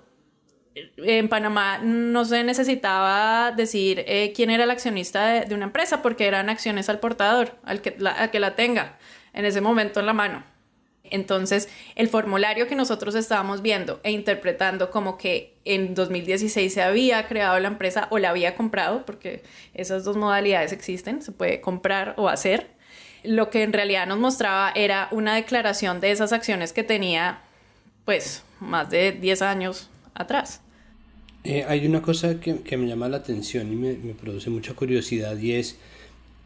en 0.96 1.28
Panamá 1.28 1.78
no 1.78 2.24
se 2.24 2.44
necesitaba 2.44 3.52
decir 3.52 4.04
eh, 4.06 4.32
quién 4.34 4.50
era 4.50 4.64
el 4.64 4.70
accionista 4.70 5.44
de, 5.44 5.54
una 5.54 5.64
empresa 5.64 6.02
porque 6.02 6.26
eran 6.26 6.50
acciones 6.50 6.88
al 6.88 7.00
portador, 7.00 7.56
al 7.64 7.80
que, 7.80 7.96
la, 7.98 8.30
que 8.30 8.38
la 8.38 8.54
tenga 8.54 8.98
en 9.32 9.44
ese 9.44 9.60
momento 9.60 10.00
en 10.00 10.06
la 10.06 10.12
mano. 10.12 10.44
Entonces, 11.10 11.68
el 11.96 12.08
formulario 12.08 12.66
que 12.66 12.74
nosotros 12.74 13.14
estábamos 13.14 13.62
viendo 13.62 14.00
e 14.02 14.10
interpretando 14.10 14.90
como 14.90 15.18
que 15.18 15.54
en 15.64 15.94
2016 15.94 16.72
se 16.72 16.82
había 16.82 17.26
creado 17.26 17.58
la 17.60 17.68
empresa 17.68 18.08
o 18.10 18.18
la 18.18 18.30
había 18.30 18.54
comprado, 18.54 19.04
porque 19.04 19.42
esas 19.74 20.04
dos 20.04 20.16
modalidades 20.16 20.72
existen, 20.72 21.22
se 21.22 21.32
puede 21.32 21.60
comprar 21.60 22.14
o 22.16 22.28
hacer, 22.28 22.68
lo 23.24 23.50
que 23.50 23.62
en 23.62 23.72
realidad 23.72 24.06
nos 24.06 24.18
mostraba 24.18 24.72
era 24.74 25.08
una 25.10 25.34
declaración 25.34 26.00
de 26.00 26.12
esas 26.12 26.32
acciones 26.32 26.72
que 26.72 26.84
tenía 26.84 27.40
pues 28.04 28.42
más 28.60 28.88
de 28.90 29.12
10 29.12 29.42
años 29.42 29.90
atrás. 30.14 30.60
Eh, 31.44 31.64
hay 31.68 31.86
una 31.86 32.02
cosa 32.02 32.40
que, 32.40 32.76
me 32.76 32.86
llama 32.86 33.08
la 33.08 33.18
atención 33.18 33.72
y 33.72 33.76
me, 33.76 33.94
produce 34.14 34.50
mucha 34.50 34.74
curiosidad 34.74 35.36
y 35.38 35.52
es 35.52 35.76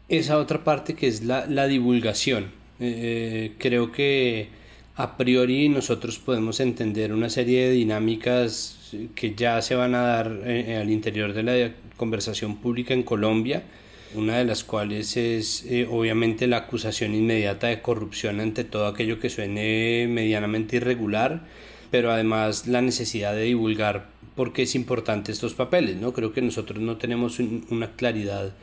esa 0.09 0.37
otra 0.37 0.63
parte 0.63 0.93
que 0.95 1.07
es 1.07 1.23
la 1.23 1.67
divulgación. 1.67 2.62
Eh, 2.79 3.53
creo 3.57 3.91
que 3.91 4.47
a 4.95 5.17
priori 5.17 5.69
nosotros 5.69 6.19
podemos 6.19 6.59
entender 6.59 7.13
una 7.13 7.29
serie 7.29 7.67
de 7.67 7.71
dinámicas 7.71 8.95
que 9.15 9.33
ya 9.35 9.61
se 9.61 9.75
van 9.75 9.95
a 9.95 10.01
dar 10.01 10.41
eh, 10.45 10.77
al 10.77 10.89
interior 10.89 11.33
de 11.33 11.43
la 11.43 11.71
conversación 11.97 12.57
pública 12.57 12.93
en 12.93 13.03
Colombia, 13.03 13.63
una 14.15 14.37
de 14.37 14.45
las 14.45 14.63
cuales 14.63 15.17
es 15.17 15.65
obviamente 15.89 16.45
la 16.45 16.57
acusación 16.57 17.15
inmediata 17.15 17.67
de 17.67 17.81
corrupción 17.81 18.39
ante 18.39 18.63
todo 18.63 18.85
aquello 18.85 19.19
que 19.19 19.31
suene 19.31 20.07
medianamente 20.07 20.75
irregular, 20.75 21.41
pero 21.89 22.11
además 22.11 22.67
la 22.67 22.81
necesidad 22.81 23.33
de 23.33 23.43
divulgar 23.43 24.13
por 24.35 24.53
qué 24.53 24.63
es 24.63 24.75
importante 24.75 25.31
estos 25.31 25.53
papeles, 25.53 25.97
¿no? 25.97 26.13
Creo 26.13 26.33
que 26.33 26.41
nosotros 26.41 26.79
no 26.79 26.97
tenemos 26.97 27.39
una 27.39 27.91
claridad 27.91 28.53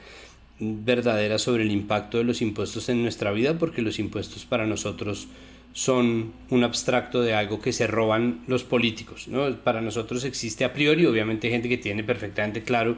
verdadera 0.61 1.39
sobre 1.39 1.63
el 1.63 1.73
impacto 1.73 2.19
de 2.19 2.25
los 2.25 2.43
impuestos 2.43 2.89
en 2.89 3.03
nuestra 3.03 3.33
vida 3.33 3.59
porque 3.59 3.83
los 3.83 3.99
impuestos 3.99 4.45
para 4.45 4.67
nosotros 4.67 5.29
son 5.73 6.33
un 6.51 6.65
abstracto 6.65 7.23
de 7.23 7.35
algo 7.35 7.61
que 7.61 7.73
se 7.73 7.87
roban 7.87 8.43
los 8.47 8.65
políticos. 8.65 9.29
¿no? 9.29 9.55
Para 9.57 9.81
nosotros 9.81 10.25
existe 10.25 10.65
a 10.65 10.73
priori, 10.73 11.07
obviamente 11.07 11.49
gente 11.49 11.69
que 11.69 11.79
tiene 11.79 12.03
perfectamente 12.03 12.63
claro 12.63 12.97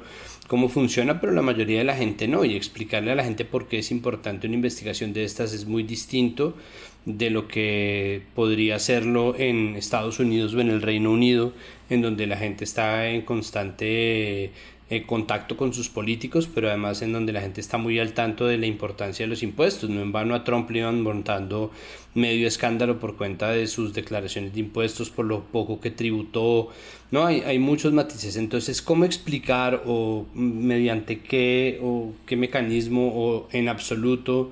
cómo 0.49 0.69
funciona, 0.69 1.21
pero 1.21 1.33
la 1.33 1.43
mayoría 1.43 1.79
de 1.79 1.85
la 1.85 1.97
gente 1.97 2.29
no. 2.29 2.45
Y 2.45 2.57
explicarle 2.57 3.13
a 3.13 3.15
la 3.15 3.25
gente 3.25 3.45
por 3.45 3.69
qué 3.69 3.79
es 3.79 3.91
importante 3.91 4.47
una 4.47 4.57
investigación 4.57 5.13
de 5.13 5.25
estas 5.25 5.53
es 5.53 5.67
muy 5.67 5.83
distinto 5.83 6.57
de 7.05 7.31
lo 7.31 7.49
que 7.49 8.23
podría 8.35 8.77
hacerlo 8.77 9.35
en 9.37 9.77
Estados 9.77 10.21
Unidos 10.21 10.55
o 10.55 10.61
en 10.61 10.71
el 10.71 10.83
Reino 10.83 11.11
Unido, 11.11 11.53
en 11.91 12.01
donde 12.01 12.27
la 12.27 12.37
gente 12.37 12.65
está 12.65 13.09
en 13.09 13.23
constante 13.23 14.53
eh, 14.91 15.05
contacto 15.07 15.57
con 15.57 15.73
sus 15.73 15.89
políticos, 15.89 16.49
pero 16.53 16.69
además 16.69 17.01
en 17.03 17.13
donde 17.13 17.33
la 17.33 17.41
gente 17.41 17.61
está 17.61 17.79
muy 17.79 17.99
al 17.99 18.13
tanto 18.13 18.47
de 18.47 18.59
la 18.59 18.67
importancia 18.67 19.25
de 19.25 19.31
los 19.31 19.43
impuestos. 19.43 19.89
No 19.89 20.03
en 20.03 20.13
vano 20.13 20.35
a 20.35 20.45
Trump 20.45 20.71
le 20.71 20.81
iban 20.81 21.01
montando 21.01 21.71
medio 22.15 22.47
escándalo 22.47 22.99
por 22.99 23.17
cuenta 23.17 23.51
de 23.51 23.67
sus 23.67 23.95
declaraciones 23.95 24.53
de 24.53 24.61
impuestos, 24.61 25.11
por 25.11 25.25
lo 25.25 25.45
poco 25.45 25.81
que 25.81 25.91
tributó. 25.91 26.69
No, 27.11 27.25
hay, 27.25 27.41
hay 27.41 27.59
muchos 27.59 27.93
matices. 27.93 28.37
Entonces, 28.37 28.83
¿cómo 28.83 29.05
explicar 29.05 29.83
o 29.87 30.27
mediante 30.35 31.21
qué 31.21 31.79
o 31.83 32.13
qué 32.27 32.37
mecanismo 32.37 33.13
o 33.15 33.49
en 33.53 33.69
absoluto 33.69 34.51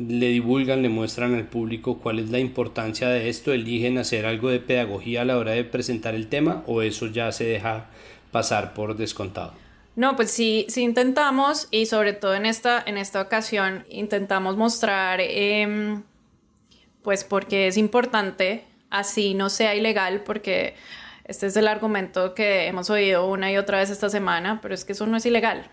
le 0.00 0.28
divulgan, 0.28 0.82
le 0.82 0.88
muestran 0.88 1.34
al 1.34 1.46
público 1.46 1.98
cuál 1.98 2.18
es 2.18 2.30
la 2.30 2.38
importancia 2.38 3.08
de 3.08 3.28
esto, 3.28 3.52
eligen 3.52 3.98
hacer 3.98 4.24
algo 4.24 4.48
de 4.48 4.60
pedagogía 4.60 5.22
a 5.22 5.24
la 5.24 5.36
hora 5.36 5.52
de 5.52 5.64
presentar 5.64 6.14
el 6.14 6.28
tema 6.28 6.64
o 6.66 6.82
eso 6.82 7.06
ya 7.06 7.30
se 7.32 7.44
deja 7.44 7.90
pasar 8.30 8.74
por 8.74 8.96
descontado? 8.96 9.52
No, 9.96 10.16
pues 10.16 10.30
sí, 10.30 10.66
sí 10.68 10.82
intentamos 10.82 11.68
y 11.70 11.86
sobre 11.86 12.12
todo 12.12 12.34
en 12.34 12.46
esta, 12.46 12.82
en 12.86 12.96
esta 12.96 13.20
ocasión 13.20 13.84
intentamos 13.90 14.56
mostrar, 14.56 15.20
em, 15.20 16.02
pues 17.02 17.24
porque 17.24 17.66
es 17.66 17.76
importante, 17.76 18.64
así 18.88 19.34
no 19.34 19.50
sea 19.50 19.74
ilegal, 19.74 20.22
porque 20.22 20.74
este 21.24 21.46
es 21.46 21.56
el 21.56 21.68
argumento 21.68 22.34
que 22.34 22.66
hemos 22.66 22.88
oído 22.90 23.26
una 23.26 23.50
y 23.52 23.56
otra 23.56 23.78
vez 23.78 23.90
esta 23.90 24.08
semana, 24.08 24.60
pero 24.62 24.74
es 24.74 24.84
que 24.84 24.92
eso 24.92 25.06
no 25.06 25.16
es 25.16 25.26
ilegal. 25.26 25.70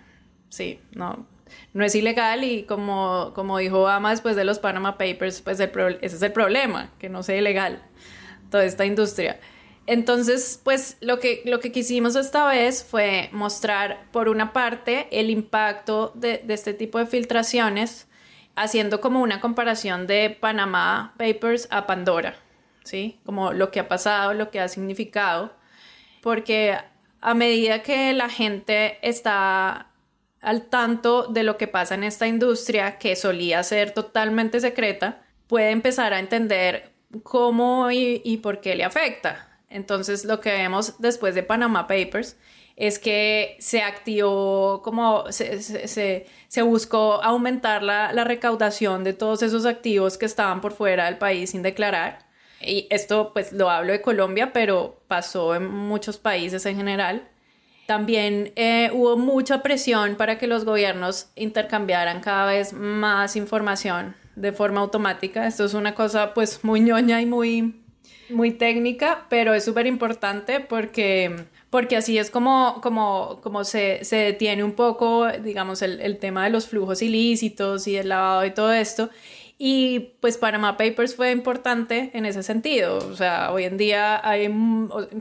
Sí, 0.49 0.79
no, 0.93 1.25
no 1.73 1.85
es 1.85 1.95
ilegal 1.95 2.43
y 2.43 2.63
como, 2.63 3.31
como 3.35 3.57
dijo 3.59 3.81
Obama 3.81 4.11
después 4.11 4.35
de 4.35 4.45
los 4.45 4.59
Panama 4.59 4.97
Papers, 4.97 5.41
pues 5.41 5.59
ese 5.59 6.15
es 6.15 6.21
el 6.21 6.31
problema, 6.31 6.91
que 6.99 7.09
no 7.09 7.23
sea 7.23 7.37
ilegal 7.37 7.81
toda 8.49 8.65
esta 8.65 8.85
industria. 8.85 9.39
Entonces, 9.87 10.59
pues 10.61 10.97
lo 10.99 11.19
que, 11.19 11.41
lo 11.45 11.61
que 11.61 11.71
quisimos 11.71 12.17
esta 12.17 12.45
vez 12.45 12.83
fue 12.83 13.29
mostrar, 13.31 14.05
por 14.11 14.27
una 14.27 14.51
parte, 14.51 15.07
el 15.11 15.29
impacto 15.29 16.11
de, 16.13 16.43
este 16.49 16.73
tipo 16.73 16.99
de 16.99 17.05
filtraciones, 17.05 18.07
haciendo 18.55 18.99
como 18.99 19.21
una 19.21 19.39
comparación 19.39 20.05
de 20.05 20.29
Panama 20.29 21.13
Papers 21.17 21.69
a 21.71 21.87
Pandora, 21.87 22.35
¿sí? 22.83 23.17
Como 23.25 23.53
lo 23.53 23.71
que 23.71 23.79
ha 23.79 23.87
pasado, 23.87 24.33
lo 24.33 24.51
que 24.51 24.59
ha 24.59 24.67
significado, 24.67 25.53
porque 26.21 26.77
a 27.21 27.33
medida 27.33 27.81
que 27.81 28.11
la 28.11 28.27
gente 28.27 28.97
está 29.01 29.87
al 30.41 30.65
tanto 30.65 31.27
de 31.27 31.43
lo 31.43 31.55
que 31.55 31.67
pasa 31.67 31.95
en 31.95 32.03
esta 32.03 32.27
industria, 32.27 32.97
que 32.97 33.15
solía 33.15 33.63
ser 33.63 33.91
totalmente 33.91 34.59
secreta, 34.59 35.23
puede 35.47 35.71
empezar 35.71 36.13
a 36.13 36.19
entender 36.19 36.91
cómo 37.23 37.89
y 37.89 38.37
por 38.43 38.59
qué 38.59 38.75
le 38.75 38.83
afecta. 38.83 39.46
Entonces, 39.69 40.25
lo 40.25 40.39
que 40.39 40.51
vemos 40.51 40.95
después 40.99 41.35
de 41.35 41.43
Panama 41.43 41.87
Papers 41.87 42.37
es 42.77 42.99
que 42.99 43.57
se 43.59 43.81
activó 43.81 44.81
como 44.83 45.25
se, 45.31 46.25
buscó 46.63 47.21
aumentar 47.23 47.81
la, 47.81 48.23
recaudación 48.23 49.03
de 49.03 49.13
todos 49.13 49.41
esos 49.41 49.65
activos 49.65 50.17
que 50.17 50.27
estaban 50.27 50.61
por 50.61 50.73
fuera 50.73 51.05
del 51.05 51.17
país 51.17 51.49
sin 51.49 51.63
declarar. 51.63 52.27
Y 52.61 52.87
esto 52.89 53.33
pues 53.33 53.51
lo 53.51 53.69
hablo 53.69 53.91
de 53.91 54.01
Colombia, 54.01 54.53
pero 54.53 55.01
pasó 55.07 55.55
en 55.55 55.67
muchos 55.67 56.17
países 56.17 56.65
en 56.67 56.77
general. 56.77 57.27
También 57.87 58.51
eh, 58.55 58.91
hubo 58.93 59.17
mucha 59.17 59.63
presión 59.63 60.15
para 60.15 60.37
que 60.37 60.45
los 60.45 60.63
gobiernos 60.65 61.29
intercambiaran 61.35 62.21
cada 62.21 62.45
vez 62.45 62.73
más 62.73 63.35
información 63.35 64.15
de 64.35 64.51
forma 64.51 64.81
automática. 64.81 65.47
Esto 65.47 65.65
es 65.65 65.73
una 65.73 65.95
cosa 65.95 66.33
pues 66.35 66.63
muy 66.63 66.81
ñoña 66.81 67.21
y 67.21 67.25
muy 67.25 67.86
muy 68.29 68.51
técnica, 68.51 69.25
pero 69.29 69.53
es 69.53 69.63
súper 69.63 69.87
importante 69.87 70.59
porque, 70.59 71.45
porque 71.69 71.97
así 71.97 72.17
es 72.17 72.29
como, 72.29 72.79
como, 72.81 73.39
como 73.41 73.63
se, 73.63 74.03
se 74.03 74.17
detiene 74.17 74.63
un 74.63 74.73
poco, 74.73 75.27
digamos, 75.27 75.81
el, 75.81 76.01
el 76.01 76.17
tema 76.17 76.43
de 76.43 76.49
los 76.49 76.67
flujos 76.67 77.01
ilícitos 77.01 77.87
y 77.87 77.97
el 77.97 78.09
lavado 78.09 78.45
y 78.45 78.51
todo 78.51 78.73
esto. 78.73 79.09
Y 79.59 80.11
pues 80.19 80.37
Panama 80.37 80.77
Papers 80.77 81.15
fue 81.15 81.31
importante 81.31 82.11
en 82.13 82.25
ese 82.25 82.43
sentido. 82.43 82.97
O 82.97 83.15
sea, 83.15 83.51
hoy 83.51 83.63
en 83.63 83.77
día 83.77 84.21
hay, 84.27 84.53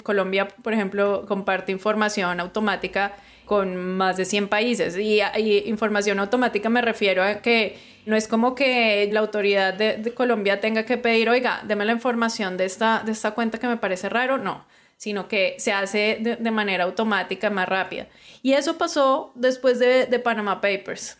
Colombia, 0.02 0.48
por 0.62 0.74
ejemplo, 0.74 1.24
comparte 1.26 1.72
información 1.72 2.38
automática 2.40 3.16
con 3.46 3.76
más 3.76 4.18
de 4.18 4.26
100 4.26 4.48
países. 4.48 4.98
Y, 4.98 5.22
información 5.66 6.18
automática 6.18 6.68
me 6.68 6.82
refiero 6.82 7.22
a 7.22 7.40
que 7.40 7.78
no 8.04 8.14
es 8.14 8.28
como 8.28 8.54
que 8.54 9.08
la 9.10 9.20
autoridad 9.20 9.72
de, 9.72 10.12
Colombia 10.12 10.60
tenga 10.60 10.84
que 10.84 10.98
pedir, 10.98 11.30
oiga, 11.30 11.62
deme 11.66 11.86
la 11.86 11.92
información 11.92 12.58
de 12.58 12.66
esta, 12.66 13.02
de 13.06 13.12
esta 13.12 13.30
cuenta 13.30 13.58
que 13.58 13.66
me 13.66 13.78
parece 13.78 14.10
raro. 14.10 14.36
No, 14.36 14.66
sino 14.98 15.28
que 15.28 15.56
se 15.58 15.72
hace 15.72 16.18
de, 16.20 16.50
manera 16.50 16.84
automática, 16.84 17.48
más 17.48 17.68
rápida. 17.68 18.08
Y 18.42 18.52
eso 18.52 18.76
pasó 18.76 19.32
después 19.34 19.78
de, 19.78 20.06
de 20.06 20.18
Panama 20.18 20.60
Papers. 20.60 21.16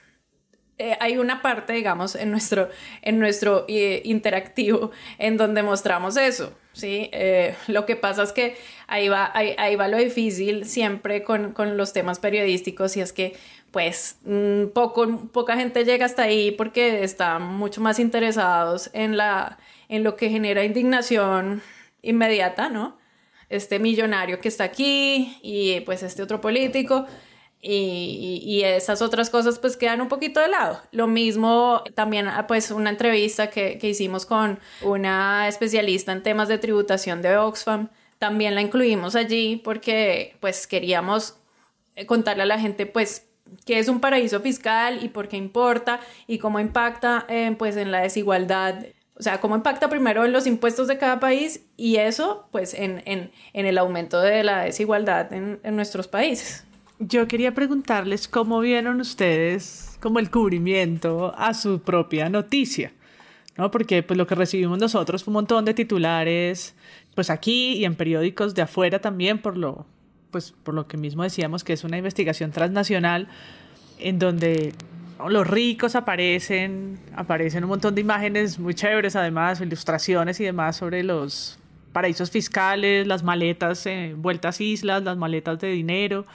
Eh, 0.79 0.97
hay 1.01 1.17
una 1.17 1.41
parte, 1.41 1.73
digamos, 1.73 2.15
en 2.15 2.31
nuestro, 2.31 2.69
en 3.01 3.19
nuestro 3.19 3.65
eh, 3.67 4.03
interactivo 4.05 4.91
en 5.19 5.39
donde 5.39 5.63
mostramos 5.63 6.19
eso, 6.19 6.53
¿sí? 6.77 7.09
Eh, 7.13 7.57
lo 7.69 7.87
que 7.87 7.97
pasa 7.97 8.23
es 8.23 8.33
que 8.33 8.57
ahí 8.87 9.09
va, 9.09 9.31
ahí, 9.35 9.77
va 9.77 9.89
lo 9.89 9.97
difícil 9.97 10.67
siempre 10.67 11.25
con, 11.25 11.53
con, 11.53 11.77
los 11.77 11.93
temas 11.93 12.19
periodísticos 12.21 12.97
y 12.97 13.01
es 13.01 13.13
que, 13.13 13.35
pues, 13.71 14.19
mm, 14.25 14.67
poco, 14.75 15.29
poca 15.33 15.57
gente 15.57 15.85
llega 15.85 16.07
hasta 16.07 16.23
ahí 16.25 16.53
porque 16.53 17.03
están 17.03 17.43
mucho 17.43 17.81
más 17.81 17.99
interesados 17.99 18.91
en, 18.93 19.17
la, 19.17 19.59
en 19.89 20.05
lo 20.05 20.17
que 20.17 20.29
genera 20.29 20.65
indignación 20.65 21.63
inmediata, 22.03 22.69
¿no? 22.69 22.99
Este 23.49 23.79
millonario 23.79 24.41
que 24.41 24.49
está 24.49 24.65
aquí 24.65 25.39
y 25.43 25.81
pues 25.81 26.03
este 26.03 26.23
otro 26.23 26.41
político 26.41 27.07
y, 27.63 28.63
esas 28.65 29.03
otras 29.03 29.31
cosas 29.31 29.59
pues 29.59 29.77
quedan 29.77 30.01
un 30.01 30.09
poquito 30.09 30.41
de 30.41 30.49
lado. 30.49 30.81
Lo 30.93 31.07
mismo 31.07 31.83
también 31.95 32.29
ah, 32.29 32.47
pues 32.47 32.71
una 32.71 32.91
entrevista 32.91 33.51
que, 33.51 33.79
hicimos 33.83 34.27
con 34.27 34.59
una 34.83 35.49
especialista 35.49 36.13
en 36.13 36.23
temas 36.23 36.49
de 36.49 36.59
tributación 36.59 37.23
de 37.23 37.37
Oxfam, 37.37 37.89
también 38.19 38.55
la 38.55 38.63
incluimos 38.63 39.15
allí 39.15 39.57
porque 39.57 40.37
pues 40.41 40.67
queríamos 40.67 41.37
contarle 42.07 42.43
a 42.45 42.47
la 42.47 42.59
gente 42.59 42.87
pues 42.87 43.27
qué 43.65 43.79
es 43.79 43.89
un 43.89 44.01
paraíso 44.01 44.41
fiscal 44.41 45.03
y 45.03 45.09
por 45.09 45.29
qué 45.29 45.37
importa 45.37 46.01
y 46.27 46.39
cómo 46.39 46.61
impacta 46.61 47.27
eh, 47.29 47.55
pues 47.59 47.77
en 47.77 47.91
la 47.91 48.01
desigualdad 48.01 48.85
o 49.19 49.23
sea, 49.23 49.41
cómo 49.41 49.57
impacta 49.57 49.89
primero 49.89 50.27
en 50.27 50.33
los 50.33 50.47
impuestos 50.47 50.89
de 50.89 50.99
cada 50.99 51.19
país 51.21 51.63
y 51.79 51.97
eso, 51.97 52.49
pues, 52.53 52.75
en, 52.75 53.03
el 53.55 53.79
aumento 53.79 54.21
de 54.21 54.45
la 54.45 54.65
desigualdad 54.65 55.33
en 55.33 55.59
nuestros 55.75 56.07
países. 56.07 56.66
Yo 56.99 57.29
quería 57.29 57.53
preguntarles 57.53 58.27
cómo 58.27 58.61
vieron 58.61 59.03
ustedes 59.03 59.99
como 60.01 60.19
el 60.19 60.31
cubrimiento 60.31 61.35
a 61.37 61.53
su 61.53 61.83
propia 61.83 62.31
noticia, 62.31 62.93
¿no? 63.59 63.71
Porque 63.71 64.03
pues 64.03 64.17
lo 64.17 64.27
que 64.27 64.35
recibimos 64.35 64.79
nosotros 64.79 65.23
fue 65.23 65.33
un 65.33 65.35
montón 65.35 65.67
de 65.67 65.75
titulares, 65.75 66.75
pues 67.15 67.29
aquí 67.29 67.75
y 67.75 67.85
en 67.85 67.97
periódicos 67.97 68.55
de 68.55 68.63
afuera 68.63 68.99
también 68.99 69.43
por 69.43 69.59
lo, 69.59 69.85
pues 70.31 70.55
por 70.63 70.75
lo 70.75 70.89
que 70.89 70.97
mismo 70.97 71.23
decíamos 71.23 71.65
que 71.65 71.75
es 71.75 71.85
una 71.85 71.99
investigación 71.99 72.51
transnacional 72.51 73.29
en 73.99 74.19
donde 74.19 74.73
los 75.29 75.47
ricos 75.47 75.97
aparecen, 75.97 76.99
aparecen 77.15 77.65
un 77.65 77.71
montón 77.71 77.95
de 77.95 78.01
imágenes 78.01 78.59
muy 78.59 78.75
chéveres 78.75 79.17
además, 79.17 79.61
ilustraciones 79.61 80.41
y 80.41 80.45
demás 80.45 80.77
sobre 80.77 81.03
los 81.03 81.59
paraísos 81.93 82.31
fiscales, 82.31 83.07
las 83.07 83.23
maletas 83.23 83.87
eh, 83.87 84.15
vueltas 84.17 84.61
islas, 84.61 85.03
las 85.03 85.17
maletas 85.17 85.59
de 85.59 85.69
dinero. 85.69 86.27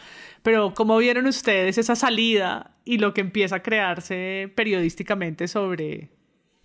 Pero 0.44 0.74
¿cómo 0.74 0.98
vieron 0.98 1.28
ustedes 1.28 1.78
esa 1.78 1.96
salida 1.96 2.72
y 2.84 2.98
lo 2.98 3.14
que 3.14 3.22
empieza 3.22 3.58
a 3.58 3.64
crearse 3.64 4.52
periodísticamente 4.56 5.48
sobre 5.48 6.10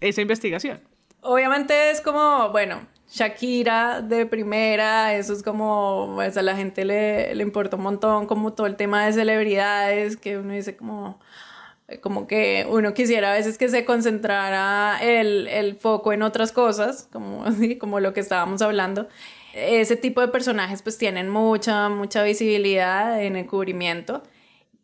esa 0.01 0.23
investigación? 0.23 0.81
Obviamente 1.21 1.91
es 1.91 2.01
como, 2.01 2.51
bueno, 2.51 2.87
Shakira 3.11 4.01
de 4.01 4.27
primera, 4.27 5.15
eso 5.15 5.33
es 5.33 5.43
como, 5.43 6.13
pues 6.15 6.37
a 6.37 6.43
la 6.43 6.57
gente 6.57 6.85
le, 6.85 7.35
le 7.35 7.43
importa 7.43 7.77
un 7.77 7.83
montón, 7.83 8.27
como 8.27 8.53
todo 8.53 8.67
el 8.67 8.77
tema 8.77 9.07
de 9.07 9.13
celebridades, 9.13 10.17
que 10.17 10.39
uno 10.39 10.55
dice 10.55 10.77
como, 10.77 11.21
como 12.01 12.27
que 12.27 12.67
uno 12.69 12.95
quisiera 12.95 13.31
a 13.31 13.35
veces 13.35 13.59
que 13.59 13.69
se 13.69 13.85
concentrara 13.85 14.99
el, 15.03 15.47
el 15.49 15.77
foco 15.77 16.13
en 16.13 16.23
otras 16.23 16.53
cosas, 16.53 17.09
como, 17.13 17.45
como 17.81 18.01
lo 18.01 18.13
que 18.13 18.21
estábamos 18.21 18.63
hablando 18.63 19.09
ese 19.57 19.97
tipo 19.97 20.21
de 20.21 20.29
personajes 20.29 20.83
pues 20.83 20.99
tienen 20.99 21.31
mucha, 21.31 21.89
mucha 21.89 22.23
visibilidad 22.23 23.23
en 23.23 23.37
el 23.37 23.47
cubrimiento. 23.47 24.23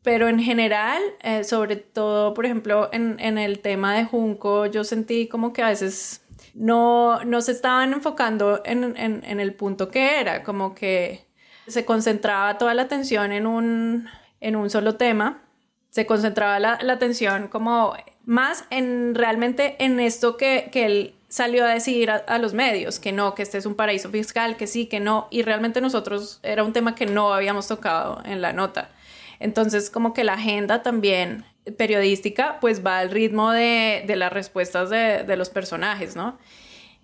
Pero 0.03 0.29
en 0.29 0.41
general, 0.41 1.01
eh, 1.23 1.45
sobre 1.45 1.77
todo, 1.77 2.35
por 2.35 2.45
ejemplo, 2.45 2.89
en, 2.93 3.21
en, 3.21 3.39
el 3.39 3.61
tema 3.61 3.95
de 3.95 4.05
Junco, 4.05 4.67
yo 4.67 4.83
sentí 4.83 5.29
como 5.29 5.53
que 5.53 5.63
a 5.63 5.69
veces 5.69 6.23
no, 6.55 7.25
no 7.25 7.41
se 7.41 7.53
estaban 7.53 7.93
enfocando 7.93 8.63
en, 8.65 8.97
en, 8.97 9.41
el 9.41 9.55
punto 9.55 9.91
que 9.91 10.21
era, 10.21 10.43
como 10.43 10.75
que 10.75 11.27
se 11.69 11.85
concentraba 11.85 12.59
toda 12.59 12.75
la 12.75 12.83
atención 12.83 13.31
en 13.31 13.47
un, 13.47 14.09
en 14.41 14.57
un 14.57 14.71
solo 14.71 14.97
tema, 14.97 15.45
se 15.91 16.05
concentraba 16.05 16.59
la, 16.59 16.79
la 16.83 16.95
atención 16.95 17.47
como 17.47 17.95
más 18.25 18.65
en 18.71 19.15
realmente 19.15 19.77
en 19.85 20.01
esto 20.01 20.37
que, 20.37 20.69
que 20.73 20.87
él 20.87 21.15
salió 21.33 21.65
a 21.65 21.69
decir 21.69 22.11
a, 22.11 22.39
los 22.39 22.53
medios 22.53 23.01
que 23.01 23.11
no, 23.11 23.35
que 23.35 23.43
este 23.43 23.57
es 23.57 23.65
un 23.65 23.75
paraíso 23.75 24.11
fiscal, 24.11 24.59
que 24.59 24.67
sí, 24.67 24.85
que 24.85 25.01
no, 25.01 25.29
y 25.31 25.41
realmente 25.41 25.81
nosotros 25.81 26.41
era 26.43 26.63
un 26.63 26.75
tema 26.75 26.95
que 26.95 27.07
no 27.07 27.33
habíamos 27.33 27.69
tocado 27.69 28.21
en 28.27 28.43
la 28.43 28.53
nota. 28.53 28.91
Entonces, 29.41 29.89
como 29.89 30.13
que 30.13 30.25
la 30.25 30.35
agenda 30.35 30.83
también 30.83 31.47
periodística, 31.79 32.59
pues 32.61 32.85
va 32.85 32.99
al 32.99 33.11
ritmo 33.11 33.51
de, 33.51 34.05
las 34.15 34.31
respuestas 34.31 34.91
de, 34.91 35.37
los 35.39 35.49
personajes, 35.49 36.17
¿no? 36.17 36.37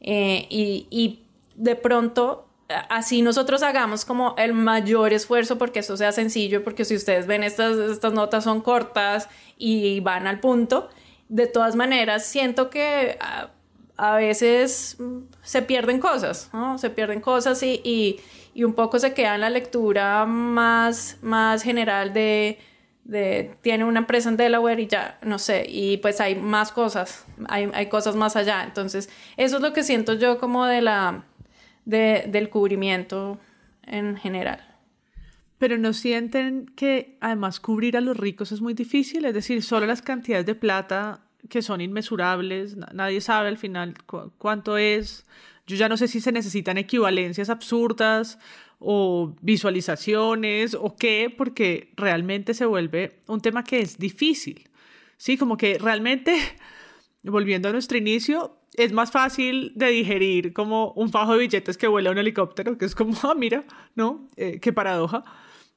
Eh, 0.02 0.46
y, 0.50 1.22
de 1.54 1.74
pronto, 1.74 2.50
así 2.90 3.22
nosotros 3.22 3.62
hagamos 3.62 4.04
como 4.04 4.34
el 4.36 4.52
mayor 4.52 5.14
esfuerzo 5.14 5.56
porque 5.56 5.78
eso 5.78 5.96
sea 5.96 6.12
sencillo, 6.12 6.62
porque 6.62 6.84
si 6.84 6.94
ustedes 6.96 7.26
ven 7.26 7.44
estas, 7.44 7.78
estas 7.78 8.12
notas 8.12 8.44
son 8.44 8.60
cortas 8.60 9.30
y 9.56 10.00
van 10.00 10.26
al 10.26 10.38
punto, 10.38 10.90
de 11.30 11.46
todas 11.46 11.76
maneras 11.76 12.26
siento 12.26 12.68
que 12.68 13.16
a, 13.98 14.16
veces 14.16 14.96
se 15.42 15.62
pierden 15.62 16.00
cosas, 16.00 16.48
¿no? 16.52 16.78
Se 16.78 16.88
pierden 16.88 17.20
cosas 17.20 17.62
y, 17.62 17.80
y, 17.84 18.20
y, 18.54 18.64
un 18.64 18.74
poco 18.74 18.98
se 18.98 19.12
queda 19.12 19.34
en 19.34 19.42
la 19.42 19.50
lectura 19.50 20.24
más, 20.24 21.18
más 21.20 21.62
general 21.62 22.12
de 22.12 22.58
de 23.08 23.56
tiene 23.62 23.84
una 23.84 24.00
empresa 24.00 24.28
en 24.28 24.36
Delaware 24.36 24.78
y 24.80 24.86
ya, 24.86 25.18
no 25.22 25.38
sé, 25.38 25.64
y 25.66 25.96
pues 25.96 26.20
hay 26.20 26.36
más 26.36 26.70
cosas, 26.70 27.24
hay, 27.48 27.68
hay 27.72 27.88
cosas 27.88 28.14
más 28.14 28.36
allá. 28.36 28.62
Entonces, 28.62 29.08
eso 29.38 29.56
es 29.56 29.62
lo 29.62 29.72
que 29.72 29.82
siento 29.82 30.12
yo 30.12 30.38
como 30.38 30.66
de 30.66 30.82
la, 30.82 31.24
de, 31.86 32.26
del 32.28 32.50
cubrimiento 32.50 33.40
en 33.84 34.16
general. 34.18 34.62
Pero 35.56 35.78
no 35.78 35.94
sienten 35.94 36.66
que 36.76 37.16
además 37.20 37.60
cubrir 37.60 37.96
a 37.96 38.02
los 38.02 38.16
ricos 38.16 38.52
es 38.52 38.60
muy 38.60 38.74
difícil, 38.74 39.24
es 39.24 39.34
decir, 39.34 39.62
solo 39.62 39.86
las 39.86 40.02
cantidades 40.02 40.44
de 40.44 40.54
plata 40.54 41.22
que 41.48 41.62
son 41.62 41.80
inmesurables, 41.80 42.76
nadie 42.76 43.20
sabe 43.20 43.48
al 43.48 43.58
final 43.58 43.94
cuánto 44.38 44.78
es. 44.78 45.26
Yo 45.66 45.76
ya 45.76 45.88
no 45.88 45.96
sé 45.96 46.08
si 46.08 46.20
se 46.20 46.32
necesitan 46.32 46.78
equivalencias 46.78 47.50
absurdas 47.50 48.38
o 48.78 49.34
visualizaciones 49.42 50.74
o 50.74 50.96
qué, 50.96 51.34
porque 51.36 51.92
realmente 51.96 52.54
se 52.54 52.64
vuelve 52.64 53.20
un 53.26 53.40
tema 53.40 53.64
que 53.64 53.80
es 53.80 53.98
difícil. 53.98 54.68
Sí, 55.16 55.36
como 55.36 55.56
que 55.56 55.78
realmente, 55.78 56.36
volviendo 57.22 57.68
a 57.68 57.72
nuestro 57.72 57.98
inicio, 57.98 58.56
es 58.74 58.92
más 58.92 59.10
fácil 59.10 59.72
de 59.74 59.88
digerir 59.88 60.52
como 60.52 60.92
un 60.92 61.10
fajo 61.10 61.32
de 61.32 61.40
billetes 61.40 61.76
que 61.76 61.88
vuela 61.88 62.10
un 62.10 62.18
helicóptero, 62.18 62.78
que 62.78 62.84
es 62.84 62.94
como, 62.94 63.16
ah, 63.24 63.34
mira, 63.34 63.64
¿no? 63.94 64.28
Eh, 64.36 64.60
qué 64.60 64.72
paradoja. 64.72 65.24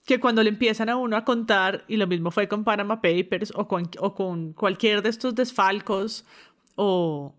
Que 0.06 0.20
cuando 0.20 0.44
le 0.44 0.50
empiezan 0.50 0.90
a 0.90 0.98
uno 0.98 1.16
a 1.16 1.24
contar, 1.24 1.86
y 1.88 1.98
lo 1.98 2.08
mismo 2.08 2.32
fue 2.32 2.48
con 2.48 2.64
Panama 2.64 3.02
Papers 3.02 3.54
o 3.56 3.68
con, 3.68 3.90
o 4.00 4.16
con 4.16 4.54
cualquier 4.54 5.02
de 5.02 5.10
estos 5.10 5.36
desfalcos 5.36 6.26
o, 6.76 7.36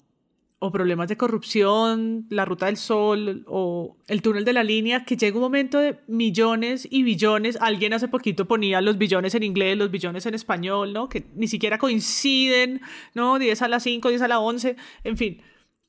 o 0.64 0.70
problemas 0.70 1.08
de 1.08 1.16
corrupción, 1.16 2.24
la 2.30 2.44
ruta 2.44 2.66
del 2.66 2.76
sol 2.76 3.44
o 3.48 3.96
el 4.06 4.22
túnel 4.22 4.44
de 4.44 4.52
la 4.52 4.62
línea, 4.62 5.04
que 5.04 5.16
llega 5.16 5.36
un 5.36 5.42
momento 5.42 5.80
de 5.80 5.98
millones 6.06 6.86
y 6.88 7.02
billones. 7.02 7.58
Alguien 7.60 7.94
hace 7.94 8.06
poquito 8.06 8.46
ponía 8.46 8.80
los 8.80 8.96
billones 8.96 9.34
en 9.34 9.42
inglés, 9.42 9.76
los 9.76 9.90
billones 9.90 10.24
en 10.26 10.34
español, 10.34 10.92
¿no? 10.92 11.08
Que 11.08 11.24
ni 11.34 11.48
siquiera 11.48 11.78
coinciden, 11.78 12.80
¿no? 13.12 13.40
10 13.40 13.60
a 13.60 13.66
la 13.66 13.80
5, 13.80 14.08
10 14.08 14.22
a 14.22 14.28
la 14.28 14.38
11, 14.38 14.76
en 15.02 15.16
fin, 15.16 15.42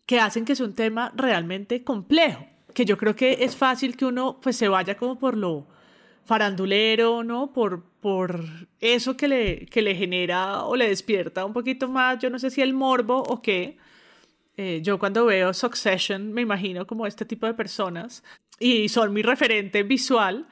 que 0.08 0.20
hacen 0.20 0.44
que 0.44 0.54
es 0.54 0.60
un 0.60 0.74
tema 0.74 1.14
realmente 1.16 1.84
complejo, 1.84 2.44
que 2.74 2.86
yo 2.86 2.98
creo 2.98 3.16
que 3.16 3.44
es 3.44 3.56
fácil 3.56 3.96
que 3.96 4.06
uno 4.06 4.40
pues 4.42 4.56
se 4.56 4.70
vaya 4.70 4.98
como 4.98 5.20
por 5.20 5.38
lo 5.38 5.68
farandulero, 6.26 7.24
¿no? 7.24 7.52
Por, 7.54 7.84
por 8.00 8.44
eso 8.80 9.18
que 9.18 9.28
le, 9.28 9.66
que 9.68 9.82
le 9.82 9.96
genera 9.96 10.64
o 10.64 10.76
le 10.76 10.90
despierta 10.90 11.46
un 11.46 11.54
poquito 11.54 11.88
más, 11.88 12.20
yo 12.20 12.30
no 12.30 12.40
sé 12.40 12.50
si 12.50 12.62
el 12.62 12.74
morbo 12.74 13.24
o 13.24 13.42
qué, 13.42 13.78
eh, 14.56 14.82
yo 14.84 15.00
cuando 15.00 15.26
veo 15.26 15.54
Succession 15.54 16.32
me 16.32 16.42
imagino 16.42 16.86
como 16.86 17.08
este 17.08 17.26
tipo 17.26 17.48
de 17.48 17.56
personas 17.56 18.24
y 18.60 18.88
son 18.90 19.12
mi 19.14 19.24
referente 19.24 19.84
visual, 19.84 20.48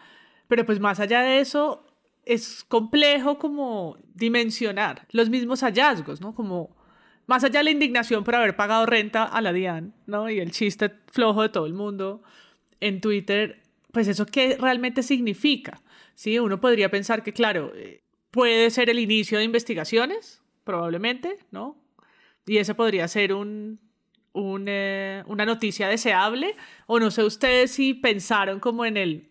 pero 0.48 0.66
pues 0.66 0.80
más 0.80 1.00
allá 1.00 1.22
de 1.22 1.40
eso 1.40 1.86
es 2.26 2.64
complejo 2.64 3.38
como 3.38 3.98
dimensionar 4.14 5.08
los 5.12 5.30
mismos 5.30 5.62
hallazgos, 5.62 6.22
¿no? 6.22 6.34
Como 6.34 6.76
más 7.28 7.44
allá 7.44 7.60
de 7.60 7.66
la 7.66 7.72
indignación 7.72 8.24
por 8.24 8.36
haber 8.36 8.56
pagado 8.56 8.86
renta 8.86 9.24
a 9.24 9.42
la 9.42 9.54
DIAN, 9.54 9.94
¿no? 10.08 10.30
Y 10.30 10.40
el 10.40 10.52
chiste 10.52 10.92
flojo 11.12 11.44
de 11.44 11.50
todo 11.50 11.66
el 11.66 11.74
mundo 11.74 12.24
en 12.80 13.00
Twitter, 13.00 13.61
pues 13.92 14.08
eso 14.08 14.26
qué 14.26 14.58
realmente 14.60 15.04
significa, 15.04 15.82
¿sí? 16.16 16.40
Uno 16.40 16.60
podría 16.60 16.90
pensar 16.90 17.24
que, 17.24 17.34
claro, 17.34 17.72
eh, 17.76 18.04
puede 18.32 18.70
ser 18.72 18.90
el 18.90 19.00
inicio 19.00 19.38
de 19.38 19.44
investigaciones, 19.44 20.42
probablemente, 20.64 21.38
¿no? 21.52 21.78
Y 22.46 22.58
ese 22.58 22.76
podría 22.76 23.08
ser 23.08 23.34
un, 23.34 23.80
una 24.34 25.46
noticia 25.46 25.88
deseable 25.88 26.56
o 26.88 27.00
no 27.00 27.12
sé 27.12 27.24
ustedes 27.24 27.72
si 27.72 27.94
pensaron 27.94 28.60
como 28.60 28.86
en 28.86 28.98
el 28.98 29.28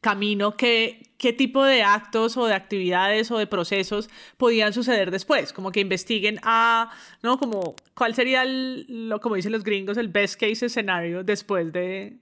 camino 0.00 0.56
que 0.56 1.02
qué 1.18 1.32
tipo 1.32 1.64
de 1.64 1.82
actos 1.82 2.36
o 2.36 2.46
de 2.46 2.54
actividades 2.54 3.30
o 3.30 3.38
de 3.38 3.46
procesos 3.46 4.08
podían 4.36 4.72
suceder 4.72 5.10
después, 5.10 5.52
como 5.52 5.72
que 5.72 5.80
investiguen 5.80 6.38
a, 6.42 6.92
¿no? 7.22 7.38
Como 7.38 7.74
cuál 7.94 8.14
sería 8.14 8.44
lo 8.44 9.20
como 9.20 9.34
dicen 9.34 9.52
los 9.52 9.64
gringos, 9.64 9.96
el 9.96 10.08
best 10.08 10.40
case 10.40 10.66
escenario 10.66 11.24
después 11.24 11.72
de, 11.72 12.18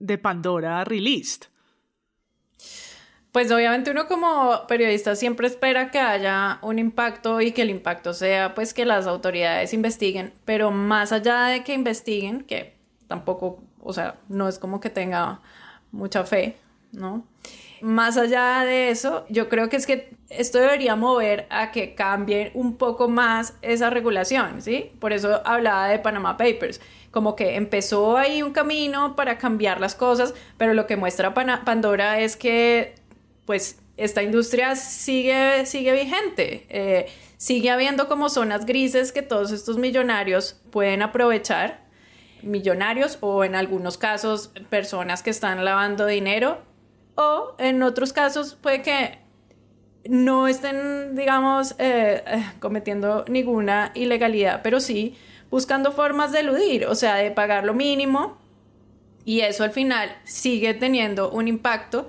de 0.00 0.18
Pandora 0.18 0.84
released. 0.84 1.44
Pues 3.32 3.52
obviamente 3.52 3.92
uno 3.92 4.08
como 4.08 4.66
periodista 4.66 5.14
siempre 5.14 5.46
espera 5.46 5.92
que 5.92 6.00
haya 6.00 6.58
un 6.62 6.80
impacto 6.80 7.40
y 7.40 7.52
que 7.52 7.62
el 7.62 7.70
impacto 7.70 8.12
sea 8.12 8.54
pues 8.56 8.74
que 8.74 8.84
las 8.84 9.06
autoridades 9.06 9.72
investiguen, 9.72 10.32
pero 10.44 10.72
más 10.72 11.12
allá 11.12 11.44
de 11.44 11.62
que 11.62 11.72
investiguen, 11.72 12.42
que 12.42 12.74
tampoco, 13.06 13.62
o 13.80 13.92
sea, 13.92 14.16
no 14.28 14.48
es 14.48 14.58
como 14.58 14.80
que 14.80 14.90
tenga 14.90 15.40
mucha 15.92 16.24
fe, 16.24 16.56
¿no? 16.90 17.24
Más 17.80 18.16
allá 18.16 18.64
de 18.64 18.90
eso, 18.90 19.24
yo 19.28 19.48
creo 19.48 19.68
que 19.68 19.76
es 19.76 19.86
que 19.86 20.16
esto 20.30 20.58
debería 20.58 20.96
mover 20.96 21.46
a 21.50 21.70
que 21.70 21.94
cambie 21.94 22.50
un 22.54 22.76
poco 22.76 23.08
más 23.08 23.54
esa 23.62 23.90
regulación, 23.90 24.62
¿sí? 24.62 24.92
Por 24.98 25.12
eso 25.12 25.42
hablaba 25.44 25.88
de 25.88 25.98
Panama 25.98 26.36
Papers 26.36 26.80
como 27.10 27.34
que 27.34 27.56
empezó 27.56 28.16
ahí 28.16 28.42
un 28.42 28.52
camino 28.52 29.16
para 29.16 29.38
cambiar 29.38 29.80
las 29.80 29.94
cosas, 29.94 30.34
pero 30.56 30.74
lo 30.74 30.86
que 30.86 30.96
muestra 30.96 31.34
Pandora 31.34 32.20
es 32.20 32.36
que 32.36 32.94
pues 33.46 33.80
esta 33.96 34.22
industria 34.22 34.76
sigue, 34.76 35.66
sigue 35.66 35.92
vigente. 35.92 36.66
Eh, 36.68 37.06
sigue 37.36 37.70
habiendo 37.70 38.08
como 38.08 38.28
zonas 38.28 38.64
grises 38.64 39.12
que 39.12 39.22
todos 39.22 39.50
estos 39.50 39.76
millonarios 39.76 40.60
pueden 40.70 41.02
aprovechar. 41.02 41.84
Millonarios 42.42 43.18
o 43.20 43.44
en 43.44 43.54
algunos 43.54 43.98
casos 43.98 44.52
personas 44.70 45.22
que 45.22 45.30
están 45.30 45.64
lavando 45.64 46.06
dinero 46.06 46.58
o 47.16 47.54
en 47.58 47.82
otros 47.82 48.14
casos 48.14 48.54
puede 48.54 48.80
que 48.82 49.18
no 50.08 50.48
estén, 50.48 51.14
digamos, 51.14 51.74
eh, 51.78 52.22
eh, 52.26 52.44
cometiendo 52.58 53.24
ninguna 53.28 53.92
ilegalidad, 53.94 54.60
pero 54.62 54.80
sí 54.80 55.16
buscando 55.50 55.92
formas 55.92 56.32
de 56.32 56.40
eludir, 56.40 56.86
o 56.86 56.94
sea, 56.94 57.16
de 57.16 57.30
pagar 57.30 57.64
lo 57.64 57.74
mínimo 57.74 58.38
y 59.24 59.40
eso 59.40 59.64
al 59.64 59.72
final 59.72 60.16
sigue 60.24 60.74
teniendo 60.74 61.30
un 61.30 61.48
impacto 61.48 62.08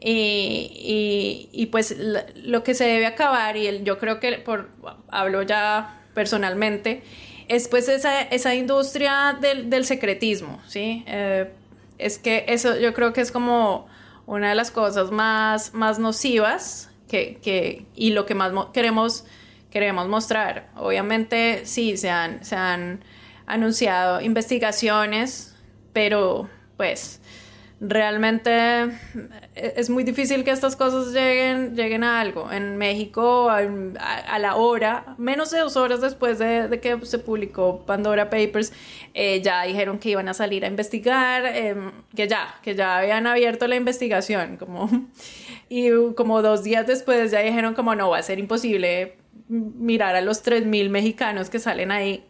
y, 0.00 1.48
y, 1.52 1.66
pues 1.66 1.96
lo 2.36 2.62
que 2.62 2.74
se 2.74 2.84
debe 2.84 3.06
acabar, 3.06 3.56
y 3.56 3.82
yo 3.82 3.98
creo 3.98 4.20
que 4.20 4.38
por, 4.38 4.68
hablo 5.08 5.42
ya 5.42 6.02
personalmente, 6.14 7.02
es 7.48 7.66
pues 7.66 7.88
esa, 7.88 8.22
esa 8.22 8.54
industria 8.54 9.36
del, 9.40 9.70
del 9.70 9.84
secretismo, 9.84 10.60
¿sí? 10.68 11.04
Eh, 11.08 11.50
es 11.98 12.18
que 12.18 12.44
eso 12.46 12.78
yo 12.78 12.94
creo 12.94 13.12
que 13.12 13.20
es 13.20 13.32
como 13.32 13.88
una 14.26 14.50
de 14.50 14.54
las 14.54 14.70
cosas 14.70 15.10
más, 15.10 15.74
más 15.74 15.98
nocivas 15.98 16.87
que, 17.08 17.38
que, 17.42 17.86
y 17.94 18.10
lo 18.10 18.26
que 18.26 18.34
más 18.34 18.52
queremos, 18.72 19.24
queremos 19.70 20.08
mostrar. 20.08 20.68
Obviamente 20.76 21.62
sí, 21.64 21.96
se 21.96 22.10
han, 22.10 22.44
se 22.44 22.56
han 22.56 23.04
anunciado 23.46 24.20
investigaciones, 24.20 25.56
pero 25.92 26.48
pues 26.76 27.20
realmente 27.80 28.50
eh, 29.54 29.74
es 29.76 29.88
muy 29.88 30.02
difícil 30.02 30.42
que 30.42 30.50
estas 30.50 30.74
cosas 30.74 31.12
lleguen, 31.12 31.76
lleguen 31.76 32.04
a 32.04 32.20
algo. 32.20 32.50
En 32.50 32.76
México, 32.76 33.48
a, 33.50 34.38
la 34.38 34.56
hora, 34.56 35.14
menos 35.18 35.50
de 35.50 35.60
dos 35.60 35.76
horas 35.76 36.00
después 36.00 36.38
de, 36.38 36.78
que 36.82 36.98
se 37.06 37.18
publicó 37.18 37.84
Pandora 37.86 38.30
Papers, 38.30 38.72
eh, 39.14 39.40
ya 39.42 39.62
dijeron 39.62 39.98
que 39.98 40.10
iban 40.10 40.28
a 40.28 40.34
salir 40.34 40.64
a 40.64 40.68
investigar, 40.68 41.46
em, 41.46 41.92
que 42.14 42.26
ya, 42.28 42.54
que 42.62 42.74
ya 42.74 42.98
habían 42.98 43.26
abierto 43.26 43.66
la 43.66 43.76
investigación, 43.76 44.56
como, 44.56 44.88
y 45.68 45.90
como 46.14 46.42
dos 46.42 46.64
días 46.64 46.86
después 46.86 47.30
ya 47.30 47.40
dijeron 47.40 47.74
como 47.74 47.94
no, 47.94 48.10
va 48.10 48.18
a 48.18 48.22
ser 48.22 48.38
imposible 48.38 49.16
mirar 49.48 50.16
a 50.16 50.20
los 50.20 50.44
3.000 50.44 50.90
mexicanos 50.90 51.50
que 51.50 51.58
salen 51.58 51.90
ahí 51.90 52.24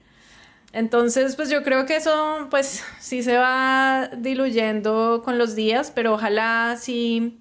entonces, 0.73 1.35
pues 1.37 1.49
yo 1.49 1.63
creo 1.63 1.87
que 1.87 1.97
eso, 1.97 2.47
pues 2.51 2.85
sí 3.01 3.23
se 3.23 3.37
va 3.39 4.11
diluyendo 4.17 5.23
con 5.25 5.39
los 5.39 5.55
días, 5.55 5.91
pero 5.95 6.15
ojalá 6.15 6.77
sí, 6.79 7.41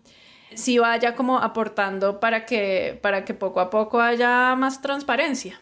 sí 0.56 0.78
vaya 0.78 1.16
como 1.16 1.40
aportando 1.40 2.20
para 2.20 2.46
que, 2.46 2.98
para 3.02 3.26
que 3.26 3.34
poco 3.34 3.60
a 3.60 3.70
poco 3.70 4.00
haya 4.00 4.56
más 4.56 4.82
transparencia. 4.82 5.60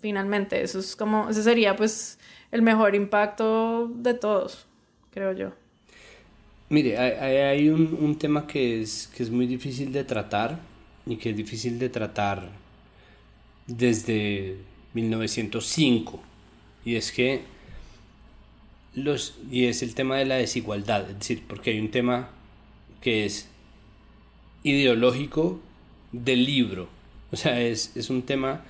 Finalmente, 0.00 0.62
eso 0.62 0.78
es 0.78 0.96
como, 0.96 1.30
ese 1.30 1.42
sería 1.42 1.76
pues 1.76 2.18
el 2.50 2.62
mejor 2.62 2.94
impacto 2.94 3.88
de 3.88 4.14
todos, 4.14 4.66
creo 5.10 5.32
yo. 5.32 5.52
Mire, 6.70 6.98
hay, 6.98 7.70
un, 7.70 7.96
un, 7.98 8.18
tema 8.18 8.46
que 8.46 8.82
es, 8.82 9.10
que 9.16 9.22
es 9.22 9.30
muy 9.30 9.46
difícil 9.46 9.90
de 9.90 10.04
tratar 10.04 10.60
y 11.06 11.16
que 11.16 11.30
es 11.30 11.36
difícil 11.36 11.78
de 11.78 11.88
tratar 11.88 12.50
desde 13.66 14.56
1905 14.92 16.20
y 16.84 16.96
es 16.96 17.10
que 17.10 17.42
los 18.94 19.36
y 19.50 19.66
es 19.66 19.82
el 19.82 19.94
tema 19.94 20.16
de 20.16 20.26
la 20.26 20.36
desigualdad, 20.36 21.08
es 21.08 21.18
decir, 21.18 21.42
porque 21.46 21.70
hay 21.70 21.80
un 21.80 21.90
tema 21.90 22.30
que 23.00 23.24
es 23.24 23.48
ideológico 24.62 25.60
del 26.12 26.44
libro, 26.44 26.88
o 27.30 27.36
sea, 27.36 27.60
es, 27.60 27.96
es 27.96 28.10
un 28.10 28.22
tema 28.22 28.64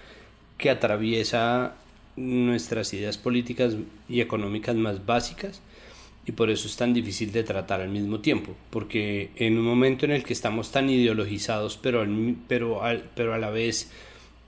que 0.56 0.70
atraviesa 0.70 1.74
nuestras 2.16 2.92
ideas 2.94 3.18
políticas 3.18 3.74
y 4.08 4.20
económicas 4.20 4.76
más 4.76 5.04
básicas 5.06 5.62
y 6.28 6.32
por 6.32 6.50
eso 6.50 6.68
es 6.68 6.76
tan 6.76 6.92
difícil 6.92 7.32
de 7.32 7.42
tratar 7.42 7.80
al 7.80 7.88
mismo 7.88 8.20
tiempo, 8.20 8.54
porque 8.68 9.30
en 9.36 9.56
un 9.56 9.64
momento 9.64 10.04
en 10.04 10.12
el 10.12 10.24
que 10.24 10.34
estamos 10.34 10.70
tan 10.70 10.90
ideologizados, 10.90 11.78
pero, 11.78 12.06
pero, 12.46 12.82
pero 13.14 13.32
a 13.32 13.38
la 13.38 13.48
vez 13.48 13.90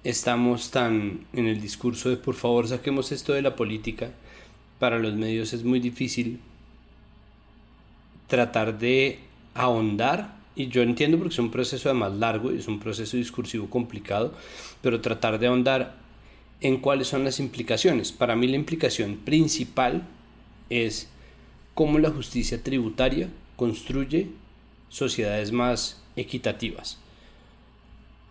estamos 0.04 0.70
tan 0.70 1.20
en 1.32 1.46
el 1.46 1.58
discurso 1.58 2.10
de 2.10 2.18
por 2.18 2.34
favor 2.34 2.68
saquemos 2.68 3.12
esto 3.12 3.32
de 3.32 3.40
la 3.40 3.56
política, 3.56 4.10
para 4.78 4.98
los 4.98 5.14
medios 5.14 5.54
es 5.54 5.64
muy 5.64 5.80
difícil 5.80 6.38
tratar 8.26 8.78
de 8.78 9.18
ahondar, 9.54 10.36
y 10.54 10.68
yo 10.68 10.82
entiendo 10.82 11.16
porque 11.16 11.32
es 11.32 11.38
un 11.38 11.50
proceso 11.50 11.88
además 11.88 12.12
largo 12.12 12.52
y 12.52 12.58
es 12.58 12.68
un 12.68 12.78
proceso 12.78 13.16
discursivo 13.16 13.70
complicado, 13.70 14.34
pero 14.82 15.00
tratar 15.00 15.38
de 15.38 15.46
ahondar 15.46 15.96
en 16.60 16.76
cuáles 16.76 17.08
son 17.08 17.24
las 17.24 17.40
implicaciones. 17.40 18.12
Para 18.12 18.36
mí 18.36 18.46
la 18.48 18.56
implicación 18.56 19.16
principal 19.16 20.06
es 20.68 21.08
cómo 21.80 21.98
la 21.98 22.10
justicia 22.10 22.62
tributaria 22.62 23.30
construye 23.56 24.26
sociedades 24.90 25.50
más 25.50 26.02
equitativas. 26.14 26.98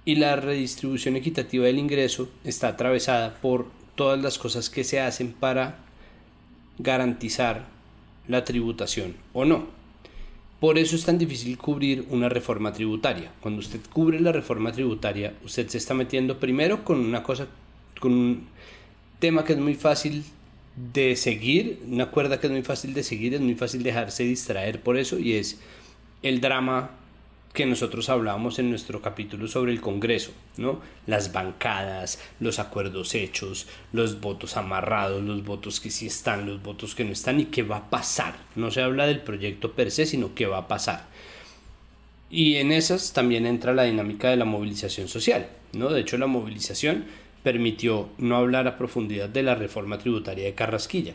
Y 0.06 0.18
la 0.18 0.36
redistribución 0.36 1.16
equitativa 1.16 1.66
del 1.66 1.80
ingreso 1.80 2.30
está 2.44 2.68
atravesada 2.68 3.40
por 3.42 3.66
todas 3.96 4.22
las 4.22 4.38
cosas 4.38 4.70
que 4.70 4.84
se 4.84 5.02
hacen 5.02 5.34
para 5.34 5.80
garantizar 6.78 7.66
la 8.28 8.44
tributación 8.44 9.16
o 9.34 9.46
no. 9.46 9.66
Por 10.60 10.78
eso 10.78 10.96
es 10.96 11.06
tan 11.06 11.18
difícil 11.18 11.58
cubrir 11.58 12.06
una 12.12 12.30
reforma 12.30 12.72
tributaria. 12.72 13.32
Cuando 13.42 13.62
usted 13.62 13.80
cubre 13.92 14.20
la 14.20 14.32
reforma 14.32 14.72
tributaria, 14.72 15.34
usted 15.44 15.68
se 15.70 15.80
está 15.80 15.96
metiendo 15.96 16.40
primero 16.40 16.86
con 16.86 17.00
una 17.00 17.24
cosa, 17.24 17.48
con 18.00 18.12
un 18.12 18.48
tema 19.18 19.44
que 19.44 19.54
es 19.54 19.60
muy 19.60 19.74
fácil 19.74 20.24
de 20.80 21.18
seguir, 21.18 21.82
una 21.86 22.10
cuerda 22.10 22.40
que 22.40 22.48
es 22.48 22.52
muy 22.52 22.62
fácil 22.64 22.94
de 22.94 23.04
seguir, 23.04 23.34
es 23.34 23.42
muy 23.42 23.56
fácil 23.56 23.84
dejarse 23.84 24.24
distraer 24.24 24.82
por 24.82 24.98
eso 24.98 25.20
y 25.20 25.34
es 25.34 25.60
el 26.24 26.40
drama 26.40 26.92
que 27.54 27.66
nosotros 27.66 28.08
hablábamos 28.08 28.60
en 28.60 28.70
nuestro 28.70 29.02
capítulo 29.02 29.48
sobre 29.48 29.74
el 29.74 29.82
Congreso, 29.82 30.32
¿no? 30.56 30.80
Las 31.06 31.34
bancadas, 31.34 32.20
los 32.40 32.60
acuerdos 32.60 33.14
hechos, 33.16 33.68
los 33.92 34.22
votos 34.22 34.56
amarrados, 34.56 35.22
los 35.24 35.44
votos 35.44 35.82
que 35.82 35.90
sí 35.90 36.08
están, 36.08 36.46
los 36.46 36.62
votos 36.62 36.96
que 36.96 37.04
no 37.04 37.12
están 37.12 37.42
y 37.42 37.46
qué 37.46 37.64
va 37.64 37.78
a 37.78 37.90
pasar. 37.90 38.36
No 38.56 38.72
se 38.72 38.82
habla 38.82 39.08
del 39.08 39.22
proyecto 39.22 39.74
per 39.74 39.92
se, 39.92 40.06
sino 40.06 40.36
qué 40.36 40.46
va 40.46 40.60
a 40.60 40.68
pasar. 40.68 41.08
Y 42.30 42.56
en 42.58 42.72
esas 42.72 43.12
también 43.12 43.46
entra 43.46 43.74
la 43.74 43.84
dinámica 43.84 44.30
de 44.30 44.38
la 44.38 44.46
movilización 44.46 45.08
social, 45.08 45.50
¿no? 45.74 45.90
De 45.90 46.02
hecho, 46.02 46.18
la 46.18 46.28
movilización 46.28 47.06
permitió 47.44 48.10
no 48.18 48.36
hablar 48.38 48.68
a 48.68 48.78
profundidad 48.78 49.30
de 49.30 49.44
la 49.44 49.56
reforma 49.56 49.98
tributaria 49.98 50.46
de 50.46 50.54
Carrasquilla. 50.54 51.14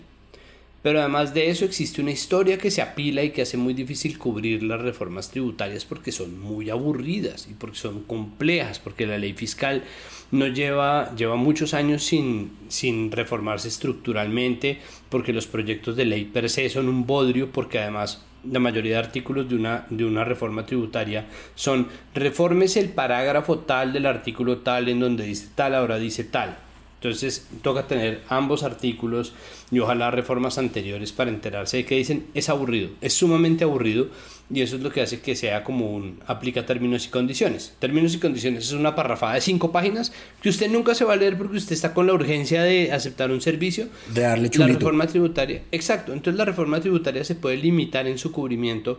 Pero 0.84 1.00
además 1.00 1.32
de 1.32 1.48
eso 1.48 1.64
existe 1.64 2.02
una 2.02 2.10
historia 2.10 2.58
que 2.58 2.70
se 2.70 2.82
apila 2.82 3.22
y 3.22 3.30
que 3.30 3.40
hace 3.40 3.56
muy 3.56 3.72
difícil 3.72 4.18
cubrir 4.18 4.62
las 4.62 4.82
reformas 4.82 5.30
tributarias 5.30 5.86
porque 5.86 6.12
son 6.12 6.38
muy 6.38 6.68
aburridas 6.68 7.48
y 7.50 7.54
porque 7.54 7.78
son 7.78 8.02
complejas, 8.02 8.80
porque 8.80 9.06
la 9.06 9.16
ley 9.16 9.32
fiscal 9.32 9.82
no 10.30 10.46
lleva, 10.46 11.14
lleva 11.16 11.36
muchos 11.36 11.72
años 11.72 12.02
sin, 12.02 12.52
sin 12.68 13.10
reformarse 13.12 13.68
estructuralmente, 13.68 14.78
porque 15.08 15.32
los 15.32 15.46
proyectos 15.46 15.96
de 15.96 16.04
ley 16.04 16.26
per 16.26 16.50
se 16.50 16.68
son 16.68 16.90
un 16.90 17.06
bodrio, 17.06 17.50
porque 17.50 17.78
además 17.78 18.22
la 18.51 18.59
mayoría 18.59 18.92
de 18.92 18.99
artículos 18.99 19.49
de 19.49 19.57
una, 19.57 19.86
de 19.90 20.05
una 20.05 20.24
reforma 20.24 20.66
tributaria 20.66 21.26
son 21.55 21.88
reformes 22.14 22.76
el 22.76 22.90
parágrafo 22.90 23.61
tal 23.61 23.92
del 23.92 24.07
artículo 24.07 24.59
tal 24.59 24.88
en 24.88 25.01
donde 25.01 25.24
dice 25.24 25.49
tal, 25.55 25.74
ahora 25.74 25.97
dice 25.99 26.24
tal. 26.24 26.63
Entonces 27.05 27.46
toca 27.61 27.86
tener 27.86 28.22
ambos 28.30 28.62
artículos 28.62 29.34
y 29.70 29.78
ojalá 29.78 30.11
reformas 30.11 30.57
anteriores 30.57 31.12
para 31.12 31.28
enterarse 31.28 31.76
de 31.76 31.84
que 31.84 31.96
dicen 31.96 32.28
es 32.32 32.48
aburrido, 32.48 32.88
es 33.02 33.12
sumamente 33.12 33.64
aburrido 33.64 34.09
y 34.50 34.62
eso 34.62 34.76
es 34.76 34.82
lo 34.82 34.90
que 34.90 35.02
hace 35.02 35.20
que 35.20 35.36
sea 35.36 35.64
como 35.64 35.94
un 35.94 36.20
aplica 36.26 36.64
términos 36.64 37.05
y 37.05 37.11
condiciones. 37.11 37.74
Términos 37.78 38.14
y 38.14 38.20
condiciones 38.20 38.64
es 38.64 38.72
una 38.72 38.94
parrafada 38.94 39.34
de 39.34 39.42
cinco 39.42 39.70
páginas 39.70 40.14
que 40.40 40.48
usted 40.48 40.70
nunca 40.70 40.94
se 40.94 41.05
va 41.05 41.12
a 41.12 41.16
leer 41.16 41.36
porque 41.36 41.59
usted 41.59 41.74
está 41.74 41.92
con 41.92 42.07
la 42.07 42.14
urgencia 42.14 42.62
de 42.62 42.90
aceptar 42.90 43.30
un 43.30 43.42
servicio. 43.42 43.88
De 44.14 44.22
darle 44.22 44.48
chulito. 44.48 44.72
La 44.72 44.78
reforma 44.78 45.07
tributaria, 45.07 45.61
exacto. 45.72 46.14
Entonces 46.14 46.38
la 46.38 46.46
reforma 46.46 46.80
tributaria 46.80 47.22
se 47.22 47.34
puede 47.34 47.59
limitar 47.59 48.07
en 48.07 48.16
su 48.16 48.32
cubrimiento 48.32 48.98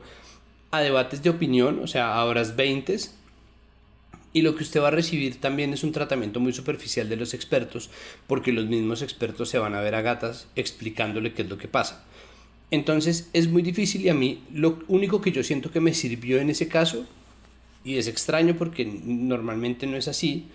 a 0.69 0.81
debates 0.81 1.23
de 1.23 1.31
opinión, 1.31 1.79
o 1.81 1.87
sea, 1.87 2.13
a 2.13 2.23
horas 2.25 2.55
20 2.55 2.99
y 4.35 4.41
lo 4.41 4.53
que 4.53 4.63
usted 4.63 4.81
va 4.81 4.89
a 4.89 4.91
recibir 4.91 5.39
también 5.39 5.71
es 5.71 5.85
un 5.85 5.93
tratamiento 5.93 6.41
muy 6.41 6.51
superficial 6.51 7.07
de 7.07 7.15
los 7.15 7.33
expertos, 7.33 7.89
porque 8.27 8.51
los 8.51 8.65
mismos 8.65 9.01
expertos 9.01 9.47
se 9.47 9.59
van 9.59 9.75
a 9.75 9.79
ver 9.79 9.95
a 9.95 10.01
gatas 10.01 10.47
explicándole 10.57 11.31
qué 11.31 11.43
es 11.43 11.49
lo 11.49 11.57
que 11.57 11.69
pasa. 11.69 12.03
Entonces 12.69 13.29
es 13.31 13.47
muy 13.47 13.61
difícil 13.61 14.01
y 14.01 14.09
a 14.09 14.13
mí 14.13 14.43
lo 14.53 14.79
único 14.89 15.21
que 15.21 15.31
yo 15.31 15.41
siento 15.41 15.71
que 15.71 15.79
me 15.79 15.93
sirvió 15.93 16.37
en 16.41 16.49
ese 16.49 16.67
caso, 16.67 17.05
y 17.85 17.95
es 17.95 18.07
extraño 18.07 18.57
porque 18.57 18.83
normalmente 18.83 19.87
no 19.87 19.95
es 19.95 20.09
así, 20.09 20.47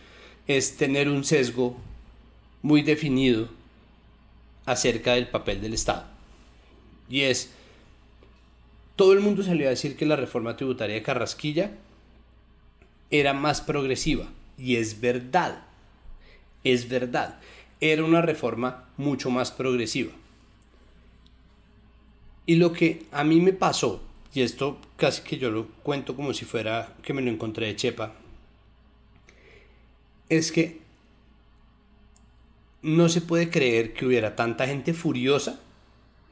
es 0.47 0.77
tener 0.77 1.09
un 1.09 1.25
sesgo 1.25 1.75
muy 2.61 2.83
definido 2.83 3.49
acerca 4.67 5.15
del 5.15 5.29
papel 5.29 5.63
del 5.63 5.73
Estado. 5.73 6.05
Y 7.09 7.23
es, 7.23 7.51
todo 8.97 9.15
el 9.15 9.21
mundo 9.21 9.43
salió 9.43 9.69
a 9.69 9.71
decir 9.71 9.97
que 9.97 10.05
la 10.05 10.17
reforma 10.17 10.55
tributaria 10.55 10.97
de 10.97 11.03
Carrasquilla 11.03 11.71
era 13.11 13.33
más 13.33 13.61
progresiva. 13.61 14.27
Y 14.59 14.77
es 14.77 15.01
verdad. 15.01 15.65
Es 16.65 16.89
verdad. 16.89 17.41
Era 17.81 18.05
una 18.05 18.23
reforma 18.23 18.89
mucho 18.97 19.31
más 19.31 19.51
progresiva. 19.51 20.13
Y 22.47 22.57
lo 22.57 22.73
que 22.73 23.07
a 23.13 23.25
mí 23.25 23.41
me 23.41 23.53
pasó, 23.53 24.03
y 24.35 24.43
esto 24.43 24.79
casi 24.97 25.23
que 25.23 25.39
yo 25.39 25.51
lo 25.51 25.69
cuento 25.83 26.17
como 26.17 26.35
si 26.35 26.45
fuera 26.45 26.95
que 27.03 27.13
me 27.13 27.23
lo 27.23 27.31
encontré 27.31 27.67
de 27.67 27.77
Chepa, 27.77 28.15
es 30.29 30.53
que 30.53 30.81
no 32.83 33.09
se 33.09 33.21
puede 33.21 33.51
creer 33.51 33.93
que 33.93 34.07
hubiera 34.07 34.37
tanta 34.37 34.67
gente 34.67 34.95
furiosa, 34.95 35.61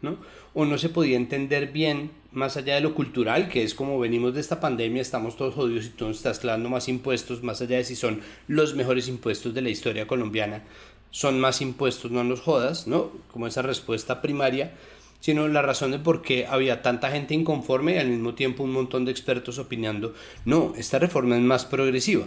¿no? 0.03 0.18
O 0.55 0.64
no 0.64 0.79
se 0.79 0.89
podía 0.89 1.16
entender 1.16 1.72
bien 1.72 2.11
más 2.33 2.57
allá 2.57 2.74
de 2.74 2.81
lo 2.81 2.95
cultural, 2.95 3.49
que 3.49 3.62
es 3.62 3.74
como 3.74 3.99
venimos 3.99 4.35
de 4.35 4.41
esta 4.41 4.61
pandemia, 4.61 5.01
estamos 5.01 5.37
todos 5.37 5.55
jodidos 5.55 5.87
y 5.87 5.91
tú 5.91 6.09
estás 6.09 6.39
clavando 6.39 6.68
más 6.68 6.89
impuestos, 6.89 7.43
más 7.43 7.61
allá 7.61 7.79
de 7.79 7.85
si 7.85 7.97
son 7.97 8.20
los 8.47 8.74
mejores 8.74 9.09
impuestos 9.09 9.55
de 9.55 9.62
la 9.62 9.70
historia 9.70 10.07
colombiana, 10.07 10.62
son 11.11 11.41
más 11.41 11.61
impuestos, 11.62 12.11
no 12.11 12.24
nos 12.24 12.41
jodas, 12.41 12.87
¿no? 12.87 13.11
Como 13.33 13.47
esa 13.47 13.62
respuesta 13.62 14.20
primaria, 14.20 14.74
sino 15.20 15.49
la 15.49 15.62
razón 15.62 15.91
de 15.91 15.99
por 15.99 16.22
qué 16.22 16.47
había 16.47 16.83
tanta 16.83 17.11
gente 17.11 17.35
inconforme 17.35 17.95
y 17.95 17.99
al 17.99 18.09
mismo 18.09 18.35
tiempo 18.35 18.62
un 18.62 18.72
montón 18.72 19.05
de 19.05 19.11
expertos 19.11 19.59
opinando, 19.59 20.14
no, 20.45 20.74
esta 20.76 20.99
reforma 20.99 21.37
es 21.37 21.43
más 21.43 21.64
progresiva. 21.64 22.26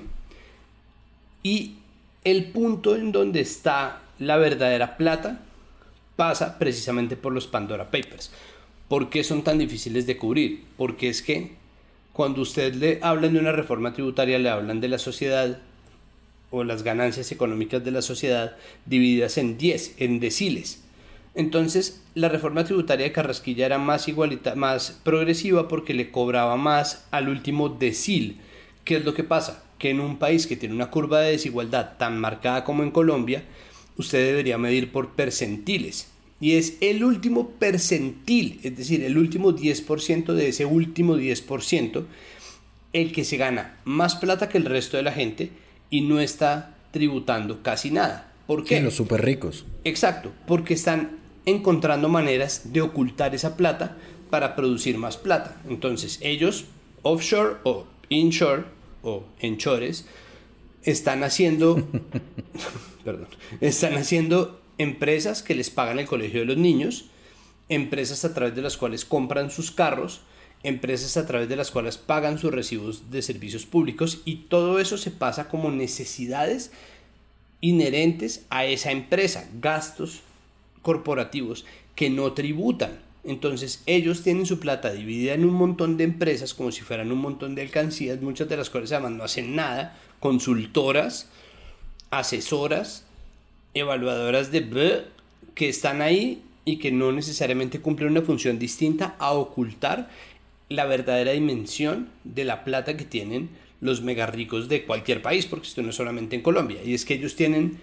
Y 1.43 1.75
el 2.23 2.51
punto 2.51 2.95
en 2.95 3.11
donde 3.11 3.41
está 3.41 4.01
la 4.19 4.37
verdadera 4.37 4.97
plata 4.97 5.41
pasa 6.15 6.59
precisamente 6.59 7.15
por 7.15 7.33
los 7.33 7.47
Pandora 7.47 7.85
Papers. 7.85 8.31
¿Por 8.91 9.09
qué 9.09 9.23
son 9.23 9.41
tan 9.41 9.57
difíciles 9.57 10.05
de 10.05 10.17
cubrir? 10.17 10.65
Porque 10.75 11.07
es 11.07 11.21
que 11.21 11.51
cuando 12.11 12.41
usted 12.41 12.75
le 12.75 12.99
hablan 13.01 13.31
de 13.31 13.39
una 13.39 13.53
reforma 13.53 13.93
tributaria, 13.93 14.37
le 14.37 14.49
hablan 14.49 14.81
de 14.81 14.89
la 14.89 14.97
sociedad 14.97 15.59
o 16.49 16.65
las 16.65 16.83
ganancias 16.83 17.31
económicas 17.31 17.85
de 17.85 17.91
la 17.91 18.01
sociedad 18.01 18.57
divididas 18.85 19.37
en 19.37 19.57
10, 19.57 19.95
en 19.99 20.19
deciles. 20.19 20.83
Entonces, 21.35 22.03
la 22.15 22.27
reforma 22.27 22.65
tributaria 22.65 23.05
de 23.05 23.13
Carrasquilla 23.13 23.65
era 23.65 23.77
más 23.77 24.09
igualita, 24.09 24.55
más 24.55 24.99
progresiva 25.05 25.69
porque 25.69 25.93
le 25.93 26.11
cobraba 26.11 26.57
más 26.57 27.07
al 27.11 27.29
último 27.29 27.69
decil. 27.69 28.41
¿Qué 28.83 28.97
es 28.97 29.05
lo 29.05 29.13
que 29.13 29.23
pasa? 29.23 29.63
Que 29.79 29.91
en 29.91 30.01
un 30.01 30.19
país 30.19 30.47
que 30.47 30.57
tiene 30.57 30.75
una 30.75 30.91
curva 30.91 31.21
de 31.21 31.31
desigualdad 31.31 31.97
tan 31.97 32.19
marcada 32.19 32.65
como 32.65 32.83
en 32.83 32.91
Colombia, 32.91 33.45
usted 33.95 34.25
debería 34.25 34.57
medir 34.57 34.91
por 34.91 35.11
percentiles 35.11 36.10
y 36.41 36.53
es 36.53 36.77
el 36.81 37.03
último 37.03 37.51
percentil, 37.51 38.59
es 38.63 38.75
decir, 38.75 39.03
el 39.03 39.17
último 39.17 39.55
10% 39.55 40.33
de 40.33 40.49
ese 40.49 40.65
último 40.65 41.15
10%, 41.15 42.03
el 42.93 43.11
que 43.13 43.23
se 43.23 43.37
gana 43.37 43.77
más 43.85 44.15
plata 44.15 44.49
que 44.49 44.57
el 44.57 44.65
resto 44.65 44.97
de 44.97 45.03
la 45.03 45.11
gente 45.11 45.51
y 45.91 46.01
no 46.01 46.19
está 46.19 46.75
tributando 46.91 47.61
casi 47.61 47.91
nada. 47.91 48.33
¿Por 48.47 48.65
qué? 48.65 48.81
los 48.81 48.95
súper 48.95 49.23
ricos. 49.23 49.65
Exacto, 49.83 50.31
porque 50.47 50.73
están 50.73 51.19
encontrando 51.45 52.09
maneras 52.09 52.73
de 52.73 52.81
ocultar 52.81 53.35
esa 53.35 53.55
plata 53.55 53.97
para 54.31 54.55
producir 54.55 54.97
más 54.97 55.17
plata. 55.17 55.61
Entonces 55.69 56.17
ellos, 56.23 56.65
offshore 57.03 57.57
o 57.63 57.85
inshore, 58.09 58.63
o 59.03 59.23
enchores 59.39 60.05
están 60.83 61.23
haciendo, 61.23 61.75
perdón, 63.05 63.27
están 63.61 63.93
haciendo 63.93 64.60
empresas 64.77 65.43
que 65.43 65.55
les 65.55 65.69
pagan 65.69 65.99
el 65.99 66.07
colegio 66.07 66.41
de 66.41 66.45
los 66.45 66.57
niños, 66.57 67.05
empresas 67.69 68.25
a 68.25 68.33
través 68.33 68.55
de 68.55 68.61
las 68.61 68.77
cuales 68.77 69.05
compran 69.05 69.51
sus 69.51 69.71
carros, 69.71 70.21
empresas 70.63 71.17
a 71.17 71.25
través 71.25 71.49
de 71.49 71.55
las 71.55 71.71
cuales 71.71 71.97
pagan 71.97 72.37
sus 72.37 72.51
recibos 72.51 73.09
de 73.11 73.21
servicios 73.21 73.65
públicos 73.65 74.21
y 74.25 74.35
todo 74.47 74.79
eso 74.79 74.97
se 74.97 75.11
pasa 75.11 75.47
como 75.47 75.71
necesidades 75.71 76.71
inherentes 77.61 78.45
a 78.49 78.65
esa 78.65 78.91
empresa, 78.91 79.47
gastos 79.59 80.21
corporativos 80.81 81.65
que 81.95 82.09
no 82.09 82.33
tributan. 82.33 82.99
Entonces 83.23 83.83
ellos 83.85 84.23
tienen 84.23 84.47
su 84.47 84.59
plata 84.59 84.91
dividida 84.91 85.33
en 85.33 85.45
un 85.45 85.53
montón 85.53 85.95
de 85.95 86.03
empresas 86.03 86.53
como 86.55 86.71
si 86.71 86.81
fueran 86.81 87.11
un 87.11 87.19
montón 87.19 87.53
de 87.53 87.61
alcancías, 87.61 88.19
muchas 88.21 88.49
de 88.49 88.57
las 88.57 88.69
cuales 88.69 88.91
no 88.91 89.23
hacen 89.23 89.55
nada, 89.55 89.97
consultoras, 90.19 91.29
asesoras, 92.09 93.05
evaluadoras 93.73 94.51
de 94.51 95.05
que 95.55 95.69
están 95.69 96.01
ahí 96.01 96.41
y 96.65 96.77
que 96.77 96.91
no 96.91 97.11
necesariamente 97.11 97.81
cumplen 97.81 98.11
una 98.11 98.21
función 98.21 98.59
distinta 98.59 99.15
a 99.19 99.31
ocultar 99.31 100.09
la 100.69 100.85
verdadera 100.85 101.31
dimensión 101.31 102.09
de 102.23 102.45
la 102.45 102.63
plata 102.63 102.95
que 102.95 103.05
tienen 103.05 103.49
los 103.81 104.01
mega 104.01 104.27
ricos 104.27 104.69
de 104.69 104.85
cualquier 104.85 105.21
país, 105.21 105.45
porque 105.47 105.67
esto 105.67 105.81
no 105.81 105.89
es 105.89 105.95
solamente 105.95 106.35
en 106.35 106.43
Colombia, 106.43 106.81
y 106.83 106.93
es 106.93 107.03
que 107.03 107.15
ellos 107.15 107.35
tienen 107.35 107.79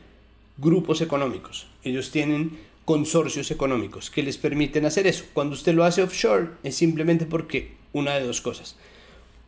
grupos 0.56 1.00
económicos, 1.00 1.66
ellos 1.84 2.10
tienen 2.10 2.58
consorcios 2.84 3.50
económicos 3.50 4.10
que 4.10 4.22
les 4.22 4.38
permiten 4.38 4.86
hacer 4.86 5.06
eso. 5.06 5.24
Cuando 5.34 5.54
usted 5.54 5.74
lo 5.74 5.84
hace 5.84 6.02
offshore 6.02 6.50
es 6.62 6.74
simplemente 6.76 7.26
porque 7.26 7.72
una 7.92 8.14
de 8.14 8.24
dos 8.24 8.40
cosas. 8.40 8.76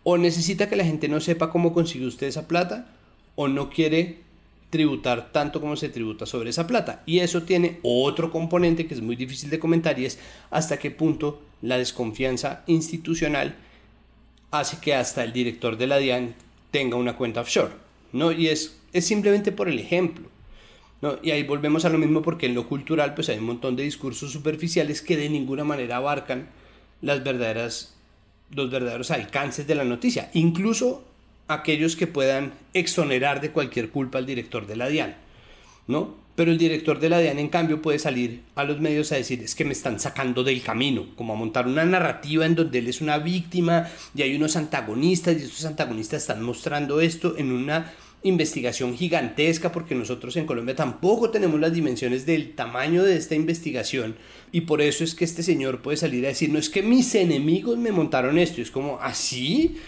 O 0.03 0.19
necesita 0.19 0.69
que 0.69 0.77
la 0.77 0.85
gente 0.85 1.09
no 1.09 1.21
sepa 1.21 1.51
cómo 1.51 1.73
consigue 1.73 2.07
usted 2.07 2.27
esa 2.27 2.49
plata, 2.49 2.95
o 3.37 3.49
no 3.49 3.71
quiere 3.71 4.19
tributar 4.71 5.33
tanto 5.33 5.61
como 5.61 5.77
se 5.77 5.89
tributa 5.89 6.27
sobre 6.27 6.51
esa 6.51 6.67
plata. 6.67 7.03
Y 7.05 7.19
eso 7.19 7.43
tiene 7.43 7.81
otro 7.83 8.31
componente 8.31 8.87
que 8.87 8.95
es 8.95 9.03
muy 9.03 9.17
difícil 9.17 9.51
de 9.51 9.59
comentar 9.59 9.99
y 9.99 10.07
es 10.07 10.19
hasta 10.51 10.79
qué 10.79 10.91
punto 10.91 11.43
la 11.61 11.77
desconfianza 11.77 12.63
institucional 12.67 13.57
hace 14.51 14.79
que 14.81 14.95
hasta 14.95 15.23
el 15.25 15.33
director 15.33 15.77
de 15.77 15.87
la 15.87 15.99
DIAN 15.99 16.35
tenga 16.71 16.97
una 16.97 17.17
cuenta 17.17 17.41
offshore. 17.41 17.73
¿no? 18.13 18.33
Y 18.33 18.49
es, 18.49 18.79
es 18.93 19.07
simplemente 19.07 19.53
por 19.53 19.69
el 19.69 19.79
ejemplo. 19.79 20.27
¿no? 21.03 21.19
Y 21.23 21.33
ahí 21.33 21.43
volvemos 21.43 21.85
a 21.85 21.89
lo 21.89 21.99
mismo 21.99 22.23
porque 22.23 22.47
en 22.47 22.55
lo 22.55 22.67
cultural 22.67 23.15
pues 23.15 23.29
hay 23.29 23.39
un 23.39 23.45
montón 23.45 23.77
de 23.77 23.83
discursos 23.83 24.33
superficiales 24.33 25.03
que 25.03 25.17
de 25.17 25.29
ninguna 25.29 25.65
manera 25.65 25.97
abarcan 25.97 26.49
las 27.03 27.25
verdaderas, 27.25 27.97
los 28.51 28.71
verdaderos 28.71 29.11
alcances 29.11 29.67
de 29.67 29.75
la 29.75 29.85
noticia. 29.85 30.31
Incluso 30.35 31.05
aquellos 31.51 31.97
que 31.97 32.07
puedan 32.07 32.53
exonerar 32.75 33.41
de 33.41 33.51
cualquier 33.51 33.91
culpa 33.91 34.19
al 34.19 34.27
director 34.27 34.67
de 34.67 34.77
la 34.77 34.89
DIAN. 34.89 35.17
¿no? 35.87 36.15
Pero 36.37 36.53
el 36.53 36.59
director 36.59 37.01
de 37.01 37.09
la 37.09 37.19
DIAN, 37.19 37.39
en 37.39 37.49
cambio, 37.49 37.83
puede 37.83 37.99
salir 37.99 38.43
a 38.55 38.65
los 38.65 38.81
medios 38.81 39.13
a 39.13 39.17
decir 39.17 39.43
es 39.43 39.55
que 39.55 39.65
me 39.65 39.73
están 39.73 40.01
sacando 40.01 40.45
del 40.45 40.63
camino, 40.63 41.07
como 41.17 41.35
a 41.35 41.37
montar 41.37 41.67
una 41.67 41.85
narrativa 41.85 42.47
en 42.47 42.55
donde 42.55 42.79
él 42.79 42.87
es 42.87 43.01
una 43.01 43.19
víctima 43.19 43.89
y 44.15 44.23
hay 44.23 44.37
unos 44.37 44.57
antagonistas 44.57 45.37
y 45.37 45.45
estos 45.45 45.67
antagonistas 45.67 46.23
están 46.23 46.43
mostrando 46.43 47.01
esto 47.01 47.37
en 47.37 47.53
una 47.53 47.93
investigación 48.23 48.97
gigantesca 48.97 49.73
porque 49.73 49.95
nosotros 49.95 50.37
en 50.37 50.47
Colombia 50.47 50.77
tampoco 50.77 51.31
tenemos 51.31 51.59
las 51.59 51.73
dimensiones 51.73 52.27
del 52.27 52.53
tamaño 52.55 53.03
de 53.03 53.17
esta 53.17 53.35
investigación 53.35 54.15
y 54.53 54.63
por 54.63 54.83
eso 54.83 55.05
es 55.05 55.15
que 55.15 55.25
este 55.25 55.43
señor 55.43 55.81
puede 55.81 55.97
salir 55.97 56.27
a 56.27 56.29
decir 56.29 56.51
no 56.51 56.59
es 56.59 56.69
que 56.69 56.83
mis 56.83 57.15
enemigos 57.15 57.79
me 57.79 57.93
montaron 57.93 58.37
esto 58.37 58.61
es 58.61 58.71
como 58.71 58.99
así 59.01 59.79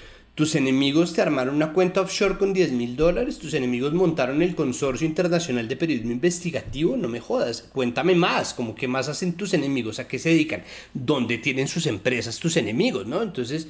tus 0.42 0.56
enemigos 0.56 1.12
te 1.12 1.22
armaron 1.22 1.54
una 1.54 1.72
cuenta 1.72 2.00
offshore 2.00 2.36
con 2.36 2.52
10 2.52 2.72
mil 2.72 2.96
dólares. 2.96 3.38
Tus 3.38 3.54
enemigos 3.54 3.92
montaron 3.92 4.42
el 4.42 4.56
Consorcio 4.56 5.06
Internacional 5.06 5.68
de 5.68 5.76
Periodismo 5.76 6.10
Investigativo. 6.10 6.96
No 6.96 7.06
me 7.06 7.20
jodas. 7.20 7.62
Cuéntame 7.72 8.16
más. 8.16 8.52
Como 8.52 8.74
qué 8.74 8.88
más 8.88 9.08
hacen 9.08 9.34
tus 9.34 9.54
enemigos? 9.54 10.00
¿A 10.00 10.08
qué 10.08 10.18
se 10.18 10.30
dedican? 10.30 10.64
¿Dónde 10.94 11.38
tienen 11.38 11.68
sus 11.68 11.86
empresas 11.86 12.40
tus 12.40 12.56
enemigos? 12.56 13.06
¿no? 13.06 13.22
Entonces, 13.22 13.68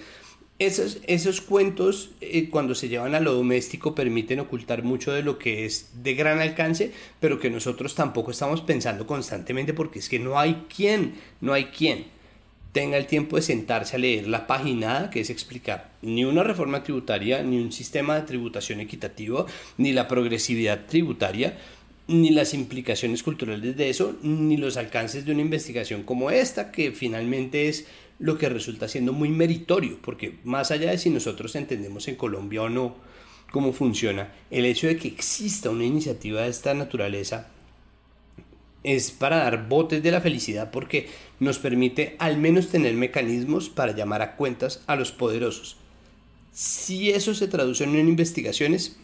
esos, 0.58 1.00
esos 1.06 1.42
cuentos, 1.42 2.12
eh, 2.22 2.48
cuando 2.48 2.74
se 2.74 2.88
llevan 2.88 3.14
a 3.14 3.20
lo 3.20 3.34
doméstico, 3.34 3.94
permiten 3.94 4.40
ocultar 4.40 4.82
mucho 4.82 5.12
de 5.12 5.22
lo 5.22 5.38
que 5.38 5.66
es 5.66 5.90
de 6.02 6.14
gran 6.14 6.40
alcance, 6.40 6.90
pero 7.20 7.38
que 7.38 7.50
nosotros 7.50 7.94
tampoco 7.94 8.30
estamos 8.30 8.62
pensando 8.62 9.06
constantemente 9.06 9.74
porque 9.74 9.98
es 9.98 10.08
que 10.08 10.18
no 10.18 10.38
hay 10.38 10.64
quien, 10.74 11.16
no 11.42 11.52
hay 11.52 11.66
quien 11.66 12.21
tenga 12.72 12.96
el 12.96 13.06
tiempo 13.06 13.36
de 13.36 13.42
sentarse 13.42 13.96
a 13.96 13.98
leer 13.98 14.26
la 14.26 14.46
paginada, 14.46 15.10
que 15.10 15.20
es 15.20 15.30
explicar 15.30 15.92
ni 16.00 16.24
una 16.24 16.42
reforma 16.42 16.82
tributaria, 16.82 17.42
ni 17.42 17.58
un 17.58 17.70
sistema 17.70 18.16
de 18.16 18.26
tributación 18.26 18.80
equitativo, 18.80 19.46
ni 19.76 19.92
la 19.92 20.08
progresividad 20.08 20.86
tributaria, 20.86 21.58
ni 22.08 22.30
las 22.30 22.54
implicaciones 22.54 23.22
culturales 23.22 23.76
de 23.76 23.90
eso, 23.90 24.16
ni 24.22 24.56
los 24.56 24.76
alcances 24.76 25.24
de 25.24 25.32
una 25.32 25.42
investigación 25.42 26.02
como 26.02 26.30
esta, 26.30 26.72
que 26.72 26.92
finalmente 26.92 27.68
es 27.68 27.86
lo 28.18 28.38
que 28.38 28.48
resulta 28.48 28.88
siendo 28.88 29.12
muy 29.12 29.28
meritorio, 29.28 29.98
porque 30.02 30.38
más 30.44 30.70
allá 30.70 30.90
de 30.90 30.98
si 30.98 31.10
nosotros 31.10 31.54
entendemos 31.56 32.08
en 32.08 32.16
Colombia 32.16 32.62
o 32.62 32.68
no 32.68 32.96
cómo 33.50 33.72
funciona, 33.72 34.32
el 34.50 34.64
hecho 34.64 34.86
de 34.86 34.96
que 34.96 35.08
exista 35.08 35.70
una 35.70 35.84
iniciativa 35.84 36.42
de 36.42 36.48
esta 36.48 36.72
naturaleza 36.72 37.48
es 38.84 39.10
para 39.10 39.38
dar 39.38 39.68
botes 39.68 40.02
de 40.02 40.10
la 40.10 40.20
felicidad 40.20 40.70
porque 40.70 41.08
nos 41.40 41.58
permite 41.58 42.16
al 42.18 42.36
menos 42.36 42.68
tener 42.68 42.94
mecanismos 42.94 43.68
para 43.68 43.92
llamar 43.92 44.22
a 44.22 44.36
cuentas 44.36 44.82
a 44.86 44.96
los 44.96 45.12
poderosos. 45.12 45.76
Si 46.52 47.10
eso 47.10 47.34
se 47.34 47.48
traduce 47.48 47.84
en 47.84 47.96
investigaciones, 47.96 48.96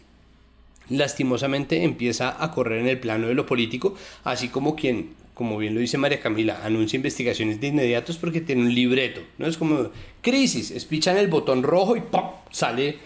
lastimosamente 0.89 1.83
empieza 1.83 2.43
a 2.43 2.51
correr 2.51 2.81
en 2.81 2.87
el 2.87 2.99
plano 2.99 3.27
de 3.27 3.33
lo 3.33 3.45
político, 3.45 3.95
así 4.23 4.49
como 4.49 4.75
quien, 4.75 5.13
como 5.33 5.57
bien 5.57 5.73
lo 5.73 5.79
dice 5.79 5.97
María 5.97 6.19
Camila, 6.19 6.61
anuncia 6.63 6.97
investigaciones 6.97 7.61
de 7.61 7.67
inmediatos 7.67 8.17
porque 8.17 8.41
tiene 8.41 8.63
un 8.63 8.73
libreto, 8.73 9.21
¿no? 9.37 9.47
Es 9.47 9.57
como 9.57 9.91
crisis, 10.21 10.71
espichan 10.71 11.17
el 11.17 11.27
botón 11.27 11.63
rojo 11.63 11.95
y 11.95 12.01
¡pop! 12.01 12.35
sale 12.51 12.97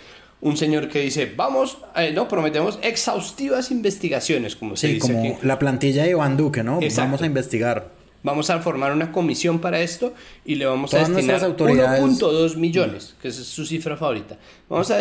un 0.43 0.57
señor 0.57 0.89
que 0.89 0.99
dice, 0.99 1.31
vamos, 1.35 1.77
eh, 1.95 2.11
no, 2.13 2.27
prometemos 2.27 2.77
exhaustivas 2.81 3.71
investigaciones, 3.71 4.57
como 4.57 4.75
se 4.75 4.87
sí, 4.87 4.93
dice 4.95 5.13
como 5.13 5.39
la 5.41 5.57
plantilla 5.57 6.03
de 6.03 6.11
Iván 6.11 6.35
Duque, 6.35 6.63
¿no? 6.63 6.79
Vamos 6.97 7.21
a 7.21 7.25
investigar. 7.25 7.91
Vamos 8.23 8.49
a 8.49 8.59
formar 8.59 8.91
una 8.91 9.11
comisión 9.11 9.59
para 9.59 9.79
esto 9.81 10.13
y 10.45 10.55
le 10.55 10.65
vamos 10.65 10.93
a 10.93 10.99
destinar 10.99 11.41
1.2 11.41 12.57
millones, 12.57 13.15
que 13.21 13.29
es 13.29 13.35
su 13.35 13.65
cifra 13.65 13.95
favorita. 13.95 14.37
Vamos 14.69 14.91
a, 14.91 14.97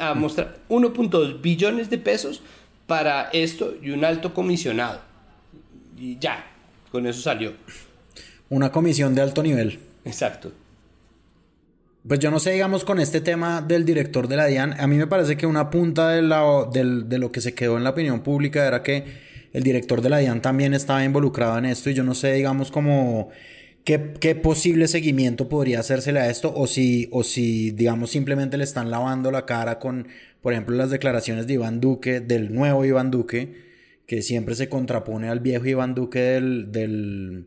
a 0.00 0.14
mostrar 0.14 0.58
1.2 0.68 1.40
billones 1.40 1.90
de 1.90 1.98
pesos 1.98 2.40
para 2.86 3.30
esto 3.32 3.74
y 3.82 3.90
un 3.90 4.04
alto 4.04 4.32
comisionado. 4.32 5.00
Y 5.98 6.18
ya, 6.18 6.46
con 6.92 7.06
eso 7.06 7.20
salió. 7.20 7.52
Una 8.48 8.70
comisión 8.70 9.14
de 9.16 9.22
alto 9.22 9.42
nivel. 9.42 9.80
Exacto. 10.04 10.52
Pues 12.06 12.20
yo 12.20 12.30
no 12.30 12.38
sé, 12.38 12.52
digamos, 12.52 12.84
con 12.84 13.00
este 13.00 13.22
tema 13.22 13.62
del 13.62 13.86
director 13.86 14.28
de 14.28 14.36
la 14.36 14.44
DIAN, 14.44 14.78
a 14.78 14.86
mí 14.86 14.96
me 14.96 15.06
parece 15.06 15.38
que 15.38 15.46
una 15.46 15.70
punta 15.70 16.10
de, 16.10 16.20
de 16.20 17.18
lo 17.18 17.32
que 17.32 17.40
se 17.40 17.54
quedó 17.54 17.78
en 17.78 17.84
la 17.84 17.90
opinión 17.90 18.22
pública 18.22 18.66
era 18.66 18.82
que 18.82 19.04
el 19.54 19.62
director 19.62 20.02
de 20.02 20.10
la 20.10 20.18
DIAN 20.18 20.42
también 20.42 20.74
estaba 20.74 21.02
involucrado 21.02 21.56
en 21.56 21.64
esto 21.64 21.88
y 21.88 21.94
yo 21.94 22.04
no 22.04 22.14
sé, 22.14 22.34
digamos, 22.34 22.70
como 22.70 23.30
qué, 23.84 24.12
qué 24.20 24.34
posible 24.34 24.86
seguimiento 24.86 25.48
podría 25.48 25.80
hacérsele 25.80 26.20
a 26.20 26.28
esto 26.28 26.52
o 26.54 26.66
si, 26.66 27.08
o 27.10 27.24
si, 27.24 27.70
digamos, 27.70 28.10
simplemente 28.10 28.58
le 28.58 28.64
están 28.64 28.90
lavando 28.90 29.30
la 29.30 29.46
cara 29.46 29.78
con, 29.78 30.08
por 30.42 30.52
ejemplo, 30.52 30.76
las 30.76 30.90
declaraciones 30.90 31.46
de 31.46 31.54
Iván 31.54 31.80
Duque, 31.80 32.20
del 32.20 32.54
nuevo 32.54 32.84
Iván 32.84 33.10
Duque, 33.10 33.54
que 34.06 34.20
siempre 34.20 34.56
se 34.56 34.68
contrapone 34.68 35.30
al 35.30 35.40
viejo 35.40 35.64
Iván 35.64 35.94
Duque 35.94 36.20
del, 36.20 36.70
del 36.70 37.46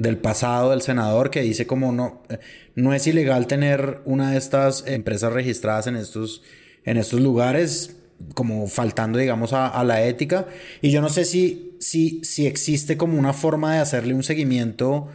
del 0.00 0.16
pasado 0.16 0.70
del 0.70 0.80
senador 0.80 1.30
que 1.30 1.42
dice 1.42 1.66
como 1.66 1.92
no, 1.92 2.22
no 2.74 2.94
es 2.94 3.06
ilegal 3.06 3.46
tener 3.46 4.00
una 4.04 4.32
de 4.32 4.38
estas 4.38 4.84
empresas 4.86 5.32
registradas 5.32 5.86
en 5.86 5.96
estos, 5.96 6.42
en 6.84 6.96
estos 6.96 7.20
lugares, 7.20 7.96
como 8.34 8.66
faltando, 8.66 9.18
digamos, 9.18 9.52
a, 9.52 9.82
la 9.84 10.02
ética. 10.02 10.46
Y 10.80 10.90
yo 10.90 11.02
no 11.02 11.10
sé 11.10 11.24
si, 11.24 11.76
si, 11.80 12.20
si 12.24 12.46
existe 12.46 12.96
como 12.96 13.18
una 13.18 13.32
forma 13.32 13.74
de 13.74 13.80
hacerle 13.80 14.14
un 14.14 14.22
seguimiento, 14.22 15.08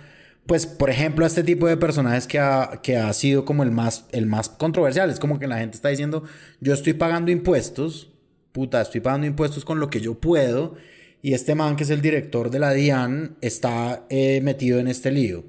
pues, 0.45 0.67
por 0.67 0.91
ejemplo, 0.91 1.25
a 1.25 1.27
este 1.27 1.43
tipo 1.43 1.67
de 1.67 1.77
personajes 1.77 2.27
que 2.27 2.37
ha, 2.37 2.79
que 2.83 2.97
ha 2.97 3.11
sido 3.13 3.43
como 3.43 3.63
el 3.63 3.71
más, 3.71 4.05
el 4.11 4.27
más 4.27 4.49
controversial. 4.49 5.09
Es 5.09 5.19
como 5.19 5.39
que 5.39 5.47
la 5.47 5.57
gente 5.57 5.75
está 5.75 5.89
diciendo, 5.89 6.23
yo 6.59 6.73
estoy 6.73 6.93
pagando 6.93 7.31
impuestos, 7.31 8.11
puta, 8.51 8.81
estoy 8.81 9.01
pagando 9.01 9.25
impuestos 9.25 9.65
con 9.65 9.79
lo 9.79 9.89
que 9.89 9.99
yo 9.99 10.19
puedo 10.19 10.75
y 11.25 11.33
este 11.33 11.55
man, 11.55 11.75
que 11.75 11.81
es 11.81 11.89
el 11.89 12.03
director 12.03 12.51
de 12.51 12.59
la 12.59 12.71
DIAN, 12.71 13.35
está 13.41 14.05
eh, 14.11 14.41
metido 14.43 14.77
en 14.77 14.87
este 14.87 15.09
lío. 15.09 15.43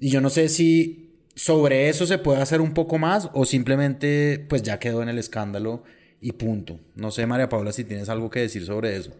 Y 0.00 0.10
yo 0.10 0.20
no 0.20 0.30
sé 0.30 0.48
si 0.48 1.12
sobre 1.36 1.88
eso 1.88 2.06
se 2.06 2.18
puede 2.18 2.42
hacer 2.42 2.60
un 2.60 2.74
poco 2.74 2.98
más 2.98 3.30
o 3.32 3.44
simplemente 3.44 4.44
pues 4.48 4.64
ya 4.64 4.80
quedó 4.80 5.00
en 5.00 5.08
el 5.08 5.20
escándalo 5.20 5.84
y 6.20 6.32
punto. 6.32 6.80
No 6.96 7.12
sé, 7.12 7.24
María 7.28 7.48
Paula, 7.48 7.70
si 7.70 7.84
tienes 7.84 8.08
algo 8.08 8.30
que 8.30 8.40
decir 8.40 8.66
sobre 8.66 8.96
eso. 8.96 9.12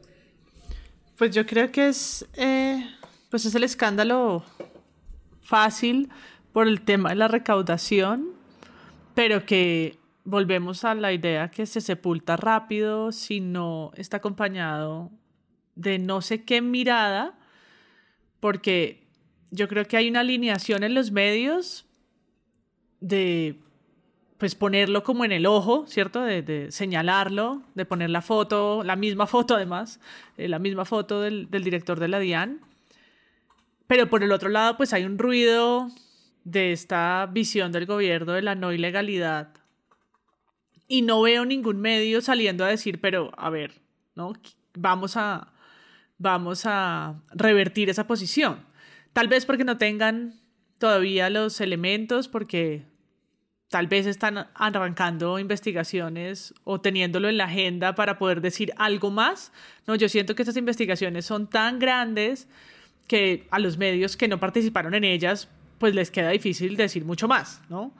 Pues 1.17 1.33
yo 1.33 1.47
creo 1.47 1.71
que 1.71 1.87
es, 1.87 2.27
eh, 2.35 2.85
pues 3.31 3.45
es 3.45 3.55
el 3.55 3.63
escándalo 3.63 4.45
fácil 5.41 6.09
por 6.53 6.67
el 6.67 6.81
tema 6.81 7.11
de 7.11 7.15
la 7.15 7.29
recaudación, 7.29 8.31
pero 9.15 9.47
que 9.47 10.01
volvemos 10.25 10.85
a 10.85 10.97
la 10.97 11.13
idea 11.13 11.53
que 11.53 11.65
se 11.65 11.81
sepulta 11.81 12.37
rápido 12.37 13.13
si 13.13 13.39
no 13.39 13.93
está 13.95 14.17
acompañado 14.17 15.13
de 15.75 15.99
no 15.99 16.23
sé 16.23 16.45
qué 16.45 16.61
mirada, 16.61 17.39
porque 18.41 19.03
yo 19.51 19.68
creo 19.68 19.87
que 19.87 19.97
hay 19.97 20.09
una 20.09 20.20
alineación 20.20 20.83
en 20.83 20.95
los 20.95 21.11
medios 21.11 21.87
de 23.01 23.59
pues 24.39 24.57
ponerlo 24.57 25.05
como 25.05 25.25
en 25.25 25.31
el 25.31 25.47
ojo, 25.47 25.87
¿cierto? 25.87 26.23
De, 26.23 26.66
señalarlo, 26.73 27.62
de 27.77 27.85
poner 27.85 28.11
la 28.11 28.23
foto, 28.23 28.83
la 28.83 28.97
misma 28.97 29.29
foto 29.29 29.55
además, 29.55 30.01
eh, 30.37 30.49
la 30.49 30.59
misma 30.59 30.85
foto 30.85 31.20
del, 31.20 31.49
del, 31.49 31.62
director 31.62 32.01
de 32.01 32.09
la 32.09 32.18
DIAN. 32.18 32.61
Pero 33.87 34.11
por 34.11 34.25
el 34.25 34.33
otro 34.33 34.49
lado, 34.49 34.77
pues 34.77 34.93
hay 34.93 35.05
un 35.05 35.16
ruido 35.16 35.89
de 36.43 36.73
esta 36.73 37.29
visión 37.31 37.70
del 37.70 37.87
gobierno 37.87 38.33
de 38.33 38.43
la 38.43 38.57
no 38.57 38.73
ilegalidad. 38.73 39.55
Y 40.89 41.03
no 41.03 41.23
veo 41.23 41.45
ningún 41.45 41.81
medio 41.81 42.20
saliendo 42.20 42.64
a 42.64 42.68
decir, 42.68 43.01
pero 43.01 43.31
a 43.37 43.49
ver, 43.49 43.81
¿no? 44.16 44.33
Vamos 44.75 45.16
a, 45.16 45.52
vamos 46.23 46.62
a 46.64 47.20
revertir 47.33 47.91
esa 47.91 48.07
posición. 48.07 48.64
Tal 49.12 49.29
vez 49.29 49.45
porque 49.45 49.64
no 49.64 49.77
tengan 49.77 50.41
todavía 50.79 51.29
los 51.29 51.61
elementos, 51.61 52.29
porque 52.29 52.85
tal 53.68 53.89
vez 53.89 54.07
están 54.07 54.49
arrancando 54.55 55.39
investigaciones 55.39 56.55
o 56.64 56.81
teniéndolo 56.81 57.29
en 57.29 57.39
la 57.39 57.45
agenda 57.45 57.95
para 57.95 58.18
poder 58.18 58.41
decir 58.41 58.73
algo 58.77 59.11
más. 59.11 59.53
No, 59.87 59.95
yo 59.97 60.09
siento 60.09 60.35
que 60.35 60.43
estas 60.43 60.57
investigaciones 60.57 61.27
son 61.27 61.49
tan 61.49 61.79
grandes 61.79 62.49
que 63.09 63.47
a 63.51 63.59
los 63.59 63.77
medios 63.79 64.16
que 64.16 64.29
no 64.29 64.39
participaron 64.39 64.95
en 64.95 65.05
ellas, 65.05 65.49
pues 65.79 65.95
les 65.95 66.11
queda 66.11 66.31
difícil 66.31 66.77
decir 66.77 67.05
mucho 67.05 67.27
más, 67.29 67.62
¿no? 67.68 67.95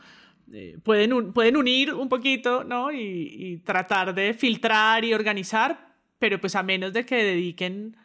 Eh, 0.53 0.79
pueden, 0.83 1.33
pueden 1.33 1.57
unir 1.57 1.95
un 1.95 2.09
poquito, 2.09 2.63
¿no? 2.63 2.93
Y, 2.93 2.99
y 2.99 3.57
tratar 3.59 4.15
de 4.15 4.35
filtrar 4.35 5.05
y 5.05 5.15
organizar, 5.15 5.95
pero 6.19 6.41
pues 6.41 6.55
a 6.55 6.63
menos 6.63 6.93
de 6.93 7.05
que 7.05 7.17
dediquen 7.17 7.97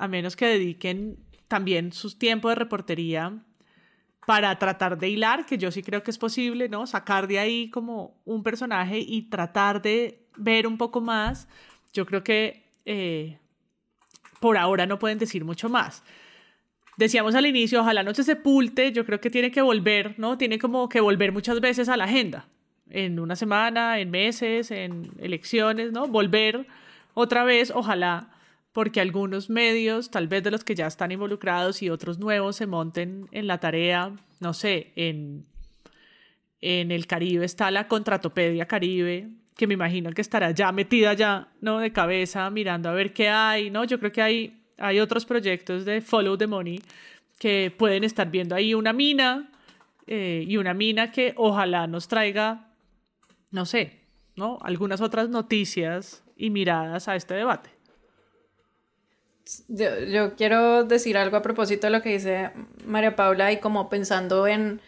a 0.00 0.08
menos 0.08 0.34
que 0.34 0.46
dediquen 0.46 1.18
también 1.46 1.92
sus 1.92 2.18
tiempos 2.18 2.52
de 2.52 2.54
reportería 2.54 3.38
para 4.26 4.58
tratar 4.58 4.96
de 4.96 5.10
hilar, 5.10 5.44
que 5.44 5.58
yo 5.58 5.70
sí 5.70 5.82
creo 5.82 6.02
que 6.02 6.10
es 6.10 6.16
posible, 6.16 6.70
¿no? 6.70 6.86
Sacar 6.86 7.28
de 7.28 7.38
ahí 7.38 7.68
como 7.68 8.18
un 8.24 8.42
personaje 8.42 8.98
y 8.98 9.28
tratar 9.28 9.82
de 9.82 10.26
ver 10.36 10.66
un 10.66 10.78
poco 10.78 11.02
más. 11.02 11.48
Yo 11.92 12.06
creo 12.06 12.24
que 12.24 12.64
eh, 12.86 13.38
por 14.40 14.56
ahora 14.56 14.86
no 14.86 14.98
pueden 14.98 15.18
decir 15.18 15.44
mucho 15.44 15.68
más. 15.68 16.02
Decíamos 16.96 17.34
al 17.34 17.44
inicio, 17.44 17.80
ojalá 17.80 18.02
no 18.02 18.14
se 18.14 18.24
sepulte, 18.24 18.92
yo 18.92 19.04
creo 19.04 19.20
que 19.20 19.28
tiene 19.28 19.50
que 19.50 19.60
volver, 19.60 20.14
¿no? 20.18 20.38
Tiene 20.38 20.58
como 20.58 20.88
que 20.88 21.00
volver 21.00 21.30
muchas 21.30 21.60
veces 21.60 21.90
a 21.90 21.98
la 21.98 22.04
agenda, 22.04 22.48
en 22.88 23.20
una 23.20 23.36
semana, 23.36 24.00
en 24.00 24.10
meses, 24.10 24.70
en 24.70 25.10
elecciones, 25.18 25.92
¿no? 25.92 26.06
Volver 26.06 26.66
otra 27.12 27.44
vez, 27.44 27.70
ojalá 27.74 28.30
porque 28.72 29.00
algunos 29.00 29.50
medios, 29.50 30.10
tal 30.10 30.28
vez 30.28 30.42
de 30.42 30.50
los 30.50 30.64
que 30.64 30.74
ya 30.74 30.86
están 30.86 31.12
involucrados 31.12 31.82
y 31.82 31.90
otros 31.90 32.18
nuevos, 32.18 32.56
se 32.56 32.66
monten 32.66 33.28
en 33.32 33.46
la 33.46 33.58
tarea, 33.58 34.12
no 34.38 34.54
sé, 34.54 34.92
en, 34.96 35.46
en 36.60 36.90
el 36.92 37.06
Caribe 37.06 37.44
está 37.44 37.70
la 37.70 37.88
Contratopedia 37.88 38.66
Caribe, 38.66 39.28
que 39.56 39.66
me 39.66 39.74
imagino 39.74 40.10
que 40.12 40.22
estará 40.22 40.52
ya 40.52 40.72
metida 40.72 41.12
ya, 41.14 41.48
¿no? 41.60 41.80
De 41.80 41.92
cabeza, 41.92 42.48
mirando 42.50 42.88
a 42.88 42.92
ver 42.92 43.12
qué 43.12 43.28
hay, 43.28 43.70
¿no? 43.70 43.84
Yo 43.84 43.98
creo 43.98 44.12
que 44.12 44.22
hay, 44.22 44.62
hay 44.78 45.00
otros 45.00 45.26
proyectos 45.26 45.84
de 45.84 46.00
Follow 46.00 46.38
the 46.38 46.46
Money 46.46 46.80
que 47.38 47.74
pueden 47.76 48.04
estar 48.04 48.30
viendo 48.30 48.54
ahí 48.54 48.74
una 48.74 48.92
mina 48.92 49.50
eh, 50.06 50.44
y 50.46 50.56
una 50.56 50.74
mina 50.74 51.10
que 51.10 51.34
ojalá 51.36 51.86
nos 51.86 52.06
traiga, 52.06 52.68
no 53.50 53.66
sé, 53.66 54.00
¿no? 54.36 54.58
Algunas 54.62 55.00
otras 55.00 55.28
noticias 55.28 56.22
y 56.36 56.50
miradas 56.50 57.08
a 57.08 57.16
este 57.16 57.34
debate. 57.34 57.79
Yo, 59.68 60.34
quiero 60.36 60.84
decir 60.84 61.16
algo 61.16 61.36
a 61.36 61.42
propósito 61.42 61.86
de 61.86 61.90
lo 61.92 62.02
que 62.02 62.10
dice 62.10 62.50
María 62.84 63.16
Paula 63.16 63.52
y 63.52 63.58
como 63.58 63.88
pensando 63.88 64.46
en, 64.46 64.80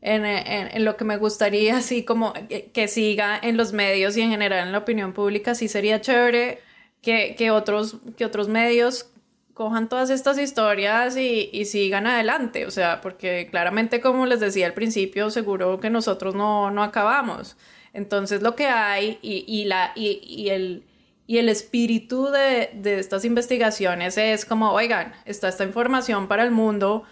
en, 0.00 0.24
en, 0.24 0.84
lo 0.84 0.96
que 0.96 1.04
me 1.04 1.16
gustaría, 1.16 1.76
así 1.78 2.04
como 2.04 2.32
que, 2.72 2.88
siga 2.88 3.38
en 3.42 3.56
los 3.56 3.72
medios 3.72 4.16
y 4.16 4.22
en 4.22 4.30
general 4.30 4.66
en 4.66 4.72
la 4.72 4.78
opinión 4.78 5.12
pública, 5.12 5.54
sí 5.54 5.68
sería 5.68 6.00
chévere 6.00 6.60
que, 7.02 7.34
que 7.36 7.50
otros, 7.50 7.96
que 8.16 8.24
otros 8.24 8.48
medios 8.48 9.10
cojan 9.54 9.88
todas 9.88 10.10
estas 10.10 10.38
historias 10.38 11.16
y, 11.16 11.48
y, 11.52 11.64
sigan 11.64 12.06
adelante, 12.06 12.66
o 12.66 12.70
sea, 12.70 13.00
porque 13.00 13.48
claramente 13.50 14.02
como 14.02 14.26
les 14.26 14.40
decía 14.40 14.66
al 14.66 14.74
principio, 14.74 15.30
seguro 15.30 15.80
que 15.80 15.88
nosotros 15.88 16.34
no, 16.34 16.70
no 16.70 16.82
acabamos. 16.82 17.56
Entonces 17.94 18.42
lo 18.42 18.54
que 18.54 18.66
hay 18.66 19.18
y, 19.22 19.44
y 19.46 19.64
la, 19.64 19.92
y, 19.94 20.20
y 20.22 20.50
el 20.50 20.84
y 21.26 21.38
el 21.38 21.48
espíritu 21.48 22.26
de, 22.26 22.70
de, 22.74 22.98
estas 22.98 23.24
investigaciones 23.24 24.16
es 24.16 24.44
como, 24.44 24.70
oigan, 24.70 25.12
está 25.24 25.48
esta 25.48 25.64
información 25.64 26.28
para 26.28 26.44
el 26.44 26.52
mundo, 26.52 27.04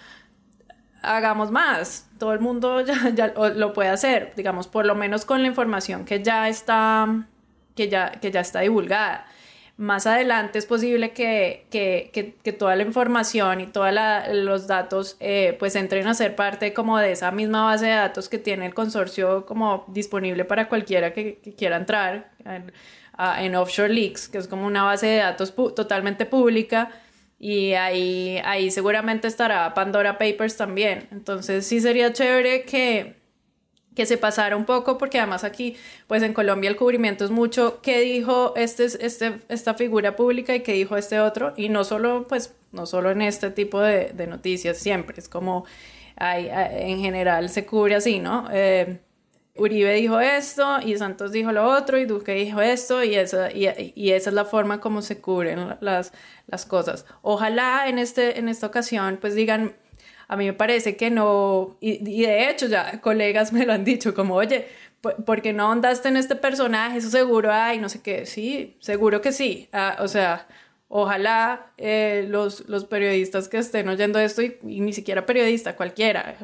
hagamos 1.04 1.50
más. 1.50 2.08
Todo 2.18 2.32
el 2.32 2.40
mundo 2.40 2.80
ya, 2.84 3.10
ya 3.14 3.28
lo 3.28 3.72
puede 3.72 3.90
hacer, 3.90 4.32
digamos, 4.36 4.66
por 4.66 4.86
lo 4.86 4.94
menos 4.94 5.24
con 5.24 5.42
la 5.42 5.48
información 5.48 6.04
que 6.04 6.22
ya 6.22 6.48
está, 6.48 7.26
que 7.74 7.88
ya, 7.88 8.12
que 8.12 8.30
ya 8.30 8.40
está 8.40 8.60
divulgada. 8.60 9.26
Más 9.76 10.06
adelante 10.06 10.60
es 10.60 10.66
posible 10.66 11.10
que, 11.10 11.66
que, 11.68 12.10
que, 12.12 12.36
que 12.36 12.52
toda 12.52 12.76
la 12.76 12.84
información 12.84 13.60
y 13.60 13.66
todos 13.66 13.92
los 14.32 14.68
datos 14.68 15.16
eh, 15.18 15.56
pues 15.58 15.74
entren 15.74 16.06
a 16.06 16.14
ser 16.14 16.36
parte 16.36 16.72
como 16.72 16.96
de 16.98 17.10
esa 17.10 17.32
misma 17.32 17.64
base 17.64 17.86
de 17.86 17.94
datos 17.94 18.28
que 18.28 18.38
tiene 18.38 18.66
el 18.66 18.74
consorcio 18.74 19.44
como 19.46 19.84
disponible 19.88 20.44
para 20.44 20.68
cualquiera 20.68 21.12
que, 21.12 21.40
quiera 21.58 21.76
entrar 21.76 22.30
en 23.18 23.54
Offshore 23.54 23.92
Leaks, 23.92 24.28
que 24.28 24.38
es 24.38 24.48
como 24.48 24.66
una 24.66 24.82
base 24.82 25.06
de 25.06 25.16
datos 25.18 25.54
totalmente 25.54 26.26
pública. 26.26 26.90
Y 27.38 27.72
ahí, 27.74 28.40
ahí 28.44 28.70
seguramente 28.70 29.28
estará 29.28 29.74
Pandora 29.74 30.18
Papers 30.18 30.56
también. 30.56 31.08
Entonces 31.10 31.66
sí 31.66 31.80
sería 31.80 32.12
chévere 32.12 32.62
que, 32.62 33.16
que 33.94 34.06
se 34.06 34.16
pasara 34.16 34.56
un 34.56 34.64
poco, 34.64 34.98
porque 34.98 35.18
además 35.18 35.44
aquí, 35.44 35.76
pues 36.06 36.22
en 36.22 36.32
Colombia 36.32 36.70
el 36.70 36.76
cubrimiento 36.76 37.24
es 37.24 37.30
mucho 37.30 37.80
qué 37.82 38.00
dijo 38.00 38.54
este, 38.56 38.84
este, 38.84 39.40
esta 39.48 39.74
figura 39.74 40.16
pública 40.16 40.54
y 40.54 40.60
qué 40.60 40.72
dijo 40.72 40.96
este 40.96 41.20
otro, 41.20 41.52
y 41.56 41.68
no 41.68 41.84
solo, 41.84 42.26
pues, 42.28 42.54
no 42.72 42.86
solo 42.86 43.10
en 43.10 43.20
este 43.20 43.50
tipo 43.50 43.80
de, 43.80 44.12
de 44.14 44.26
noticias, 44.26 44.78
siempre, 44.78 45.16
es 45.18 45.28
como, 45.28 45.66
hay, 46.16 46.48
en 46.50 47.00
general 47.00 47.50
se 47.50 47.66
cubre 47.66 47.96
así, 47.96 48.20
¿no? 48.20 48.48
Eh, 48.52 49.00
Uribe 49.56 49.94
dijo 49.94 50.18
esto 50.18 50.80
y 50.84 50.96
Santos 50.98 51.30
dijo 51.30 51.52
lo 51.52 51.64
otro 51.70 51.96
y 51.98 52.06
Duque 52.06 52.34
dijo 52.34 52.60
esto 52.60 53.04
y 53.04 53.14
esa, 53.14 53.52
y, 53.52 53.92
y 53.94 54.10
esa 54.10 54.30
es 54.30 54.34
la 54.34 54.44
forma 54.44 54.80
como 54.80 55.00
se 55.00 55.20
cubren 55.20 55.76
las, 55.80 56.12
las 56.48 56.66
cosas. 56.66 57.06
Ojalá 57.22 57.88
en, 57.88 57.98
este, 57.98 58.38
en 58.38 58.48
esta 58.48 58.66
ocasión 58.66 59.18
pues 59.20 59.36
digan, 59.36 59.76
a 60.26 60.36
mí 60.36 60.46
me 60.46 60.54
parece 60.54 60.96
que 60.96 61.10
no, 61.10 61.76
y, 61.80 62.22
de 62.22 62.50
hecho 62.50 62.66
ya 62.66 63.00
colegas 63.00 63.52
me 63.52 63.64
lo 63.64 63.72
han 63.72 63.84
dicho 63.84 64.12
como, 64.12 64.34
oye, 64.34 64.66
¿por 65.00 65.40
qué 65.40 65.52
no 65.52 65.70
andaste 65.70 66.08
en 66.08 66.16
este 66.16 66.34
personaje? 66.34 66.98
Eso 66.98 67.10
seguro 67.10 67.52
hay, 67.52 67.78
no 67.78 67.88
sé 67.88 68.02
qué, 68.02 68.26
sí, 68.26 68.76
seguro 68.80 69.20
que 69.20 69.30
sí. 69.30 69.68
Ah, 69.72 69.98
o 70.00 70.08
sea, 70.08 70.48
ojalá 70.88 71.72
eh, 71.76 72.26
los, 72.28 72.68
los 72.68 72.86
periodistas 72.86 73.48
que 73.48 73.58
estén 73.58 73.88
oyendo 73.88 74.18
esto 74.18 74.42
y, 74.42 74.56
y 74.66 74.80
ni 74.80 74.92
siquiera 74.92 75.26
periodista, 75.26 75.76
cualquiera 75.76 76.36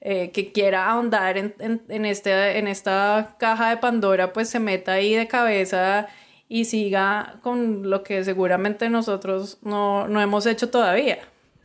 eh, 0.00 0.30
que 0.30 0.52
quiera 0.52 0.90
ahondar 0.90 1.38
en, 1.38 1.54
en, 1.58 2.04
este, 2.04 2.58
en 2.58 2.68
esta 2.68 3.36
caja 3.38 3.70
de 3.70 3.78
Pandora, 3.78 4.32
pues 4.32 4.48
se 4.48 4.60
meta 4.60 4.92
ahí 4.92 5.14
de 5.14 5.26
cabeza 5.26 6.06
y 6.48 6.66
siga 6.66 7.40
con 7.42 7.90
lo 7.90 8.02
que 8.02 8.22
seguramente 8.24 8.88
nosotros 8.88 9.58
no, 9.62 10.06
no 10.06 10.20
hemos 10.20 10.46
hecho 10.46 10.68
todavía. 10.68 11.18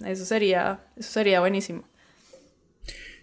Eso 0.06 0.26
sería, 0.26 0.80
eso 0.98 1.12
sería 1.12 1.40
buenísimo. 1.40 1.84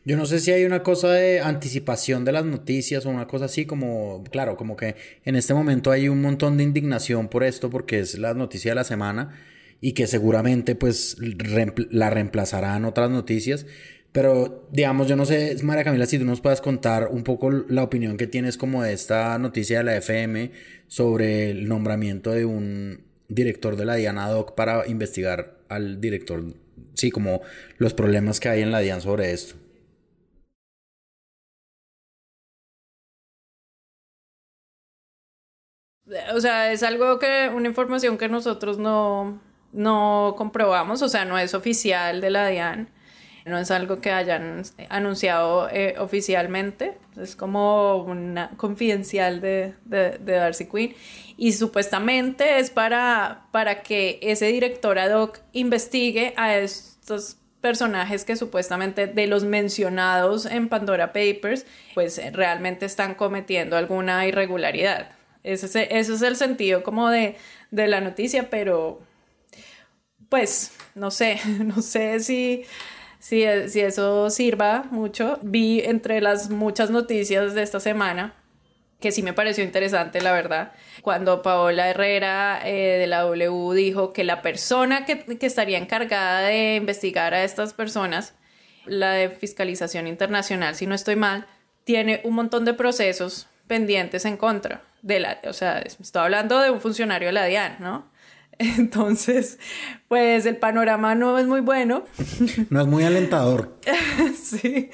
Yo 0.05 0.17
no 0.17 0.25
sé 0.25 0.41
si 0.41 0.53
hay 0.53 0.65
una 0.65 0.83
cosa 0.83 1.13
de 1.13 1.41
anticipación 1.41 2.25
de 2.25 2.33
las 2.33 2.45
noticias 2.45 3.05
o 3.05 3.11
una 3.11 3.27
cosa 3.27 3.45
así 3.45 3.67
como, 3.67 4.25
claro, 4.31 4.57
como 4.57 4.77
que 4.77 4.97
en 5.25 5.37
este 5.37 5.53
momento 5.53 5.91
hay 5.91 6.09
un 6.09 6.23
montón 6.23 6.57
de 6.57 6.65
indignación 6.65 7.29
por 7.29 7.45
esto 7.45 7.69
porque 7.69 7.99
es 8.01 8.19
la 8.19 8.33
noticia 8.33 8.71
de 8.71 8.77
la 8.77 8.85
semana 8.85 9.39
y 9.81 9.93
que 9.93 10.07
seguramente 10.07 10.75
pues 10.75 11.17
la 11.91 12.11
reemplazarán 12.11 12.85
otras 12.85 13.11
noticias. 13.11 13.67
Pero, 14.13 14.67
digamos, 14.73 15.07
yo 15.07 15.17
no 15.17 15.27
sé, 15.27 15.57
María 15.63 15.85
Camila, 15.85 16.07
si 16.07 16.19
tú 16.19 16.25
nos 16.25 16.41
puedas 16.41 16.61
contar 16.61 17.09
un 17.09 17.25
poco 17.25 17.51
la 17.51 17.83
opinión 17.83 18.17
que 18.17 18.27
tienes 18.27 18.57
como 18.57 18.83
de 18.83 18.93
esta 18.93 19.39
noticia 19.39 19.79
de 19.79 19.85
la 19.85 19.97
FM 19.97 20.51
sobre 20.87 21.51
el 21.51 21.69
nombramiento 21.69 22.31
de 22.31 22.45
un 22.47 23.05
director 23.29 23.77
de 23.77 23.85
la 23.85 23.97
Diana 23.97 24.29
Doc 24.29 24.55
para 24.55 24.87
investigar 24.87 25.59
al 25.69 26.01
director, 26.01 26.43
sí, 26.95 27.11
como 27.11 27.43
los 27.77 27.95
problemas 27.95 28.41
que 28.41 28.49
hay 28.49 28.63
en 28.63 28.73
la 28.73 28.81
DIAN 28.81 29.03
sobre 29.03 29.33
esto. 29.33 29.57
O 36.35 36.41
sea, 36.41 36.73
es 36.73 36.83
algo 36.83 37.19
que, 37.19 37.51
una 37.55 37.69
información 37.69 38.17
que 38.17 38.29
nosotros 38.31 38.79
no, 38.79 39.41
no 39.73 40.35
comprobamos, 40.39 41.03
o 41.03 41.09
sea, 41.09 41.27
no 41.27 41.39
es 41.39 41.53
oficial 41.53 42.23
de 42.23 42.31
la 42.31 42.49
DIAN 42.49 42.89
No 43.49 43.59
es 43.59 43.71
algo 43.71 44.01
que 44.01 44.11
hayan 44.11 44.63
anunciado 44.89 45.69
eh, 45.71 45.97
oficialmente, 45.99 46.99
es 47.21 47.35
como 47.35 47.97
una 47.97 48.51
confidencial 48.57 49.41
de, 49.41 49.75
de, 49.85 50.19
de, 50.19 50.33
Darcy 50.33 50.67
Quinn. 50.67 50.95
Y 51.37 51.53
supuestamente 51.53 52.59
es 52.59 52.71
para, 52.71 53.47
para 53.51 53.83
que 53.83 54.19
ese 54.23 54.47
director 54.47 54.99
ad 54.99 55.21
hoc 55.21 55.39
investigue 55.53 56.35
a 56.37 56.57
estos 56.57 57.39
personajes 57.61 58.25
que 58.25 58.37
supuestamente 58.37 59.07
de 59.07 59.27
los 59.27 59.45
mencionados 59.45 60.47
en 60.47 60.69
Pandora 60.69 61.13
Papers, 61.13 61.67
pues 61.95 62.21
realmente 62.33 62.87
están 62.87 63.15
cometiendo 63.15 63.77
alguna 63.77 64.27
irregularidad. 64.27 65.11
Ese, 65.43 65.67
ese 65.67 66.15
es 66.15 66.23
el 66.23 66.37
sentido 66.37 66.83
como 66.83 67.11
de, 67.11 67.37
de 67.71 67.89
la 67.89 68.01
noticia, 68.01 68.51
pero 68.51 69.01
pues 70.29 70.73
no 70.95 71.11
sé, 71.11 71.41
no 71.65 71.83
sé 71.83 72.21
si 72.21 72.65
si, 73.19 73.45
si 73.69 73.81
eso 73.81 74.31
sirva 74.31 74.85
mucho. 74.91 75.39
Vi 75.43 75.81
entre 75.81 76.21
las 76.21 76.51
muchas 76.51 76.91
noticias 76.91 77.55
de 77.55 77.63
esta 77.63 77.81
semana 77.81 78.35
que 79.01 79.13
sí 79.13 79.23
me 79.23 79.33
pareció 79.33 79.63
interesante, 79.63 80.21
la 80.21 80.33
verdad, 80.33 80.73
cuando 81.03 81.43
Paola 81.43 81.89
Herrera 81.89 82.61
eh, 82.65 82.99
de 82.99 83.07
la 83.07 83.21
W 83.23 83.75
dijo 83.75 84.13
que 84.13 84.25
la 84.25 84.43
persona 84.43 85.05
que, 85.05 85.25
que, 85.39 85.47
estaría 85.47 85.79
encargada 85.79 86.41
de 86.49 86.77
investigar 86.77 87.33
a 87.33 87.45
estas 87.45 87.75
personas, 87.75 88.35
la 88.87 89.13
de 89.13 89.31
fiscalización 89.31 90.09
internacional, 90.09 90.75
si 90.75 90.87
no 90.87 90.97
estoy 90.97 91.15
mal, 91.15 91.47
tiene 91.85 92.21
un 92.25 92.35
montón 92.35 92.65
de 92.65 92.75
procesos 92.75 93.47
pendientes 93.69 94.25
en 94.25 94.37
contra 94.37 94.83
de 95.03 95.21
la, 95.21 95.39
o 95.45 95.53
sea, 95.53 95.79
estoy 95.79 96.23
hablando 96.23 96.61
de 96.61 96.71
un 96.71 96.81
funcionario 96.81 97.29
de 97.29 97.33
la 97.33 97.45
DIAN, 97.45 97.77
¿no? 97.79 98.11
Entonces, 98.79 99.59
pues 100.09 100.45
el 100.47 100.57
panorama 100.57 101.15
no 101.15 101.39
es 101.39 101.47
muy 101.47 101.61
bueno. 101.61 102.05
No 102.71 102.81
es 102.81 102.87
muy 102.89 103.05
alentador. 103.05 103.79
sí, 104.35 104.91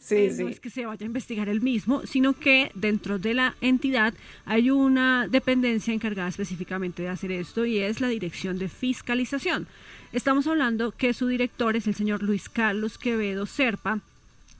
sí, 0.00 0.30
sí. 0.30 0.42
No 0.42 0.48
es 0.48 0.58
que 0.58 0.70
se 0.70 0.84
vaya 0.84 1.04
a 1.04 1.06
investigar 1.06 1.48
el 1.48 1.60
mismo, 1.60 2.02
sino 2.06 2.32
que 2.32 2.72
dentro 2.74 3.18
de 3.18 3.34
la 3.34 3.54
entidad 3.60 4.14
hay 4.44 4.70
una 4.70 5.28
dependencia 5.28 5.94
encargada 5.94 6.28
específicamente 6.28 7.02
de 7.04 7.08
hacer 7.08 7.30
esto 7.30 7.64
y 7.64 7.78
es 7.78 8.00
la 8.00 8.08
Dirección 8.08 8.58
de 8.58 8.68
Fiscalización. 8.68 9.68
Estamos 10.12 10.46
hablando 10.48 10.90
que 10.90 11.14
su 11.14 11.28
director 11.28 11.76
es 11.76 11.86
el 11.86 11.94
señor 11.94 12.22
Luis 12.22 12.48
Carlos 12.48 12.98
Quevedo 12.98 13.46
Serpa 13.46 14.00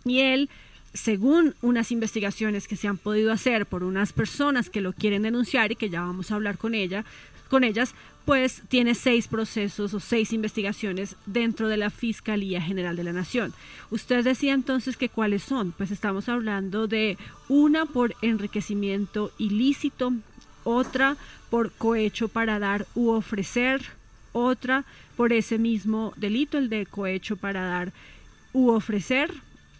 y 0.05 0.21
él 0.21 0.49
según 0.93 1.57
unas 1.61 1.91
investigaciones 1.91 2.69
que 2.69 2.77
se 2.77 2.87
han 2.87 2.99
podido 2.99 3.33
hacer 3.33 3.67
por 3.67 3.83
unas 3.83 4.13
personas 4.13 4.71
que 4.71 4.81
lo 4.81 4.93
quieren 4.93 5.23
denunciar 5.23 5.73
y 5.73 5.77
que 5.77 5.91
ya 5.91 6.03
vamos 6.03 6.31
a 6.31 6.37
hablar 6.37 6.57
con 6.57 6.75
ella, 6.75 7.05
con 7.49 7.65
ellas, 7.65 7.95
pues 8.25 8.63
tiene 8.69 8.95
seis 8.95 9.29
procesos 9.29 9.93
o 9.93 10.01
seis 10.01 10.33
investigaciones 10.33 11.17
dentro 11.27 11.69
de 11.69 11.77
la 11.77 11.91
Fiscalía 11.91 12.61
General 12.61 12.97
de 12.97 13.05
la 13.05 13.13
Nación. 13.13 13.53
Usted 13.91 14.25
decía 14.25 14.55
entonces 14.55 14.97
que 14.97 15.09
cuáles 15.11 15.43
son, 15.43 15.73
pues 15.73 15.91
estamos 15.91 16.29
hablando 16.29 16.87
de 16.87 17.19
una 17.49 17.85
por 17.85 18.15
enriquecimiento 18.23 19.31
ilícito, 19.39 20.13
otra 20.65 21.17
por 21.51 21.71
cohecho 21.73 22.29
para 22.29 22.59
dar 22.59 22.87
u 22.95 23.11
ofrecer, 23.11 23.83
otra 24.33 24.85
por 25.17 25.33
ese 25.33 25.59
mismo 25.59 26.13
delito, 26.17 26.57
el 26.57 26.71
de 26.71 26.87
cohecho 26.87 27.37
para 27.37 27.63
dar 27.63 27.93
u 28.53 28.71
ofrecer, 28.71 29.31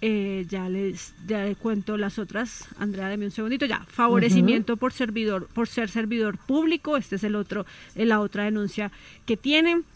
eh, 0.07 0.45
ya 0.51 0.69
les 0.69 1.15
ya 1.27 1.55
cuento 1.55 1.97
las 1.97 2.19
otras. 2.19 2.67
Andrea, 2.79 3.09
deme 3.09 3.25
un 3.25 3.31
segundito. 3.31 3.65
Ya, 3.65 3.87
favorecimiento 3.89 4.77
por 4.77 4.93
servidor, 4.93 5.49
por 5.55 5.67
ser 5.67 5.89
servidor 5.89 6.37
público. 6.37 6.99
Este 6.99 7.17
es 7.17 7.25
el 7.25 7.35
otro, 7.35 7.65
eh, 7.95 8.05
la 8.05 8.21
otra 8.21 8.45
denuncia 8.45 8.93
que 9.25 9.39
tienen. 9.39 9.87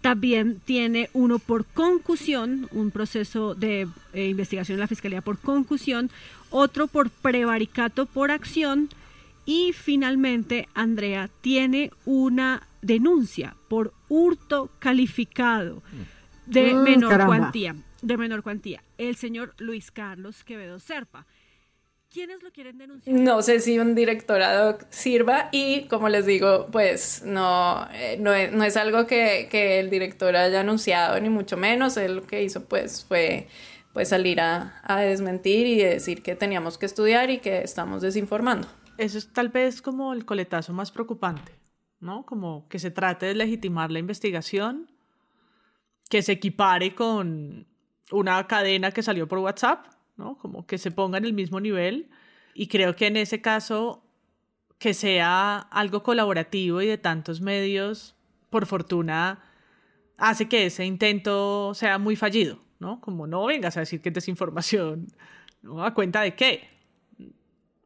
También 0.00 0.58
tiene 0.64 1.10
uno 1.12 1.38
por 1.38 1.66
concusión, 1.66 2.66
un 2.72 2.90
proceso 2.90 3.54
de 3.54 3.88
eh, 4.14 4.28
investigación 4.28 4.76
en 4.76 4.80
la 4.80 4.86
Fiscalía 4.86 5.20
por 5.20 5.38
concusión, 5.38 6.10
otro 6.48 6.86
por 6.86 7.10
prevaricato 7.10 8.06
por 8.06 8.30
acción 8.30 8.88
y 9.44 9.74
finalmente 9.74 10.66
Andrea 10.72 11.28
tiene 11.42 11.90
una 12.06 12.66
denuncia 12.80 13.54
por 13.68 13.92
hurto 14.08 14.70
calificado 14.78 15.82
de 16.46 16.72
Mm, 16.72 16.82
menor 16.82 17.26
cuantía 17.26 17.76
de 18.02 18.16
menor 18.16 18.42
cuantía, 18.42 18.82
el 18.98 19.16
señor 19.16 19.54
Luis 19.58 19.90
Carlos 19.90 20.44
Quevedo 20.44 20.78
Serpa. 20.78 21.26
¿Quiénes 22.12 22.42
lo 22.42 22.50
quieren 22.52 22.78
denunciar? 22.78 23.14
No 23.14 23.42
sé 23.42 23.60
si 23.60 23.78
un 23.78 23.94
directorado 23.94 24.78
sirva 24.90 25.48
y 25.52 25.86
como 25.88 26.08
les 26.08 26.24
digo, 26.24 26.66
pues 26.70 27.22
no, 27.24 27.86
eh, 27.92 28.16
no, 28.20 28.32
es, 28.32 28.52
no 28.52 28.64
es 28.64 28.76
algo 28.76 29.06
que, 29.06 29.48
que, 29.50 29.80
el 29.80 29.90
director 29.90 30.34
haya 30.36 30.60
anunciado, 30.60 31.20
ni 31.20 31.28
mucho 31.28 31.56
menos. 31.56 31.96
Él 31.96 32.16
lo 32.16 32.22
que 32.22 32.42
hizo 32.42 32.64
pues 32.64 33.04
fue 33.04 33.48
pues 33.92 34.10
salir 34.10 34.40
a, 34.40 34.80
a 34.84 35.00
desmentir 35.00 35.66
y 35.66 35.76
decir 35.76 36.22
que 36.22 36.36
teníamos 36.36 36.78
que 36.78 36.86
estudiar 36.86 37.30
y 37.30 37.38
que 37.38 37.58
estamos 37.58 38.02
desinformando. 38.02 38.68
Eso 38.98 39.18
es 39.18 39.32
tal 39.32 39.48
vez 39.48 39.82
como 39.82 40.12
el 40.12 40.24
coletazo 40.24 40.72
más 40.72 40.90
preocupante, 40.90 41.52
¿no? 42.00 42.24
Como 42.24 42.68
que 42.68 42.78
se 42.78 42.90
trate 42.90 43.26
de 43.26 43.34
legitimar 43.34 43.90
la 43.90 43.98
investigación, 43.98 44.90
que 46.08 46.22
se 46.22 46.32
equipare 46.32 46.94
con 46.94 47.66
una 48.10 48.46
cadena 48.46 48.90
que 48.90 49.02
salió 49.02 49.26
por 49.28 49.38
WhatsApp, 49.38 49.86
¿no? 50.16 50.38
Como 50.38 50.66
que 50.66 50.78
se 50.78 50.90
ponga 50.90 51.18
en 51.18 51.24
el 51.24 51.32
mismo 51.32 51.60
nivel. 51.60 52.08
Y 52.54 52.68
creo 52.68 52.96
que 52.96 53.06
en 53.06 53.16
ese 53.16 53.40
caso, 53.40 54.04
que 54.78 54.94
sea 54.94 55.58
algo 55.58 56.02
colaborativo 56.02 56.80
y 56.82 56.86
de 56.86 56.98
tantos 56.98 57.40
medios, 57.40 58.14
por 58.50 58.66
fortuna, 58.66 59.42
hace 60.16 60.48
que 60.48 60.66
ese 60.66 60.84
intento 60.84 61.74
sea 61.74 61.98
muy 61.98 62.16
fallido, 62.16 62.58
¿no? 62.78 63.00
Como 63.00 63.26
no 63.26 63.44
vengas 63.46 63.76
a 63.76 63.80
decir 63.80 64.00
que 64.00 64.10
es 64.10 64.14
desinformación, 64.14 65.08
¿no? 65.62 65.84
¿A 65.84 65.94
cuenta 65.94 66.22
de 66.22 66.34
qué? 66.34 66.68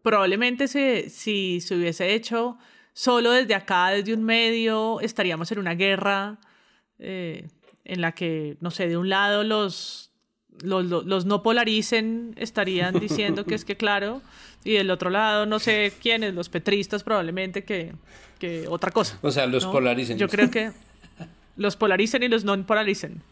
Probablemente 0.03 0.69
se, 0.69 1.11
si 1.11 1.61
se 1.61 1.75
hubiese 1.75 2.15
hecho 2.15 2.59
solo 2.93 3.33
desde 3.33 3.55
acá, 3.55 3.91
desde 3.91 4.15
un 4.15 4.25
medio, 4.25 5.01
estaríamos 5.01 5.51
en 5.53 5.59
una 5.59 5.75
guerra 5.75 6.39
eh, 6.99 7.49
en 7.85 8.01
la 8.01 8.13
que, 8.13 8.57
no 8.61 8.71
sé, 8.71 8.89
de 8.89 8.97
un 8.97 9.09
lado 9.09 9.43
los 9.43 10.10
los, 10.63 10.85
los, 10.85 11.05
los, 11.05 11.27
no 11.27 11.43
polaricen 11.43 12.35
estarían 12.37 12.99
diciendo 12.99 13.45
que 13.45 13.55
es 13.55 13.65
que 13.65 13.77
claro, 13.77 14.23
y 14.65 14.75
del 14.75 14.91
otro 14.91 15.11
lado 15.11 15.47
no 15.47 15.59
sé 15.59 15.93
quiénes, 16.01 16.35
los 16.35 16.49
petristas 16.49 17.03
probablemente 17.03 17.65
que, 17.65 17.93
que 18.39 18.67
otra 18.69 18.91
cosa. 18.91 19.19
O 19.23 19.31
sea, 19.31 19.47
los 19.47 19.65
¿no? 19.65 19.73
polaricen. 19.73 20.19
Yo 20.19 20.29
creo 20.29 20.51
que 20.51 20.73
los 21.57 21.77
polaricen 21.77 22.23
y 22.23 22.29
los 22.29 22.45
no 22.45 22.67
polaricen. 22.67 23.23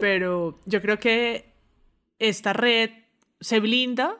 Pero 0.00 0.58
yo 0.64 0.80
creo 0.80 0.98
que 0.98 1.52
esta 2.18 2.52
red 2.52 2.90
se 3.40 3.60
blinda 3.60 4.16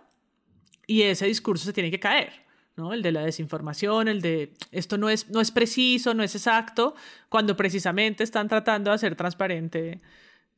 y 0.87 1.03
ese 1.03 1.27
discurso 1.27 1.65
se 1.65 1.73
tiene 1.73 1.91
que 1.91 2.01
caer. 2.01 2.47
¿no? 2.77 2.93
El 2.93 3.03
de 3.03 3.13
la 3.13 3.23
desinformación, 3.23 4.09
el 4.09 4.21
de 4.21 4.53
esto 4.71 4.99
no 4.99 5.09
es, 5.09 5.31
no 5.31 5.41
es 5.41 5.51
preciso, 5.51 6.13
no 6.13 6.23
es 6.23 6.35
exacto, 6.35 6.95
cuando 7.29 7.57
precisamente 7.57 8.23
están 8.23 8.49
tratando 8.49 8.91
de 8.91 8.97
hacer 8.97 9.17
transparente 9.17 10.01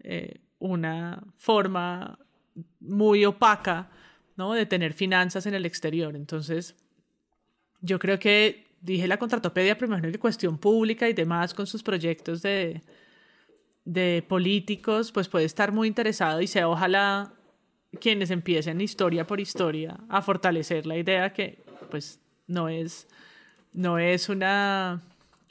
eh, 0.01 0.41
una 0.59 1.23
forma 1.37 2.19
muy 2.81 3.25
opaca 3.25 3.91
¿no? 4.37 4.53
de 4.53 4.67
tener 4.67 4.93
finanzas 4.93 5.47
en 5.47 5.55
el 5.55 5.67
exterior. 5.67 6.17
Entonces, 6.17 6.75
yo 7.81 7.99
creo 7.99 8.19
que 8.19 8.67
dije 8.81 9.09
la 9.09 9.19
contratopedia, 9.19 9.77
pero 9.77 9.89
imagino 9.89 10.13
que 10.13 10.19
cuestión 10.19 10.59
pública 10.59 11.09
y 11.09 11.13
demás 11.13 11.55
con 11.55 11.67
sus 11.67 11.83
proyectos 11.83 12.43
de, 12.43 12.83
de 13.85 14.25
políticos, 14.29 15.13
pues 15.13 15.29
puede 15.29 15.45
estar 15.45 15.73
muy 15.73 15.89
interesado 15.89 16.41
y 16.41 16.47
sea 16.47 16.69
ojalá 16.69 17.33
quienes 18.01 18.31
empiecen 18.31 18.81
historia 18.81 19.27
por 19.27 19.41
historia 19.41 19.99
a 20.09 20.23
fortalecer 20.23 20.87
la 20.87 20.97
idea 20.97 21.33
que 21.33 21.65
pues 21.91 22.21
no 22.47 22.69
es, 22.69 23.09
no 23.73 23.99
es 23.99 24.29
una, 24.29 25.03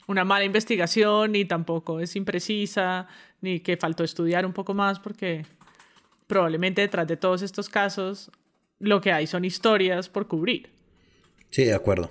una 0.08 0.24
mala 0.24 0.44
investigación 0.44 1.32
ni 1.32 1.44
tampoco 1.44 2.00
es 2.00 2.16
imprecisa 2.16 3.06
ni 3.40 3.60
que 3.60 3.76
faltó 3.76 4.02
estudiar 4.02 4.44
un 4.44 4.52
poco 4.52 4.74
más 4.74 4.98
porque 4.98 5.44
probablemente 6.26 6.80
detrás 6.80 7.06
de 7.06 7.16
todos 7.16 7.42
estos 7.42 7.68
casos 7.68 8.32
lo 8.80 9.00
que 9.00 9.12
hay 9.12 9.26
son 9.26 9.44
historias 9.44 10.08
por 10.08 10.26
cubrir. 10.26 10.70
Sí, 11.50 11.64
de 11.64 11.74
acuerdo. 11.74 12.10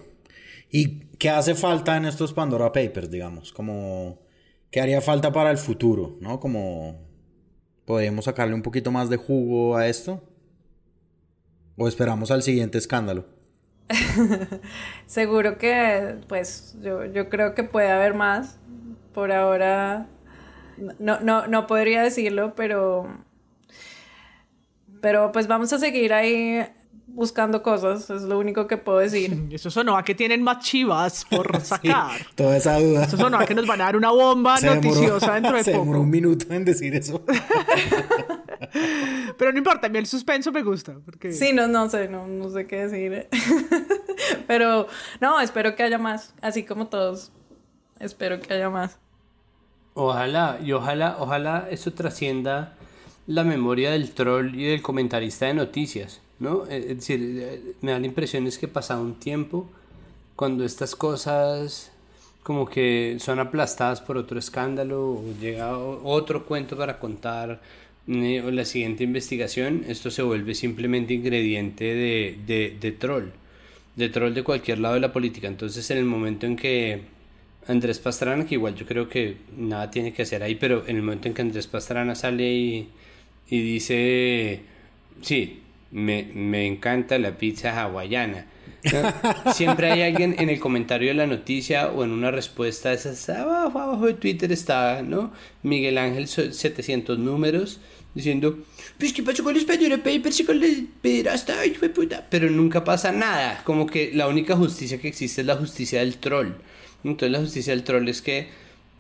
¿Y 0.70 1.00
qué 1.18 1.30
hace 1.30 1.56
falta 1.56 1.98
en 1.98 2.06
estos 2.06 2.34
Pandora 2.34 2.72
Papers, 2.72 3.10
digamos? 3.10 3.52
Como, 3.52 4.20
¿qué 4.70 4.80
haría 4.80 5.02
falta 5.02 5.32
para 5.32 5.50
el 5.50 5.58
futuro? 5.58 6.18
¿No? 6.22 6.40
Como, 6.40 7.08
¿podemos 7.86 8.26
sacarle 8.26 8.54
un 8.54 8.62
poquito 8.62 8.92
más 8.92 9.10
de 9.10 9.18
jugo 9.18 9.76
a 9.76 9.88
esto? 9.88 10.24
¿O 11.78 11.88
esperamos 11.88 12.30
al 12.32 12.44
siguiente 12.44 12.78
escándalo? 12.78 13.37
Seguro 15.06 15.58
que, 15.58 16.18
pues, 16.28 16.76
yo, 16.82 17.06
yo 17.06 17.30
creo 17.30 17.56
que 17.56 17.64
puede 17.64 17.90
haber 17.92 18.14
más. 18.14 18.60
Por 19.14 19.32
ahora, 19.32 20.08
no, 21.00 21.20
no, 21.22 21.48
no 21.48 21.68
podría 21.68 22.04
decirlo, 22.04 22.56
pero, 22.56 23.08
pero 25.02 25.32
pues 25.32 25.48
vamos 25.48 25.72
a 25.74 25.80
seguir 25.80 26.14
ahí 26.14 26.66
buscando 27.18 27.64
cosas, 27.64 28.12
es 28.12 28.22
lo 28.22 28.38
único 28.38 28.68
que 28.68 28.78
puedo 28.78 29.00
decir. 29.00 29.48
Eso 29.52 29.72
sonó 29.72 29.98
a 29.98 30.04
que 30.04 30.14
tienen 30.14 30.44
más 30.44 30.60
chivas 30.60 31.26
por 31.26 31.60
sacar. 31.62 32.16
Sí, 32.20 32.26
toda 32.36 32.56
esa 32.56 32.80
duda. 32.80 33.06
Eso 33.06 33.18
sonó 33.18 33.40
a 33.40 33.46
que 33.46 33.56
nos 33.56 33.66
van 33.66 33.82
a 33.82 33.86
dar 33.86 33.96
una 33.98 34.12
bomba 34.12 34.58
Se 34.58 34.68
noticiosa 34.68 35.34
demoró, 35.34 35.34
dentro 35.34 35.58
de 35.58 35.64
se 35.64 35.72
poco. 35.72 35.84
demoró 35.84 36.02
un 36.02 36.10
minuto 36.12 36.46
en 36.54 36.64
decir 36.64 36.94
eso. 36.94 37.24
Pero 39.38 39.52
no 39.52 39.58
importa, 39.58 39.88
a 39.88 39.90
mí 39.90 39.98
el 39.98 40.06
suspenso 40.06 40.52
me 40.52 40.62
gusta. 40.62 40.96
Porque... 41.04 41.32
Sí, 41.34 41.54
no, 41.54 41.68
no 41.68 41.90
sé, 41.90 42.08
no, 42.08 42.28
no 42.28 42.50
sé 42.52 42.68
qué 42.68 42.88
decir. 42.88 43.28
Pero 44.46 44.88
no, 45.20 45.40
espero 45.42 45.76
que 45.76 45.82
haya 45.84 45.98
más, 45.98 46.36
así 46.42 46.64
como 46.64 46.86
todos. 46.88 47.32
Espero 48.00 48.40
que 48.40 48.54
haya 48.54 48.70
más. 48.70 49.00
Ojalá, 49.96 50.60
y 50.64 50.72
ojalá, 50.72 51.18
ojalá 51.20 51.68
eso 51.72 51.92
trascienda 51.94 52.76
la 53.26 53.44
memoria 53.44 53.90
del 53.90 54.12
troll 54.12 54.54
y 54.54 54.66
del 54.66 54.84
comentarista 54.84 55.48
de 55.48 55.56
noticias, 55.56 56.22
¿no? 56.40 56.66
Eh, 56.68 56.86
es 56.90 56.98
decir, 56.98 57.20
eh, 57.22 57.62
me 57.82 57.92
da 57.92 58.00
la 58.00 58.06
impresión 58.08 58.48
es 58.48 58.58
que 58.58 58.68
pasado 58.68 59.02
un 59.02 59.16
tiempo, 59.16 59.70
cuando 60.36 60.64
estas 60.66 60.96
cosas 60.96 61.92
como 62.44 62.66
que 62.66 63.18
son 63.20 63.40
aplastadas 63.40 64.00
por 64.00 64.18
otro 64.18 64.40
escándalo, 64.40 65.12
o 65.12 65.34
llega 65.42 65.78
otro 65.78 66.46
cuento 66.46 66.78
para 66.78 66.98
contar, 66.98 67.60
eh, 68.08 68.42
o 68.42 68.52
la 68.52 68.64
siguiente 68.64 69.04
investigación, 69.04 69.84
esto 69.90 70.10
se 70.12 70.22
vuelve 70.24 70.56
simplemente 70.56 71.14
ingrediente 71.14 71.84
de, 71.84 72.38
de, 72.48 72.78
de 72.80 72.92
troll, 72.94 73.26
de 73.98 74.10
troll 74.10 74.34
de 74.34 74.44
cualquier 74.44 74.80
lado 74.80 74.94
de 74.94 75.02
la 75.02 75.12
política. 75.12 75.48
Entonces, 75.50 75.92
en 75.92 75.98
el 75.98 76.06
momento 76.06 76.46
en 76.46 76.56
que 76.56 77.02
Andrés 77.68 78.00
Pastrana, 78.00 78.46
que 78.46 78.56
igual 78.56 78.76
yo 78.76 78.86
creo 78.86 79.10
que 79.10 79.38
nada 79.58 79.92
tiene 79.92 80.14
que 80.14 80.22
hacer 80.22 80.42
ahí, 80.42 80.56
pero 80.56 80.86
en 80.88 80.96
el 80.96 81.02
momento 81.02 81.28
en 81.28 81.34
que 81.34 81.42
Andrés 81.42 81.68
Pastrana 81.68 82.16
sale 82.16 82.50
y, 82.54 82.90
y 83.50 83.62
dice, 83.62 84.62
sí, 85.22 85.64
me, 85.92 86.24
me, 86.34 86.66
encanta 86.66 87.18
la 87.18 87.38
pizza 87.38 87.80
hawaiana. 87.82 88.46
Siempre 89.54 89.92
hay 89.92 90.02
alguien 90.02 90.36
en 90.38 90.50
el 90.50 90.60
comentario 90.60 91.10
de 91.10 91.14
la 91.16 91.28
noticia 91.28 91.90
o 91.90 92.04
en 92.04 92.12
una 92.12 92.32
respuesta 92.32 92.94
esas, 92.94 93.28
abajo, 93.30 93.80
abajo 93.80 94.06
de 94.06 94.14
Twitter 94.14 94.52
está, 94.52 95.02
¿no? 95.02 95.34
Miguel 95.64 95.98
Ángel 95.98 96.28
700 96.28 97.18
números 97.20 97.80
diciendo, 98.14 98.60
pues 98.98 99.14
qué 99.14 99.24
pasó 99.24 99.44
con 99.44 99.54
los 99.54 99.64
Papers 99.64 100.40
y 100.40 100.44
con 100.44 100.60
los 100.60 100.70
pederasta, 101.02 101.56
puta. 101.94 102.26
Pero 102.30 102.50
nunca 102.50 102.84
pasa 102.84 103.12
nada, 103.12 103.62
como 103.64 103.86
que 103.86 104.12
la 104.14 104.28
única 104.28 104.56
justicia 104.56 105.00
que 105.00 105.08
existe 105.08 105.42
es 105.42 105.48
la 105.48 105.56
justicia 105.56 106.00
del 106.00 106.18
troll. 106.18 106.54
Entonces 107.04 107.32
la 107.32 107.40
justicia 107.40 107.74
del 107.74 107.84
troll 107.84 108.10
es 108.10 108.22
que 108.22 108.48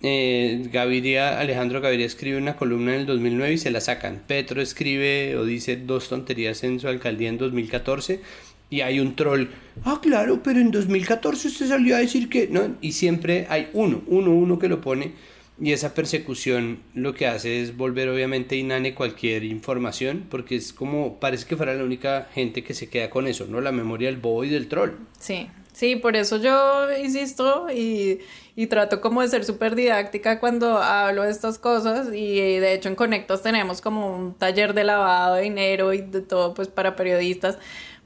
eh, 0.02 0.68
Gaviria, 0.72 1.39
Alejandro 1.39 1.82
Gaviria 1.82 2.06
escribe 2.06 2.38
una 2.38 2.56
columna 2.56 2.93
en 2.93 3.02
el 3.02 3.06
2009 3.08 3.54
y 3.54 3.58
se 3.58 3.72
la 3.72 3.82
sacan. 3.82 4.22
Petro 4.28 4.62
escribe 4.62 5.36
o 5.38 5.45
dice 5.45 5.78
dos 5.78 6.10
tonterías 6.10 6.64
en 6.64 6.80
su 6.80 6.88
alcaldía 6.88 7.30
en 7.30 7.38
2014 7.38 8.22
y 8.70 8.82
hay 8.82 9.00
un 9.00 9.16
troll. 9.16 9.48
Ah, 9.84 10.00
claro, 10.02 10.41
pero 10.43 10.60
en 10.60 10.72
2014 10.72 11.48
usted 11.48 11.68
salió 11.68 11.95
a 11.95 12.00
decir 12.00 12.30
que 12.30 12.48
no. 12.48 12.76
Y 12.82 12.91
siempre 12.91 13.48
hay 13.50 13.70
uno, 13.74 14.04
uno, 14.08 14.32
uno 14.32 14.60
que 14.60 14.68
lo 14.68 14.82
pone. 14.82 15.14
Y 15.60 15.72
esa 15.72 15.95
persecución 15.95 16.80
lo 16.93 17.16
que 17.16 17.26
hace 17.26 17.64
es 17.64 17.76
volver 17.76 18.10
obviamente 18.10 18.56
inane 18.56 18.93
cualquier 18.93 19.43
información, 19.43 20.26
porque 20.30 20.56
es 20.56 20.72
como, 20.72 21.20
parece 21.20 21.48
que 21.48 21.58
fuera 21.58 21.74
la 21.74 21.84
única 21.84 22.30
gente 22.36 22.64
que 22.64 22.76
se 22.76 22.89
queda 22.89 23.10
con 23.10 23.26
eso, 23.26 23.48
¿no? 23.50 23.60
La 23.60 23.72
memoria 23.72 24.10
del 24.10 24.18
bobo 24.18 24.43
y 24.43 24.50
del 24.50 24.68
troll. 24.68 24.91
Sí, 25.20 25.48
Sí, 25.78 25.95
por 25.95 26.15
eso 26.15 26.38
yo 26.38 26.91
insisto 26.97 27.67
y, 27.69 28.19
y 28.55 28.65
trato 28.65 28.99
como 28.99 29.21
de 29.21 29.28
ser 29.28 29.45
súper 29.45 29.75
didáctica 29.75 30.39
cuando 30.39 30.80
hablo 30.80 31.21
de 31.21 31.30
estas 31.30 31.59
cosas 31.59 32.07
y 32.11 32.57
de 32.57 32.73
hecho 32.73 32.89
en 32.89 32.95
Conectos 32.95 33.43
tenemos 33.43 33.80
como 33.80 34.11
un 34.15 34.34
taller 34.34 34.73
de 34.73 34.84
lavado 34.84 35.36
de 35.36 35.43
dinero 35.43 35.93
y 35.93 36.01
de 36.01 36.21
todo 36.21 36.55
pues 36.55 36.67
para 36.67 36.95
periodistas 36.95 37.59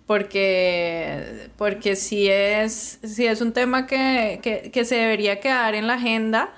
porque, 0.06 1.48
porque 1.58 1.96
sí, 1.96 2.28
es, 2.30 3.00
sí 3.04 3.26
es 3.26 3.40
un 3.40 3.54
tema 3.54 3.88
que, 3.88 4.42
que, 4.44 4.70
que 4.70 4.84
se 4.84 4.96
debería 4.96 5.40
quedar 5.40 5.74
en 5.74 5.88
la 5.88 5.94
agenda, 5.94 6.50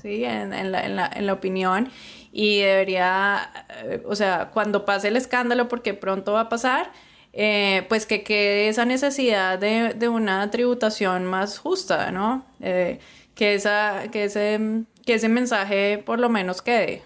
¿sí? 0.00 0.24
en, 0.24 0.54
en, 0.54 0.72
la, 0.72 0.86
en, 0.86 0.96
la, 0.96 1.10
en 1.14 1.26
la 1.26 1.34
opinión 1.34 1.90
y 2.32 2.60
debería, 2.60 3.50
eh, 3.84 4.02
o 4.06 4.16
sea, 4.16 4.50
cuando 4.54 4.86
pase 4.86 5.08
el 5.08 5.16
escándalo, 5.16 5.68
porque 5.68 5.92
pronto 5.92 6.32
va 6.32 6.42
a 6.42 6.48
pasar, 6.48 6.90
eh, 7.32 7.86
pues 7.88 8.06
que 8.06 8.22
quede 8.22 8.68
esa 8.68 8.84
necesidad 8.84 9.58
de, 9.58 9.94
de, 9.94 10.08
una 10.08 10.50
tributación 10.50 11.24
más 11.24 11.58
justa, 11.58 12.10
¿no? 12.10 12.44
Eh, 12.60 12.98
que, 13.34 13.54
esa, 13.54 14.08
que, 14.12 14.24
ese, 14.24 14.84
que 15.06 15.14
ese 15.14 15.28
mensaje 15.28 15.98
por 16.04 16.18
lo 16.18 16.28
menos 16.28 16.60
quede, 16.60 17.02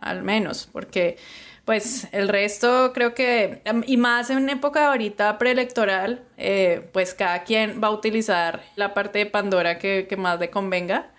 al 0.00 0.22
menos, 0.22 0.68
porque 0.70 1.16
pues 1.64 2.08
el 2.12 2.28
resto 2.28 2.92
creo 2.92 3.14
que, 3.14 3.62
y 3.86 3.96
más 3.96 4.28
en 4.30 4.48
época 4.48 4.88
ahorita 4.90 5.38
preelectoral, 5.38 6.24
eh, 6.36 6.88
pues 6.92 7.14
cada 7.14 7.44
quien 7.44 7.80
va 7.82 7.88
a 7.88 7.92
utilizar 7.92 8.62
la 8.76 8.92
parte 8.92 9.20
de 9.20 9.26
Pandora 9.26 9.78
que, 9.78 10.06
que 10.08 10.16
más 10.16 10.40
le 10.40 10.50
convenga. 10.50 11.10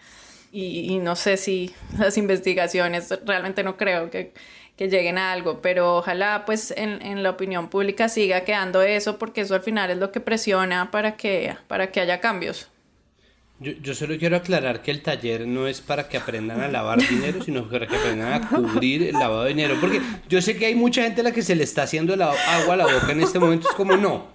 Y, 0.51 0.93
y, 0.93 0.99
no 0.99 1.16
sé 1.16 1.38
si 1.38 1.74
las 1.97 2.18
investigaciones, 2.18 3.09
realmente 3.26 3.64
no 3.64 3.78
creo 3.78 4.09
que, 4.09 4.34
que 4.78 4.90
lleguen 4.90 5.18
a 5.18 5.32
algo, 5.32 5.62
pero 5.62 5.98
ojalá 5.98 6.44
pues 6.46 6.74
en, 6.76 7.02
en, 7.02 7.24
la 7.24 7.32
opinión 7.32 7.70
pública 7.70 8.10
siga 8.10 8.42
quedando 8.42 8.82
eso 8.82 9.18
porque 9.20 9.42
eso 9.42 9.56
al 9.56 9.62
final 9.62 9.92
es 9.92 9.98
lo 9.98 10.12
que 10.12 10.20
presiona 10.20 10.92
para 10.92 11.16
que, 11.18 11.56
para 11.68 11.92
que 11.92 12.00
haya 12.00 12.20
cambios. 12.20 12.68
Yo, 13.60 13.74
yo 13.74 13.94
solo 13.94 14.18
quiero 14.18 14.38
aclarar 14.38 14.82
que 14.82 14.90
el 14.90 15.04
taller 15.04 15.48
no 15.48 15.68
es 15.68 15.82
para 15.82 16.10
que 16.10 16.18
aprendan 16.18 16.62
a 16.62 16.68
lavar 16.68 16.98
dinero, 17.10 17.44
sino 17.44 17.70
para 17.70 17.86
que 17.86 17.96
aprendan 17.96 18.34
a 18.34 18.50
cubrir 18.50 19.04
el 19.04 19.14
lavado 19.14 19.44
de 19.44 19.50
dinero, 19.50 19.78
porque 19.80 20.02
yo 20.28 20.42
sé 20.42 20.58
que 20.58 20.66
hay 20.66 20.74
mucha 20.74 21.04
gente 21.04 21.22
a 21.22 21.26
la 21.26 21.32
que 21.32 21.44
se 21.44 21.56
le 21.56 21.64
está 21.64 21.84
haciendo 21.84 22.16
el 22.16 22.24
agua 22.24 22.74
a 22.74 22.76
la 22.76 22.86
boca 22.86 23.12
en 23.12 23.22
este 23.22 23.38
momento, 23.38 23.70
es 23.70 23.76
como 23.76 23.98
no, 23.98 24.30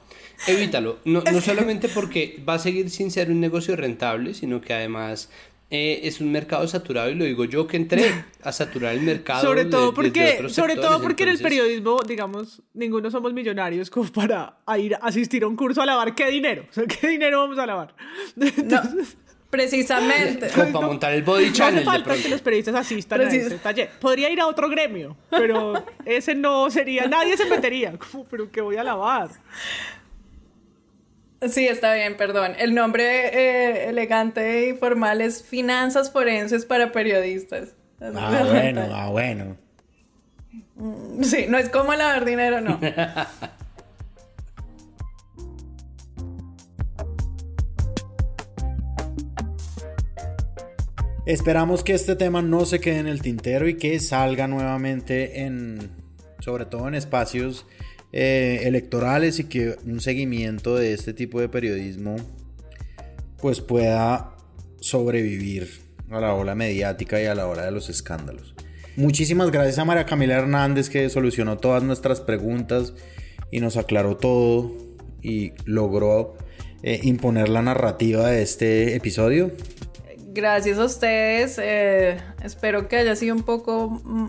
evítalo, 0.47 1.01
no, 1.05 1.23
no 1.23 1.41
solamente 1.41 1.89
porque 1.89 2.41
va 2.49 2.55
a 2.55 2.59
seguir 2.61 2.89
sin 2.91 3.11
ser 3.11 3.31
un 3.31 3.41
negocio 3.41 3.75
rentable, 3.75 4.33
sino 4.33 4.61
que 4.61 4.75
además 4.75 5.29
eh, 5.69 6.01
es 6.05 6.21
un 6.21 6.31
mercado 6.31 6.67
saturado 6.69 7.11
y 7.11 7.15
lo 7.17 7.25
digo 7.25 7.45
yo 7.45 7.67
que 7.67 7.77
entré 7.77 8.25
a 8.43 8.53
saturar 8.53 8.95
el 8.95 9.03
mercado. 9.03 9.43
sobre 9.43 9.65
todo 9.65 9.93
porque, 9.93 10.49
sobre 10.49 10.77
todo 10.77 11.03
porque 11.03 11.25
en 11.25 11.31
el 11.31 11.39
periodismo, 11.39 11.99
digamos, 12.07 12.63
ninguno 12.73 13.11
somos 13.11 13.33
millonarios 13.33 13.91
como 13.91 14.11
para 14.13 14.59
ir 14.79 14.95
a 14.95 14.99
asistir 14.99 15.43
a 15.43 15.49
un 15.49 15.57
curso 15.57 15.83
a 15.83 15.87
lavar 15.87 16.15
qué 16.15 16.31
dinero. 16.31 16.67
O 16.71 16.73
sea, 16.73 16.85
¿qué 16.85 17.09
dinero 17.09 17.41
vamos 17.41 17.59
a 17.59 17.67
lavar? 17.67 17.95
Entonces, 18.37 19.17
no. 19.17 19.27
Precisamente. 19.51 20.49
Como 20.55 20.73
para 20.73 20.87
montar 20.87 21.13
el 21.15 21.23
body 21.23 21.53
channel. 21.53 21.85
No 21.85 21.91
hace 21.91 22.05
falta 22.05 22.23
que 22.23 22.29
los 22.29 22.41
periodistas 22.41 22.75
asistan 22.75 23.21
Precis 23.21 23.45
a 23.45 23.47
ese 23.47 23.59
taller. 23.59 23.91
Podría 24.01 24.31
ir 24.31 24.41
a 24.41 24.47
otro 24.47 24.69
gremio, 24.69 25.17
pero 25.31 25.85
ese 26.05 26.35
no 26.35 26.71
sería, 26.71 27.07
nadie 27.07 27.37
se 27.37 27.47
metería. 27.47 27.97
Como, 27.99 28.25
pero 28.25 28.51
que 28.51 28.61
voy 28.61 28.77
a 28.77 28.85
lavar. 28.85 29.31
Sí, 31.43 31.69
está 31.69 31.95
bien, 31.95 32.17
perdón. 32.17 32.53
El 32.59 32.75
nombre 32.75 33.29
eh, 33.29 33.89
elegante 33.89 34.69
y 34.69 34.75
formal 34.75 35.21
es 35.21 35.43
Finanzas 35.43 36.11
Forenses 36.11 36.65
para 36.65 36.93
Periodistas. 36.93 37.75
Ah, 38.01 38.45
bueno, 38.51 38.87
ah, 38.93 39.09
bueno. 39.11 39.57
Sí, 41.23 41.47
no 41.49 41.59
es 41.59 41.69
como 41.69 41.95
lavar 41.95 42.25
dinero, 42.25 42.61
no. 42.61 42.81
Esperamos 51.27 51.83
que 51.83 51.93
este 51.95 52.15
tema 52.15 52.41
no 52.41 52.65
se 52.67 52.79
quede 52.79 52.99
en 52.99 53.09
el 53.09 53.21
tintero 53.21 53.69
y 53.69 53.77
que 53.77 53.99
salga 53.99 54.47
nuevamente 54.47 55.41
en, 55.43 55.91
sobre 56.39 56.67
todo 56.67 56.87
en 56.87 56.95
espacios 56.95 57.67
eh, 58.13 58.63
electorales 58.65 59.39
y 59.39 59.45
que 59.45 59.77
un 59.85 60.01
seguimiento 60.01 60.77
de 60.77 60.93
este 60.93 61.13
tipo 61.13 61.41
de 61.41 61.49
periodismo 61.49 62.17
pues 63.41 63.61
pueda 63.61 64.37
sobrevivir 64.81 65.69
a 66.11 66.21
la 66.21 66.35
ola 66.35 66.55
mediática 66.55 67.21
y 67.21 67.27
a 67.27 67.35
la 67.35 67.47
hora 67.47 67.65
de 67.65 67.71
los 67.73 67.89
escándalos. 67.89 68.55
Muchísimas 68.97 69.51
gracias 69.51 69.79
a 69.79 69.85
María 69.85 70.07
Camila 70.07 70.37
Hernández 70.37 70.89
que 70.89 71.11
solucionó 71.11 71.59
todas 71.59 71.83
nuestras 71.83 72.21
preguntas 72.21 72.95
y 73.51 73.61
nos 73.61 73.77
aclaró 73.77 74.17
todo 74.17 74.73
y 75.23 75.53
logró 75.65 76.37
eh, 76.83 77.01
imponer 77.03 77.49
la 77.49 77.63
narrativa 77.63 78.29
de 78.29 78.43
este 78.43 78.95
episodio. 78.95 79.51
Gracias 80.37 80.79
a 80.79 80.85
ustedes. 80.85 81.59
Eh, 81.63 82.19
espero 82.45 82.89
que 82.89 82.97
haya 82.97 83.17
sido 83.17 83.35
un 83.35 83.43
poco 83.43 83.89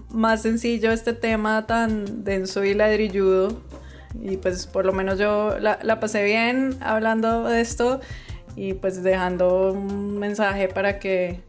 más 0.10 0.42
sencillo 0.42 0.92
este 0.92 1.14
tema 1.14 1.68
tan 1.68 2.24
denso 2.24 2.64
y 2.64 2.74
ladrilludo. 2.74 3.62
Y 4.22 4.38
pues 4.38 4.68
por 4.68 4.86
lo 4.86 4.94
menos 4.94 5.20
yo 5.20 5.58
la, 5.60 5.80
la, 5.84 6.00
pasé 6.00 6.24
bien 6.24 6.78
hablando 6.82 7.44
de 7.44 7.62
esto 7.62 8.00
y 8.56 8.74
pues 8.74 9.04
dejando 9.04 9.72
un 9.74 10.18
mensaje 10.18 10.68
para 10.68 11.00
que, 11.00 11.42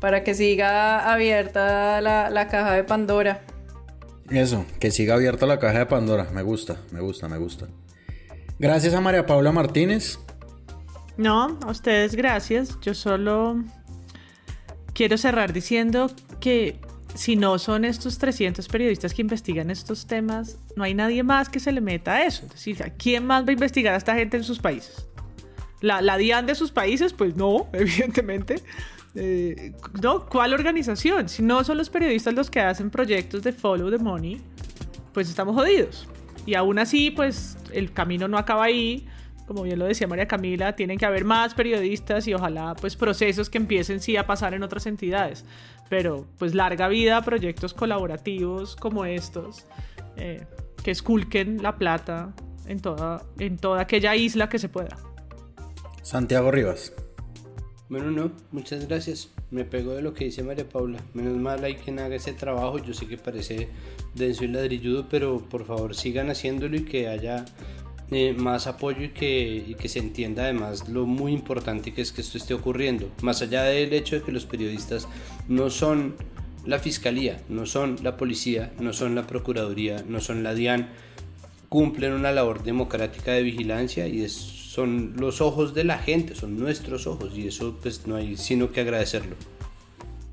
para 0.00 0.24
que 0.24 0.34
siga 0.34 1.12
abierta 1.12 2.00
la, 2.00 2.30
la 2.30 2.48
caja 2.48 2.72
de 2.72 2.84
Pandora. 2.84 3.42
Eso, 4.30 4.64
que 4.80 4.90
siga 4.90 5.14
abierta 5.14 5.46
la 5.46 5.58
caja 5.58 5.80
de 5.80 5.86
Pandora. 5.86 6.28
Me 6.32 6.42
gusta, 6.42 6.76
me 6.90 7.00
gusta, 7.00 7.28
me 7.28 7.38
gusta. 7.38 7.66
Gracias 8.58 8.94
a 8.94 9.00
María 9.00 9.26
Paula 9.26 9.52
Martínez. 9.52 10.18
No, 11.16 11.58
a 11.62 11.70
ustedes 11.70 12.14
gracias. 12.14 12.78
Yo 12.80 12.94
solo 12.94 13.62
quiero 14.94 15.18
cerrar 15.18 15.52
diciendo 15.52 16.10
que 16.40 16.80
si 17.16 17.36
no 17.36 17.58
son 17.58 17.84
estos 17.84 18.18
300 18.18 18.68
periodistas 18.68 19.14
que 19.14 19.22
investigan 19.22 19.70
estos 19.70 20.06
temas, 20.06 20.58
no 20.76 20.84
hay 20.84 20.94
nadie 20.94 21.22
más 21.22 21.48
que 21.48 21.60
se 21.60 21.72
le 21.72 21.80
meta 21.80 22.14
a 22.14 22.24
eso. 22.24 22.46
Es 22.54 22.68
¿quién 22.98 23.26
más 23.26 23.44
va 23.44 23.50
a 23.50 23.52
investigar 23.52 23.94
a 23.94 23.96
esta 23.96 24.14
gente 24.14 24.36
en 24.36 24.44
sus 24.44 24.58
países? 24.58 25.06
¿La, 25.80 26.00
la 26.00 26.16
DIAN 26.16 26.46
de 26.46 26.54
sus 26.54 26.70
países? 26.72 27.12
Pues 27.12 27.36
no, 27.36 27.68
evidentemente. 27.72 28.62
Eh, 29.14 29.72
no, 30.02 30.26
¿cuál 30.26 30.52
organización? 30.52 31.28
Si 31.28 31.42
no 31.42 31.64
son 31.64 31.78
los 31.78 31.88
periodistas 31.88 32.34
los 32.34 32.50
que 32.50 32.60
hacen 32.60 32.90
proyectos 32.90 33.42
de 33.42 33.52
follow 33.52 33.90
the 33.90 33.98
money, 33.98 34.40
pues 35.12 35.28
estamos 35.28 35.54
jodidos. 35.54 36.06
Y 36.44 36.54
aún 36.54 36.78
así, 36.78 37.10
pues 37.10 37.56
el 37.72 37.92
camino 37.92 38.28
no 38.28 38.38
acaba 38.38 38.64
ahí. 38.64 39.06
Como 39.46 39.62
bien 39.62 39.78
lo 39.78 39.84
decía 39.84 40.08
María 40.08 40.26
Camila, 40.26 40.74
tienen 40.74 40.98
que 40.98 41.06
haber 41.06 41.24
más 41.24 41.54
periodistas 41.54 42.26
y 42.26 42.34
ojalá 42.34 42.74
pues 42.74 42.96
procesos 42.96 43.48
que 43.48 43.58
empiecen 43.58 44.00
sí 44.00 44.16
a 44.16 44.26
pasar 44.26 44.54
en 44.54 44.62
otras 44.64 44.86
entidades. 44.86 45.44
Pero 45.88 46.26
pues 46.38 46.54
larga 46.54 46.88
vida 46.88 47.18
a 47.18 47.22
proyectos 47.22 47.74
colaborativos 47.74 48.76
como 48.76 49.04
estos, 49.04 49.66
eh, 50.16 50.46
que 50.82 50.90
esculquen 50.90 51.62
la 51.62 51.76
plata 51.76 52.32
en 52.66 52.80
toda, 52.80 53.22
en 53.38 53.56
toda 53.56 53.82
aquella 53.82 54.16
isla 54.16 54.48
que 54.48 54.58
se 54.58 54.68
pueda. 54.68 54.96
Santiago 56.02 56.50
Rivas. 56.50 56.92
Bueno, 57.88 58.10
no, 58.10 58.32
muchas 58.50 58.88
gracias. 58.88 59.30
Me 59.50 59.64
pego 59.64 59.94
de 59.94 60.02
lo 60.02 60.12
que 60.12 60.24
dice 60.24 60.42
María 60.42 60.68
Paula. 60.68 60.98
Menos 61.14 61.36
mal 61.36 61.62
hay 61.62 61.76
quien 61.76 62.00
haga 62.00 62.16
ese 62.16 62.32
trabajo. 62.32 62.78
Yo 62.78 62.92
sé 62.92 63.06
que 63.06 63.16
parece 63.16 63.68
denso 64.14 64.44
y 64.44 64.48
ladrilludo, 64.48 65.08
pero 65.08 65.38
por 65.38 65.64
favor 65.64 65.94
sigan 65.94 66.30
haciéndolo 66.30 66.76
y 66.76 66.84
que 66.84 67.08
haya 67.08 67.44
eh, 68.10 68.34
más 68.34 68.66
apoyo 68.66 69.02
y 69.02 69.08
que, 69.08 69.64
y 69.66 69.74
que 69.74 69.88
se 69.88 69.98
entienda 69.98 70.44
además 70.44 70.88
lo 70.88 71.06
muy 71.06 71.32
importante 71.32 71.92
que 71.92 72.02
es 72.02 72.12
que 72.12 72.20
esto 72.20 72.38
esté 72.38 72.54
ocurriendo. 72.54 73.10
Más 73.22 73.42
allá 73.42 73.64
del 73.64 73.92
hecho 73.92 74.16
de 74.16 74.22
que 74.22 74.32
los 74.32 74.46
periodistas 74.46 75.08
no 75.48 75.70
son 75.70 76.14
la 76.64 76.78
fiscalía, 76.78 77.40
no 77.48 77.66
son 77.66 77.96
la 78.02 78.16
policía, 78.16 78.72
no 78.78 78.92
son 78.92 79.14
la 79.14 79.26
procuraduría, 79.26 80.04
no 80.08 80.20
son 80.20 80.42
la 80.42 80.54
DIAN, 80.54 80.88
cumplen 81.68 82.12
una 82.12 82.32
labor 82.32 82.62
democrática 82.62 83.32
de 83.32 83.42
vigilancia 83.42 84.06
y 84.06 84.28
son 84.28 85.14
los 85.16 85.40
ojos 85.40 85.74
de 85.74 85.84
la 85.84 85.98
gente, 85.98 86.34
son 86.34 86.58
nuestros 86.58 87.06
ojos 87.06 87.36
y 87.36 87.48
eso 87.48 87.78
pues 87.82 88.06
no 88.06 88.16
hay 88.16 88.36
sino 88.36 88.70
que 88.70 88.82
agradecerlo. 88.82 89.36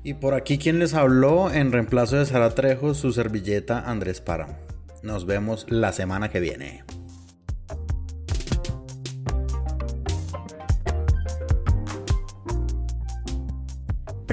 Y 0.02 0.14
por 0.14 0.34
aquí 0.34 0.58
quien 0.58 0.78
les 0.78 0.94
habló 0.94 1.50
en 1.50 1.72
reemplazo 1.72 2.16
de 2.16 2.26
Sara 2.26 2.54
Trejo, 2.54 2.94
su 2.94 3.12
servilleta 3.12 3.90
Andrés 3.90 4.20
Páramo. 4.20 4.58
Nos 5.02 5.24
vemos 5.24 5.66
la 5.68 5.92
semana 5.92 6.28
que 6.28 6.40
viene. 6.40 6.84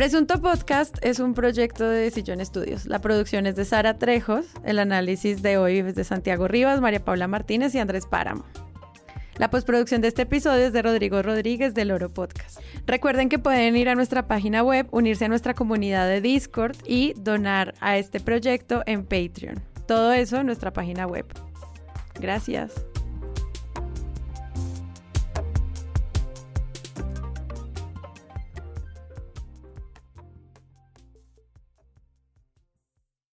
Presunto 0.02 0.42
Podcast 0.42 0.98
es 1.04 1.20
un 1.20 1.36
proyecto 1.36 1.88
de 1.88 2.10
Sillón 2.10 2.42
Estudios. 2.42 2.88
La 2.88 3.02
producción 3.02 3.46
es 3.46 3.56
de 3.56 3.66
Sara 3.66 4.00
Trejos, 4.00 4.48
el 4.64 4.80
análisis 4.80 5.44
de 5.44 5.60
hoy 5.60 5.78
es 5.78 5.94
de 5.94 6.04
Santiago 6.04 6.48
Rivas, 6.48 6.82
María 6.82 7.06
Paula 7.06 7.28
Martínez 7.28 7.76
y 7.76 7.78
Andrés 7.78 8.08
Páramo. 8.08 8.44
La 9.38 9.52
postproducción 9.52 10.02
de 10.02 10.08
este 10.08 10.24
episodio 10.24 10.66
es 10.66 10.74
de 10.74 10.82
Rodrigo 10.82 11.22
Rodríguez 11.22 11.76
del 11.76 11.92
Oro 11.92 12.12
Podcast. 12.12 12.60
Recuerden 12.88 13.30
que 13.30 13.38
pueden 13.38 13.78
ir 13.78 13.90
a 13.90 13.96
nuestra 13.96 14.28
página 14.28 14.64
web, 14.64 14.88
unirse 14.90 15.26
a 15.26 15.30
nuestra 15.30 15.54
comunidad 15.54 16.08
de 16.08 16.20
Discord 16.20 16.78
y 16.84 17.14
donar 17.18 17.76
a 17.80 18.00
este 18.00 18.20
proyecto 18.20 18.82
en 18.88 19.04
Patreon. 19.04 19.62
Todo 19.88 20.14
eso 20.14 20.38
en 20.38 20.48
nuestra 20.48 20.74
página 20.74 21.06
web. 21.06 21.28
Gracias. 22.20 22.74